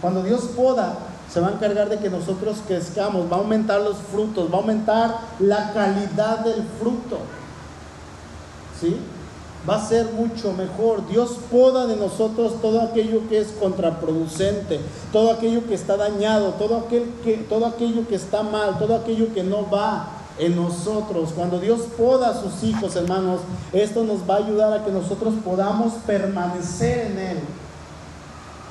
Cuando 0.00 0.22
Dios 0.22 0.42
poda, 0.54 0.94
se 1.32 1.40
va 1.40 1.48
a 1.48 1.52
encargar 1.52 1.88
de 1.88 1.98
que 1.98 2.10
nosotros 2.10 2.58
crezcamos, 2.66 3.32
va 3.32 3.36
a 3.36 3.40
aumentar 3.40 3.80
los 3.80 3.96
frutos, 3.96 4.50
va 4.52 4.56
a 4.56 4.60
aumentar 4.60 5.18
la 5.38 5.72
calidad 5.72 6.40
del 6.40 6.62
fruto. 6.78 7.18
¿Sí? 8.78 9.00
Va 9.68 9.76
a 9.76 9.86
ser 9.86 10.06
mucho 10.12 10.52
mejor. 10.52 11.06
Dios 11.08 11.36
poda 11.50 11.86
de 11.86 11.96
nosotros 11.96 12.60
todo 12.60 12.80
aquello 12.80 13.28
que 13.28 13.40
es 13.40 13.48
contraproducente, 13.60 14.80
todo 15.12 15.30
aquello 15.30 15.66
que 15.66 15.74
está 15.74 15.96
dañado, 15.96 16.54
todo, 16.58 16.76
aquel 16.78 17.04
que, 17.24 17.36
todo 17.48 17.66
aquello 17.66 18.06
que 18.08 18.16
está 18.16 18.42
mal, 18.42 18.78
todo 18.78 18.96
aquello 18.96 19.32
que 19.32 19.42
no 19.42 19.68
va 19.70 20.08
en 20.38 20.56
nosotros. 20.56 21.30
Cuando 21.34 21.60
Dios 21.60 21.82
poda 21.96 22.30
a 22.30 22.40
sus 22.40 22.62
hijos, 22.64 22.96
hermanos, 22.96 23.40
esto 23.72 24.02
nos 24.04 24.28
va 24.28 24.34
a 24.34 24.38
ayudar 24.38 24.72
a 24.72 24.84
que 24.84 24.90
nosotros 24.90 25.34
podamos 25.44 25.92
permanecer 26.06 27.12
en 27.12 27.18
Él. 27.18 27.38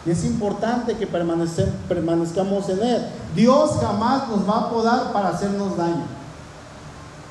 Y 0.06 0.10
es 0.10 0.26
importante 0.26 0.96
que 0.96 1.06
permanezcamos 1.06 2.70
en 2.70 2.84
Él. 2.84 3.06
Dios 3.36 3.72
jamás 3.80 4.28
nos 4.30 4.50
va 4.50 4.62
a 4.62 4.70
podar 4.70 5.14
para 5.14 5.30
hacernos 5.30 5.78
daño. 5.78 6.21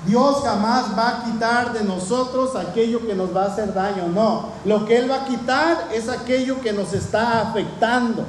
Dios 0.06 0.42
jamás 0.42 0.96
va 0.96 1.08
a 1.08 1.24
quitar 1.24 1.72
de 1.72 1.84
nosotros 1.84 2.56
aquello 2.56 3.06
que 3.06 3.14
nos 3.14 3.36
va 3.36 3.44
a 3.44 3.48
hacer 3.48 3.74
daño, 3.74 4.08
no. 4.08 4.48
Lo 4.64 4.86
que 4.86 4.96
Él 4.96 5.10
va 5.10 5.22
a 5.22 5.24
quitar 5.26 5.88
es 5.92 6.08
aquello 6.08 6.60
que 6.60 6.72
nos 6.72 6.92
está 6.94 7.42
afectando. 7.42 8.24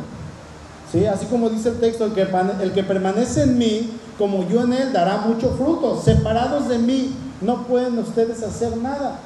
¿Sí? 0.92 1.06
Así 1.06 1.26
como 1.28 1.50
dice 1.50 1.70
el 1.70 1.80
texto, 1.80 2.06
el 2.06 2.14
que, 2.14 2.28
el 2.62 2.74
que 2.74 2.84
permanece 2.84 3.44
en 3.44 3.58
mí, 3.58 3.90
como 4.18 4.48
yo 4.50 4.64
en 4.64 4.74
Él, 4.74 4.92
dará 4.92 5.20
mucho 5.20 5.56
fruto. 5.58 6.02
Separados 6.04 6.68
de 6.68 6.78
mí, 6.78 7.16
no 7.40 7.64
pueden 7.64 7.98
ustedes 8.00 8.44
hacer 8.44 8.76
nada. 8.76 9.20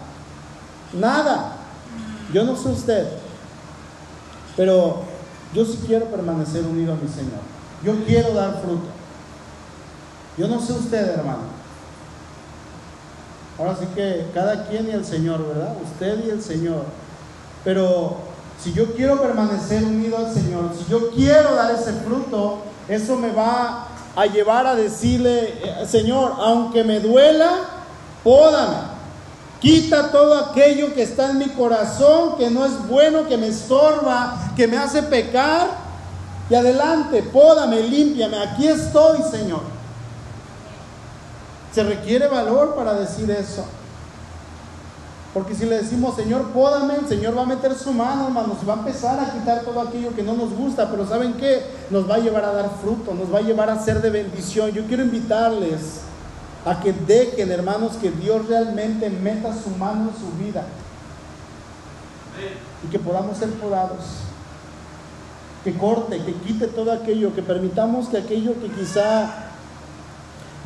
Nada. 0.94 1.54
Yo 2.32 2.44
no 2.44 2.56
sé 2.56 2.70
usted, 2.70 3.08
pero 4.56 5.04
yo 5.54 5.66
sí 5.66 5.80
quiero 5.86 6.06
permanecer 6.06 6.64
unido 6.64 6.94
a 6.94 6.96
mi 6.96 7.08
Señor. 7.08 7.40
Yo 7.84 8.06
quiero 8.06 8.34
dar 8.34 8.62
fruto. 8.62 8.88
Yo 10.38 10.48
no 10.48 10.60
sé 10.60 10.74
usted, 10.74 11.10
hermano. 11.10 11.55
Ahora 13.58 13.76
sí 13.80 13.86
que 13.96 14.28
cada 14.34 14.68
quien 14.68 14.88
y 14.88 14.92
el 14.92 15.06
Señor, 15.06 15.48
¿verdad? 15.48 15.76
Usted 15.84 16.26
y 16.26 16.30
el 16.30 16.44
Señor. 16.44 16.84
Pero 17.64 18.18
si 18.62 18.74
yo 18.74 18.94
quiero 18.94 19.22
permanecer 19.22 19.84
unido 19.84 20.18
al 20.18 20.34
Señor, 20.34 20.72
si 20.78 20.90
yo 20.92 21.12
quiero 21.12 21.56
dar 21.56 21.72
ese 21.72 21.94
fruto, 21.94 22.60
eso 22.88 23.16
me 23.16 23.32
va 23.32 23.88
a 24.16 24.26
llevar 24.26 24.68
a 24.68 24.76
decirle, 24.76 25.60
eh, 25.64 25.86
Señor, 25.88 26.34
aunque 26.38 26.84
me 26.84 27.00
duela, 27.00 27.52
pódame. 28.24 28.96
Quita 29.62 30.12
todo 30.12 30.38
aquello 30.38 30.94
que 30.94 31.04
está 31.04 31.32
en 31.32 31.40
mi 31.40 31.50
corazón, 31.50 32.38
que 32.38 32.50
no 32.50 32.66
es 32.66 32.88
bueno, 32.88 33.28
que 33.28 33.38
me 33.38 33.48
estorba, 33.48 34.52
que 34.56 34.68
me 34.68 34.78
hace 34.78 35.02
pecar. 35.02 35.86
Y 36.50 36.56
adelante, 36.56 37.24
pódame, 37.24 37.82
límpiame. 37.82 38.38
Aquí 38.38 38.68
estoy, 38.68 39.20
Señor. 39.32 39.75
Se 41.76 41.84
requiere 41.84 42.30
valor 42.30 42.74
para 42.74 42.94
decir 42.94 43.30
eso. 43.30 43.66
Porque 45.34 45.54
si 45.54 45.66
le 45.66 45.80
decimos, 45.80 46.16
Señor, 46.16 46.54
pódame, 46.54 46.96
el 46.96 47.06
Señor 47.10 47.38
va 47.38 47.42
a 47.42 47.46
meter 47.46 47.76
su 47.76 47.92
mano, 47.92 48.28
hermanos, 48.28 48.60
y 48.64 48.66
va 48.66 48.76
a 48.76 48.78
empezar 48.78 49.20
a 49.20 49.34
quitar 49.34 49.60
todo 49.64 49.82
aquello 49.82 50.16
que 50.16 50.24
no 50.24 50.36
nos 50.36 50.54
gusta, 50.54 50.90
pero 50.90 51.06
¿saben 51.06 51.34
qué? 51.34 51.64
Nos 51.90 52.10
va 52.10 52.16
a 52.16 52.20
llevar 52.20 52.46
a 52.46 52.54
dar 52.54 52.70
fruto, 52.82 53.14
nos 53.14 53.34
va 53.34 53.40
a 53.40 53.42
llevar 53.42 53.70
a 53.70 53.78
ser 53.78 54.02
de 54.02 54.10
bendición. 54.10 54.72
Yo 54.72 54.86
quiero 54.86 55.04
invitarles 55.04 56.00
a 56.64 56.80
que 56.80 56.94
dejen, 56.94 57.52
hermanos, 57.52 57.98
que 58.02 58.10
Dios 58.10 58.48
realmente 58.48 59.10
meta 59.10 59.54
su 59.54 59.70
mano 59.72 60.12
en 60.12 60.18
su 60.18 60.32
vida 60.42 60.64
y 62.86 62.88
que 62.90 63.00
podamos 63.00 63.38
ser 63.38 63.50
podados. 63.50 64.00
Que 65.66 65.78
corte, 65.78 66.24
que 66.24 66.36
quite 66.36 66.68
todo 66.68 66.94
aquello, 66.94 67.36
que 67.36 67.42
permitamos 67.42 68.08
que 68.08 68.20
aquello 68.20 68.54
que 68.62 68.70
quizá 68.70 69.45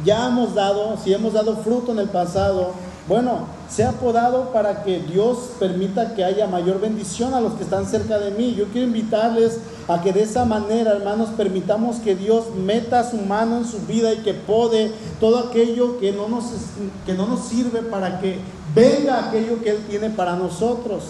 ya 0.06 0.28
hemos 0.28 0.56
dado, 0.56 0.98
si 1.04 1.14
hemos 1.14 1.34
dado 1.34 1.58
fruto 1.58 1.92
en 1.92 2.00
el 2.00 2.10
pasado, 2.10 2.74
bueno, 3.10 3.48
se 3.68 3.84
ha 3.84 3.94
podado 3.94 4.52
para 4.52 4.84
que 4.84 5.00
Dios 5.00 5.52
permita 5.60 6.14
que 6.14 6.24
haya 6.24 6.46
mayor 6.46 6.80
bendición 6.80 7.34
a 7.34 7.42
los 7.42 7.54
que 7.54 7.64
están 7.64 7.88
cerca 7.88 8.20
de 8.20 8.30
mí. 8.30 8.54
Yo 8.54 8.66
quiero 8.66 8.86
invitarles 8.86 9.58
a 9.88 10.00
que 10.02 10.14
de 10.14 10.22
esa 10.22 10.46
manera, 10.46 10.92
hermanos, 10.92 11.30
permitamos 11.36 11.98
que 11.98 12.16
Dios 12.16 12.46
meta 12.56 13.10
su 13.10 13.18
mano 13.18 13.58
en 13.58 13.66
su 13.66 13.80
vida 13.80 14.14
y 14.14 14.18
que 14.18 14.36
pode 14.36 14.92
todo 15.20 15.40
aquello 15.40 16.00
que 16.00 16.12
no 16.12 16.30
nos, 16.30 16.46
que 17.08 17.16
no 17.16 17.26
nos 17.26 17.46
sirve 17.46 17.82
para 17.82 18.20
que 18.20 18.38
venga 18.76 19.28
aquello 19.28 19.60
que 19.64 19.72
Él 19.72 19.86
tiene 19.90 20.12
para 20.12 20.36
nosotros. 20.36 21.06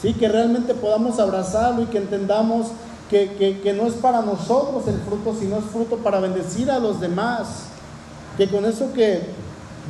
Sí, 0.00 0.14
que 0.14 0.28
realmente 0.28 0.72
podamos 0.72 1.18
abrazarlo 1.18 1.82
y 1.82 1.86
que 1.86 1.98
entendamos 1.98 2.68
que, 3.10 3.60
que 3.60 3.72
no 3.72 3.88
es 3.88 3.94
para 3.94 4.22
nosotros 4.22 4.86
el 4.86 5.00
fruto, 5.00 5.34
sino 5.38 5.58
es 5.58 5.64
fruto 5.64 5.96
para 5.96 6.20
bendecir 6.20 6.70
a 6.70 6.78
los 6.78 7.00
demás 7.00 7.71
que 8.36 8.48
con 8.48 8.64
eso 8.64 8.92
que 8.92 9.22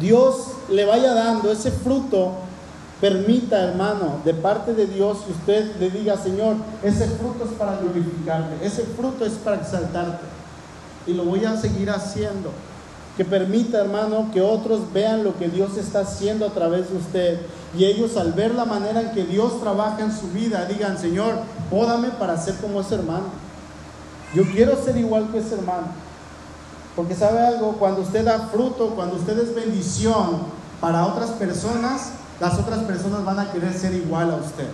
Dios 0.01 0.49
le 0.71 0.85
vaya 0.85 1.15
dando 1.15 1.51
ese 1.51 1.71
fruto, 1.71 2.33
permita, 3.01 3.63
hermano, 3.65 4.21
de 4.25 4.33
parte 4.33 4.75
de 4.75 4.87
Dios, 4.87 5.19
usted 5.29 5.77
le 5.81 5.91
diga, 5.91 6.17
Señor, 6.17 6.57
ese 6.83 7.07
fruto 7.07 7.45
es 7.45 7.51
para 7.59 7.77
glorificarte, 7.79 8.65
ese 8.65 8.83
fruto 8.83 9.25
es 9.25 9.33
para 9.33 9.57
exaltarte. 9.57 10.25
Y 11.07 11.15
lo 11.15 11.25
voy 11.25 11.45
a 11.45 11.57
seguir 11.57 11.91
haciendo. 11.91 12.51
que 13.17 13.27
permita, 13.27 13.79
hermano, 13.79 14.31
que 14.33 14.41
otros 14.41 14.91
vean 14.93 15.23
lo 15.23 15.37
que 15.37 15.49
Dios 15.49 15.77
está 15.77 16.01
haciendo 16.01 16.47
a 16.47 16.51
través 16.55 16.91
de 16.91 16.97
usted. 16.97 17.41
Y 17.77 17.85
ellos 17.85 18.17
al 18.17 18.33
ver 18.33 18.55
la 18.55 18.65
manera 18.65 19.03
en 19.03 19.11
que 19.11 19.25
Dios 19.25 19.61
trabaja 19.61 20.01
en 20.01 20.13
su 20.13 20.29
vida, 20.29 20.65
digan, 20.65 20.97
Señor, 20.97 21.35
pódame 21.71 22.09
para 22.09 22.39
ser 22.39 22.55
como 22.57 22.81
ese 22.81 22.95
hermano. 22.95 23.27
Yo 24.35 24.45
quiero 24.51 24.83
ser 24.83 24.97
igual 24.97 25.29
que 25.31 25.41
ese 25.41 25.57
hermano. 25.57 25.89
Porque 26.95 27.15
sabe 27.15 27.41
algo, 27.41 27.77
cuando 27.79 28.03
usted 28.03 28.25
da 28.25 28.49
fruto, 28.49 28.91
cuando 28.91 29.17
usted 29.17 29.39
es 29.39 29.55
bendición 29.55 30.41
para 30.81 31.07
otras 31.07 31.31
personas, 31.31 32.13
las 32.41 32.59
otras 32.59 32.81
personas 32.81 33.25
van 33.25 33.39
a 33.39 33.51
querer 33.51 33.73
ser 33.73 33.95
igual 33.95 34.31
a 34.31 34.37
usted. 34.37 34.69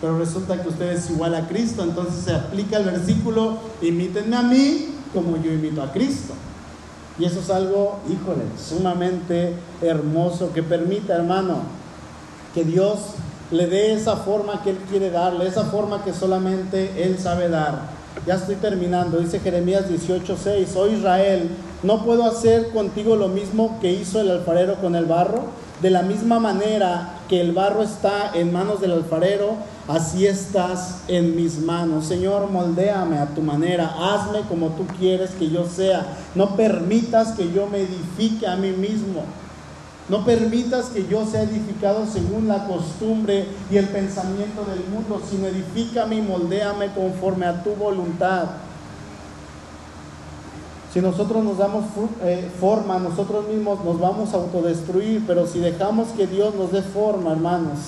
Pero 0.00 0.18
resulta 0.18 0.62
que 0.62 0.68
usted 0.68 0.92
es 0.92 1.10
igual 1.10 1.34
a 1.34 1.48
Cristo, 1.48 1.82
entonces 1.82 2.24
se 2.24 2.34
aplica 2.34 2.78
el 2.78 2.84
versículo, 2.84 3.58
imítenme 3.82 4.36
a 4.36 4.42
mí 4.42 4.94
como 5.12 5.36
yo 5.36 5.52
imito 5.52 5.82
a 5.82 5.92
Cristo. 5.92 6.34
Y 7.18 7.24
eso 7.24 7.40
es 7.40 7.50
algo, 7.50 7.98
híjole, 8.08 8.44
sumamente 8.56 9.54
hermoso 9.82 10.52
que 10.52 10.62
permita, 10.62 11.14
hermano, 11.14 11.62
que 12.54 12.64
Dios 12.64 13.00
le 13.50 13.66
dé 13.66 13.92
esa 13.92 14.16
forma 14.16 14.62
que 14.62 14.70
Él 14.70 14.78
quiere 14.88 15.10
darle, 15.10 15.48
esa 15.48 15.64
forma 15.64 16.04
que 16.04 16.12
solamente 16.12 17.04
Él 17.04 17.18
sabe 17.18 17.48
dar. 17.48 17.97
Ya 18.26 18.34
estoy 18.34 18.56
terminando, 18.56 19.18
dice 19.18 19.40
Jeremías 19.40 19.88
18:6, 19.88 20.76
oh 20.76 20.88
Israel, 20.88 21.48
¿no 21.82 22.04
puedo 22.04 22.24
hacer 22.24 22.70
contigo 22.70 23.16
lo 23.16 23.28
mismo 23.28 23.78
que 23.80 23.92
hizo 23.92 24.20
el 24.20 24.30
alfarero 24.30 24.76
con 24.80 24.94
el 24.96 25.06
barro? 25.06 25.44
De 25.80 25.90
la 25.90 26.02
misma 26.02 26.40
manera 26.40 27.20
que 27.28 27.40
el 27.40 27.52
barro 27.52 27.82
está 27.82 28.32
en 28.34 28.52
manos 28.52 28.80
del 28.80 28.92
alfarero, 28.92 29.54
así 29.86 30.26
estás 30.26 31.02
en 31.06 31.36
mis 31.36 31.60
manos. 31.60 32.06
Señor, 32.06 32.50
moldéame 32.50 33.18
a 33.18 33.26
tu 33.26 33.42
manera, 33.42 33.94
hazme 33.96 34.40
como 34.48 34.70
tú 34.70 34.86
quieres 34.98 35.30
que 35.30 35.48
yo 35.50 35.64
sea. 35.66 36.06
No 36.34 36.56
permitas 36.56 37.32
que 37.32 37.52
yo 37.52 37.66
me 37.68 37.78
edifique 37.78 38.46
a 38.46 38.56
mí 38.56 38.70
mismo. 38.70 39.22
No 40.08 40.24
permitas 40.24 40.86
que 40.86 41.06
yo 41.06 41.26
sea 41.26 41.42
edificado 41.42 42.06
según 42.06 42.48
la 42.48 42.66
costumbre 42.66 43.46
y 43.70 43.76
el 43.76 43.88
pensamiento 43.88 44.64
del 44.64 44.82
mundo, 44.90 45.20
sino 45.28 45.46
edifícame 45.46 46.16
y 46.16 46.22
moldéame 46.22 46.92
conforme 46.94 47.44
a 47.44 47.62
tu 47.62 47.74
voluntad. 47.74 48.46
Si 50.94 51.02
nosotros 51.02 51.44
nos 51.44 51.58
damos 51.58 51.84
eh, 52.22 52.50
forma, 52.58 52.98
nosotros 52.98 53.46
mismos 53.48 53.84
nos 53.84 54.00
vamos 54.00 54.32
a 54.32 54.38
autodestruir, 54.38 55.24
pero 55.26 55.46
si 55.46 55.58
dejamos 55.58 56.08
que 56.08 56.26
Dios 56.26 56.54
nos 56.54 56.72
dé 56.72 56.80
forma, 56.80 57.32
hermanos, 57.32 57.78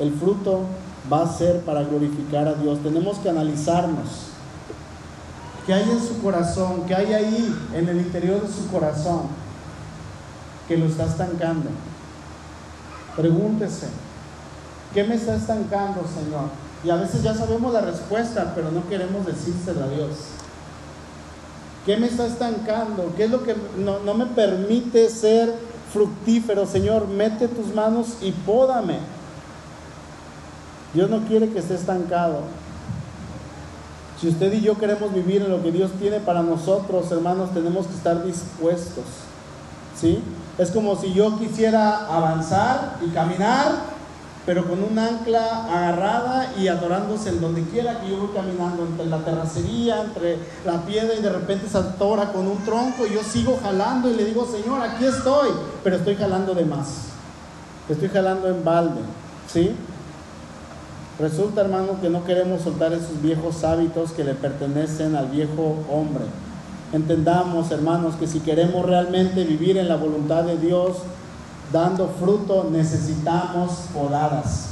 el 0.00 0.12
fruto 0.12 0.60
va 1.10 1.22
a 1.22 1.32
ser 1.32 1.60
para 1.60 1.84
glorificar 1.84 2.46
a 2.48 2.54
Dios. 2.54 2.80
Tenemos 2.82 3.16
que 3.18 3.30
analizarnos. 3.30 4.26
¿Qué 5.64 5.72
hay 5.72 5.88
en 5.88 6.00
su 6.06 6.22
corazón? 6.22 6.82
¿Qué 6.86 6.94
hay 6.94 7.14
ahí 7.14 7.54
en 7.72 7.88
el 7.88 7.96
interior 7.96 8.42
de 8.42 8.52
su 8.52 8.68
corazón 8.70 9.43
que 10.68 10.76
lo 10.76 10.86
está 10.86 11.04
estancando? 11.04 11.70
Pregúntese, 13.16 13.88
¿qué 14.92 15.04
me 15.04 15.14
está 15.14 15.36
estancando, 15.36 16.02
Señor? 16.06 16.48
Y 16.84 16.90
a 16.90 16.96
veces 16.96 17.22
ya 17.22 17.34
sabemos 17.34 17.72
la 17.72 17.80
respuesta, 17.80 18.52
pero 18.54 18.70
no 18.70 18.86
queremos 18.88 19.24
decírsela 19.26 19.84
a 19.84 19.88
Dios. 19.88 20.10
¿Qué 21.86 21.96
me 21.96 22.06
está 22.06 22.26
estancando? 22.26 23.12
¿Qué 23.16 23.24
es 23.24 23.30
lo 23.30 23.42
que 23.42 23.54
no, 23.78 24.00
no 24.00 24.14
me 24.14 24.26
permite 24.26 25.08
ser 25.10 25.54
fructífero? 25.92 26.66
Señor, 26.66 27.08
mete 27.08 27.48
tus 27.48 27.74
manos 27.74 28.18
y 28.20 28.32
pódame. 28.32 28.98
Dios 30.94 31.10
no 31.10 31.24
quiere 31.26 31.48
que 31.50 31.58
esté 31.58 31.74
estancado. 31.74 32.42
Si 34.20 34.28
usted 34.28 34.52
y 34.52 34.60
yo 34.60 34.78
queremos 34.78 35.12
vivir 35.12 35.42
en 35.42 35.50
lo 35.50 35.62
que 35.62 35.72
Dios 35.72 35.90
tiene 35.98 36.20
para 36.20 36.42
nosotros, 36.42 37.10
hermanos, 37.10 37.52
tenemos 37.52 37.86
que 37.86 37.94
estar 37.94 38.24
dispuestos. 38.24 39.04
¿Sí? 40.00 40.22
Es 40.58 40.70
como 40.70 40.96
si 40.96 41.12
yo 41.12 41.38
quisiera 41.38 42.06
avanzar 42.06 42.98
y 43.04 43.10
caminar 43.10 43.94
pero 44.46 44.68
con 44.68 44.82
un 44.82 44.98
ancla 44.98 45.64
agarrada 45.64 46.52
y 46.58 46.68
adorándose 46.68 47.30
en 47.30 47.40
donde 47.40 47.62
quiera 47.62 48.00
que 48.00 48.10
yo 48.10 48.18
voy 48.18 48.28
caminando, 48.34 48.84
entre 48.84 49.06
la 49.06 49.18
terracería, 49.24 50.02
entre 50.02 50.38
la 50.66 50.84
piedra 50.84 51.14
y 51.18 51.22
de 51.22 51.30
repente 51.30 51.66
se 51.68 51.78
atora 51.78 52.30
con 52.30 52.46
un 52.46 52.58
tronco 52.58 53.06
y 53.06 53.14
yo 53.14 53.22
sigo 53.22 53.58
jalando 53.62 54.10
y 54.10 54.14
le 54.14 54.24
digo, 54.26 54.46
Señor, 54.46 54.82
aquí 54.82 55.06
estoy, 55.06 55.48
pero 55.82 55.96
estoy 55.96 56.16
jalando 56.16 56.54
de 56.54 56.66
más, 56.66 57.06
estoy 57.88 58.08
jalando 58.08 58.48
en 58.48 58.62
balde, 58.62 59.00
¿sí? 59.50 59.74
Resulta, 61.18 61.62
hermano, 61.62 62.00
que 62.02 62.10
no 62.10 62.24
queremos 62.24 62.62
soltar 62.62 62.92
esos 62.92 63.22
viejos 63.22 63.64
hábitos 63.64 64.12
que 64.12 64.24
le 64.24 64.34
pertenecen 64.34 65.14
al 65.16 65.28
viejo 65.28 65.84
hombre. 65.88 66.24
Entendamos, 66.94 67.72
hermanos, 67.72 68.14
que 68.14 68.28
si 68.28 68.38
queremos 68.38 68.86
realmente 68.86 69.42
vivir 69.42 69.78
en 69.78 69.88
la 69.88 69.96
voluntad 69.96 70.44
de 70.44 70.56
Dios, 70.56 70.98
dando 71.72 72.08
fruto, 72.20 72.68
necesitamos 72.70 73.72
podadas. 73.92 74.68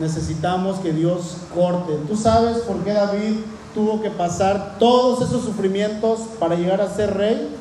Necesitamos 0.00 0.80
que 0.80 0.92
Dios 0.92 1.36
corte. 1.54 1.96
¿Tú 2.08 2.16
sabes 2.16 2.58
por 2.58 2.78
qué 2.78 2.92
David 2.92 3.36
tuvo 3.72 4.02
que 4.02 4.10
pasar 4.10 4.78
todos 4.80 5.22
esos 5.22 5.44
sufrimientos 5.44 6.22
para 6.40 6.56
llegar 6.56 6.80
a 6.80 6.92
ser 6.92 7.16
rey? 7.16 7.54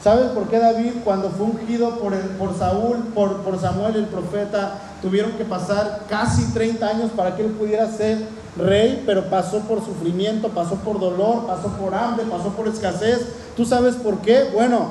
¿Sabes 0.00 0.30
por 0.30 0.46
qué 0.46 0.60
David 0.60 0.92
cuando 1.02 1.30
fue 1.30 1.46
ungido 1.46 1.98
por, 1.98 2.16
por 2.38 2.56
Saúl, 2.56 2.98
por, 3.12 3.38
por 3.38 3.60
Samuel 3.60 3.96
el 3.96 4.06
profeta, 4.06 4.78
tuvieron 5.02 5.32
que 5.32 5.44
pasar 5.44 6.04
casi 6.08 6.44
30 6.52 6.86
años 6.86 7.10
para 7.14 7.36
que 7.36 7.44
él 7.44 7.50
pudiera 7.52 7.90
ser 7.90 8.18
rey, 8.56 9.02
pero 9.04 9.28
pasó 9.28 9.60
por 9.60 9.84
sufrimiento, 9.84 10.48
pasó 10.48 10.76
por 10.76 10.98
dolor, 10.98 11.46
pasó 11.46 11.68
por 11.68 11.94
hambre, 11.94 12.24
pasó 12.26 12.50
por 12.50 12.68
escasez? 12.68 13.26
¿Tú 13.56 13.64
sabes 13.64 13.96
por 13.96 14.18
qué? 14.18 14.50
Bueno, 14.52 14.90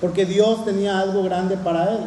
porque 0.00 0.24
Dios 0.24 0.64
tenía 0.64 0.98
algo 1.00 1.22
grande 1.22 1.56
para 1.56 1.90
él. 1.90 2.00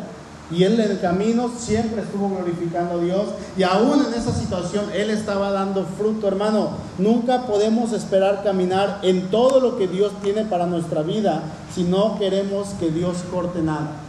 Y 0.52 0.64
él 0.64 0.80
en 0.80 0.92
el 0.92 1.00
camino 1.00 1.50
siempre 1.58 2.02
estuvo 2.02 2.30
glorificando 2.30 3.00
a 3.00 3.04
Dios. 3.04 3.30
Y 3.58 3.64
aún 3.64 4.06
en 4.06 4.14
esa 4.14 4.32
situación 4.32 4.86
él 4.94 5.10
estaba 5.10 5.52
dando 5.52 5.86
fruto, 5.98 6.28
hermano. 6.28 6.72
Nunca 6.98 7.44
podemos 7.48 7.92
esperar 7.92 8.44
caminar 8.44 9.00
en 9.04 9.30
todo 9.30 9.60
lo 9.60 9.78
que 9.78 9.88
Dios 9.88 10.12
tiene 10.22 10.44
para 10.46 10.66
nuestra 10.66 11.02
vida 11.02 11.42
si 11.74 11.84
no 11.84 12.20
queremos 12.20 12.70
que 12.80 12.92
Dios 12.92 13.18
corte 13.32 13.62
nada. 13.62 14.03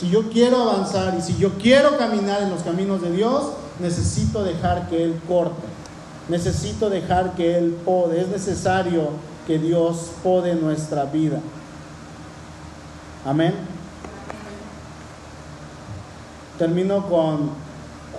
Si 0.00 0.08
yo 0.08 0.30
quiero 0.30 0.62
avanzar 0.62 1.14
y 1.18 1.20
si 1.20 1.36
yo 1.36 1.58
quiero 1.58 1.98
caminar 1.98 2.40
en 2.40 2.48
los 2.48 2.62
caminos 2.62 3.02
de 3.02 3.12
Dios, 3.12 3.50
necesito 3.80 4.42
dejar 4.42 4.88
que 4.88 5.04
Él 5.04 5.20
corte. 5.28 5.66
Necesito 6.30 6.88
dejar 6.88 7.34
que 7.34 7.58
Él 7.58 7.76
pode. 7.84 8.22
Es 8.22 8.28
necesario 8.28 9.10
que 9.46 9.58
Dios 9.58 10.12
pode 10.22 10.54
nuestra 10.54 11.04
vida. 11.04 11.40
Amén. 13.26 13.52
Termino 16.56 17.06
con 17.06 17.50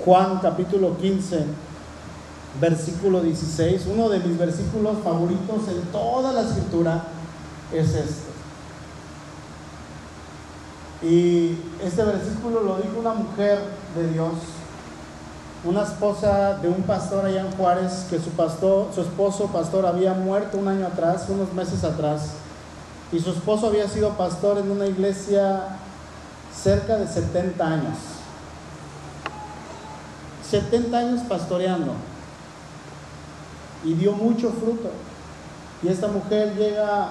Juan 0.06 0.38
capítulo 0.40 1.00
15, 1.00 1.46
versículo 2.62 3.24
16. 3.24 3.88
Uno 3.92 4.08
de 4.10 4.20
mis 4.20 4.38
versículos 4.38 4.98
favoritos 5.04 5.68
en 5.68 5.82
toda 5.92 6.32
la 6.32 6.42
escritura 6.42 7.06
es 7.74 7.96
este. 7.96 8.31
Y 11.04 11.58
este 11.84 12.04
versículo 12.04 12.62
lo 12.62 12.78
dijo 12.78 13.00
una 13.00 13.14
mujer 13.14 13.60
de 13.96 14.08
Dios, 14.14 14.34
una 15.64 15.84
esposa 15.84 16.60
de 16.60 16.70
un 16.70 16.84
pastor 16.84 17.26
allá 17.26 17.42
en 17.42 17.52
Juárez, 17.52 18.06
que 18.10 18.20
su 18.20 18.30
esposo 19.02 19.48
pastor 19.48 19.86
había 19.86 20.14
muerto 20.14 20.58
un 20.58 20.68
año 20.68 20.88
atrás, 20.88 21.26
unos 21.30 21.54
meses 21.54 21.84
atrás 21.84 22.34
y 23.12 23.20
su 23.20 23.32
esposo 23.32 23.68
había 23.68 23.88
sido 23.90 24.12
pastor 24.12 24.58
en 24.58 24.72
una 24.72 24.86
iglesia 24.86 25.64
cerca 26.56 26.96
de 26.96 27.08
70 27.08 27.66
años. 27.66 27.98
70 30.50 30.98
años 30.98 31.22
pastoreando 31.28 31.94
y 33.84 33.94
dio 33.94 34.14
mucho 34.14 34.52
fruto. 34.52 34.90
Y 35.84 35.90
esta 35.90 36.08
mujer 36.08 36.56
llega 36.56 37.06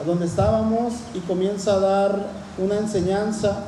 a 0.00 0.04
donde 0.04 0.26
estábamos 0.26 0.94
y 1.14 1.20
comienza 1.20 1.74
a 1.74 1.80
dar 1.80 2.26
una 2.58 2.78
enseñanza 2.78 3.64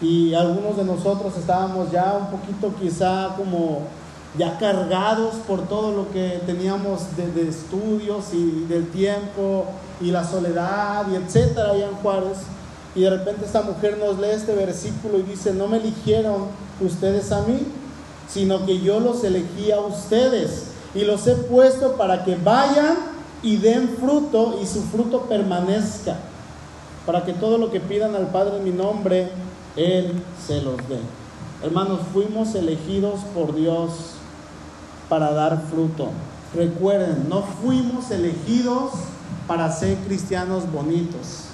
y 0.00 0.34
algunos 0.34 0.76
de 0.76 0.84
nosotros 0.84 1.36
estábamos 1.36 1.90
ya 1.90 2.18
un 2.20 2.38
poquito 2.38 2.74
quizá 2.80 3.34
como 3.36 3.82
ya 4.36 4.58
cargados 4.58 5.36
por 5.46 5.68
todo 5.68 5.92
lo 5.94 6.10
que 6.10 6.40
teníamos 6.44 7.02
de, 7.16 7.48
estudios 7.48 8.32
y 8.32 8.66
del 8.68 8.88
tiempo 8.88 9.66
y 10.00 10.10
la 10.10 10.24
soledad 10.24 11.06
y 11.12 11.16
etcétera 11.16 11.70
allá 11.70 11.86
en 11.86 11.94
Juárez. 11.96 12.38
Y 12.96 13.02
de 13.02 13.10
repente 13.10 13.44
esta 13.44 13.62
mujer 13.62 13.98
nos 13.98 14.18
lee 14.18 14.30
este 14.32 14.54
versículo 14.54 15.18
y 15.18 15.22
dice, 15.22 15.52
no 15.52 15.68
me 15.68 15.78
eligieron 15.78 16.46
ustedes 16.80 17.30
a 17.32 17.42
mí, 17.42 17.60
sino 18.28 18.66
que 18.66 18.80
yo 18.80 19.00
los 19.00 19.22
elegí 19.24 19.70
a 19.70 19.80
ustedes 19.80 20.64
y 20.94 21.04
los 21.04 21.26
he 21.26 21.34
puesto 21.34 21.96
para 21.96 22.24
que 22.24 22.36
vayan 22.36 22.96
y 23.42 23.56
den 23.56 23.96
fruto 24.00 24.58
y 24.62 24.66
su 24.66 24.82
fruto 24.82 25.22
permanezca, 25.22 26.16
para 27.06 27.24
que 27.24 27.32
todo 27.32 27.58
lo 27.58 27.70
que 27.70 27.80
pidan 27.80 28.14
al 28.14 28.28
Padre 28.28 28.58
en 28.58 28.64
mi 28.64 28.70
nombre, 28.70 29.30
Él 29.76 30.22
se 30.46 30.60
los 30.62 30.76
dé. 30.88 31.00
Hermanos, 31.62 32.00
fuimos 32.12 32.54
elegidos 32.54 33.20
por 33.34 33.54
Dios 33.54 34.14
para 35.08 35.32
dar 35.32 35.62
fruto. 35.70 36.08
Recuerden, 36.54 37.28
no 37.28 37.42
fuimos 37.42 38.10
elegidos 38.10 38.92
para 39.46 39.70
ser 39.70 39.96
cristianos 39.98 40.70
bonitos. 40.70 41.44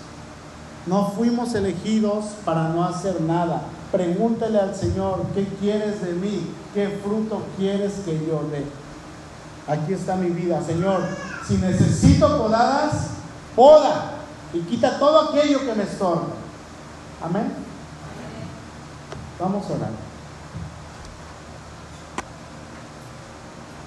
No 0.87 1.13
fuimos 1.17 1.55
elegidos 1.55 2.27
para 2.45 2.69
no 2.69 2.85
hacer 2.85 3.21
nada. 3.21 3.63
Pregúntele 3.93 4.59
al 4.59 4.75
Señor, 4.75 5.23
¿qué 5.35 5.47
quieres 5.61 6.03
de 6.03 6.13
mí? 6.13 6.47
¿Qué 6.75 6.89
fruto 7.03 7.43
quieres 7.59 7.95
que 8.05 8.13
yo 8.27 8.45
dé? 8.51 8.65
Aquí 9.67 9.93
está 9.93 10.17
mi 10.17 10.31
vida, 10.31 10.63
Señor. 10.63 11.01
Si 11.47 11.55
necesito 11.55 12.39
podadas, 12.39 13.09
poda 13.57 14.20
y 14.53 14.61
quita 14.61 14.99
todo 14.99 15.31
aquello 15.31 15.61
que 15.61 15.75
me 15.75 15.85
estorba. 15.85 16.29
Amén. 17.23 17.53
Vamos 19.39 19.71
a 19.71 19.75
orar. 19.75 20.10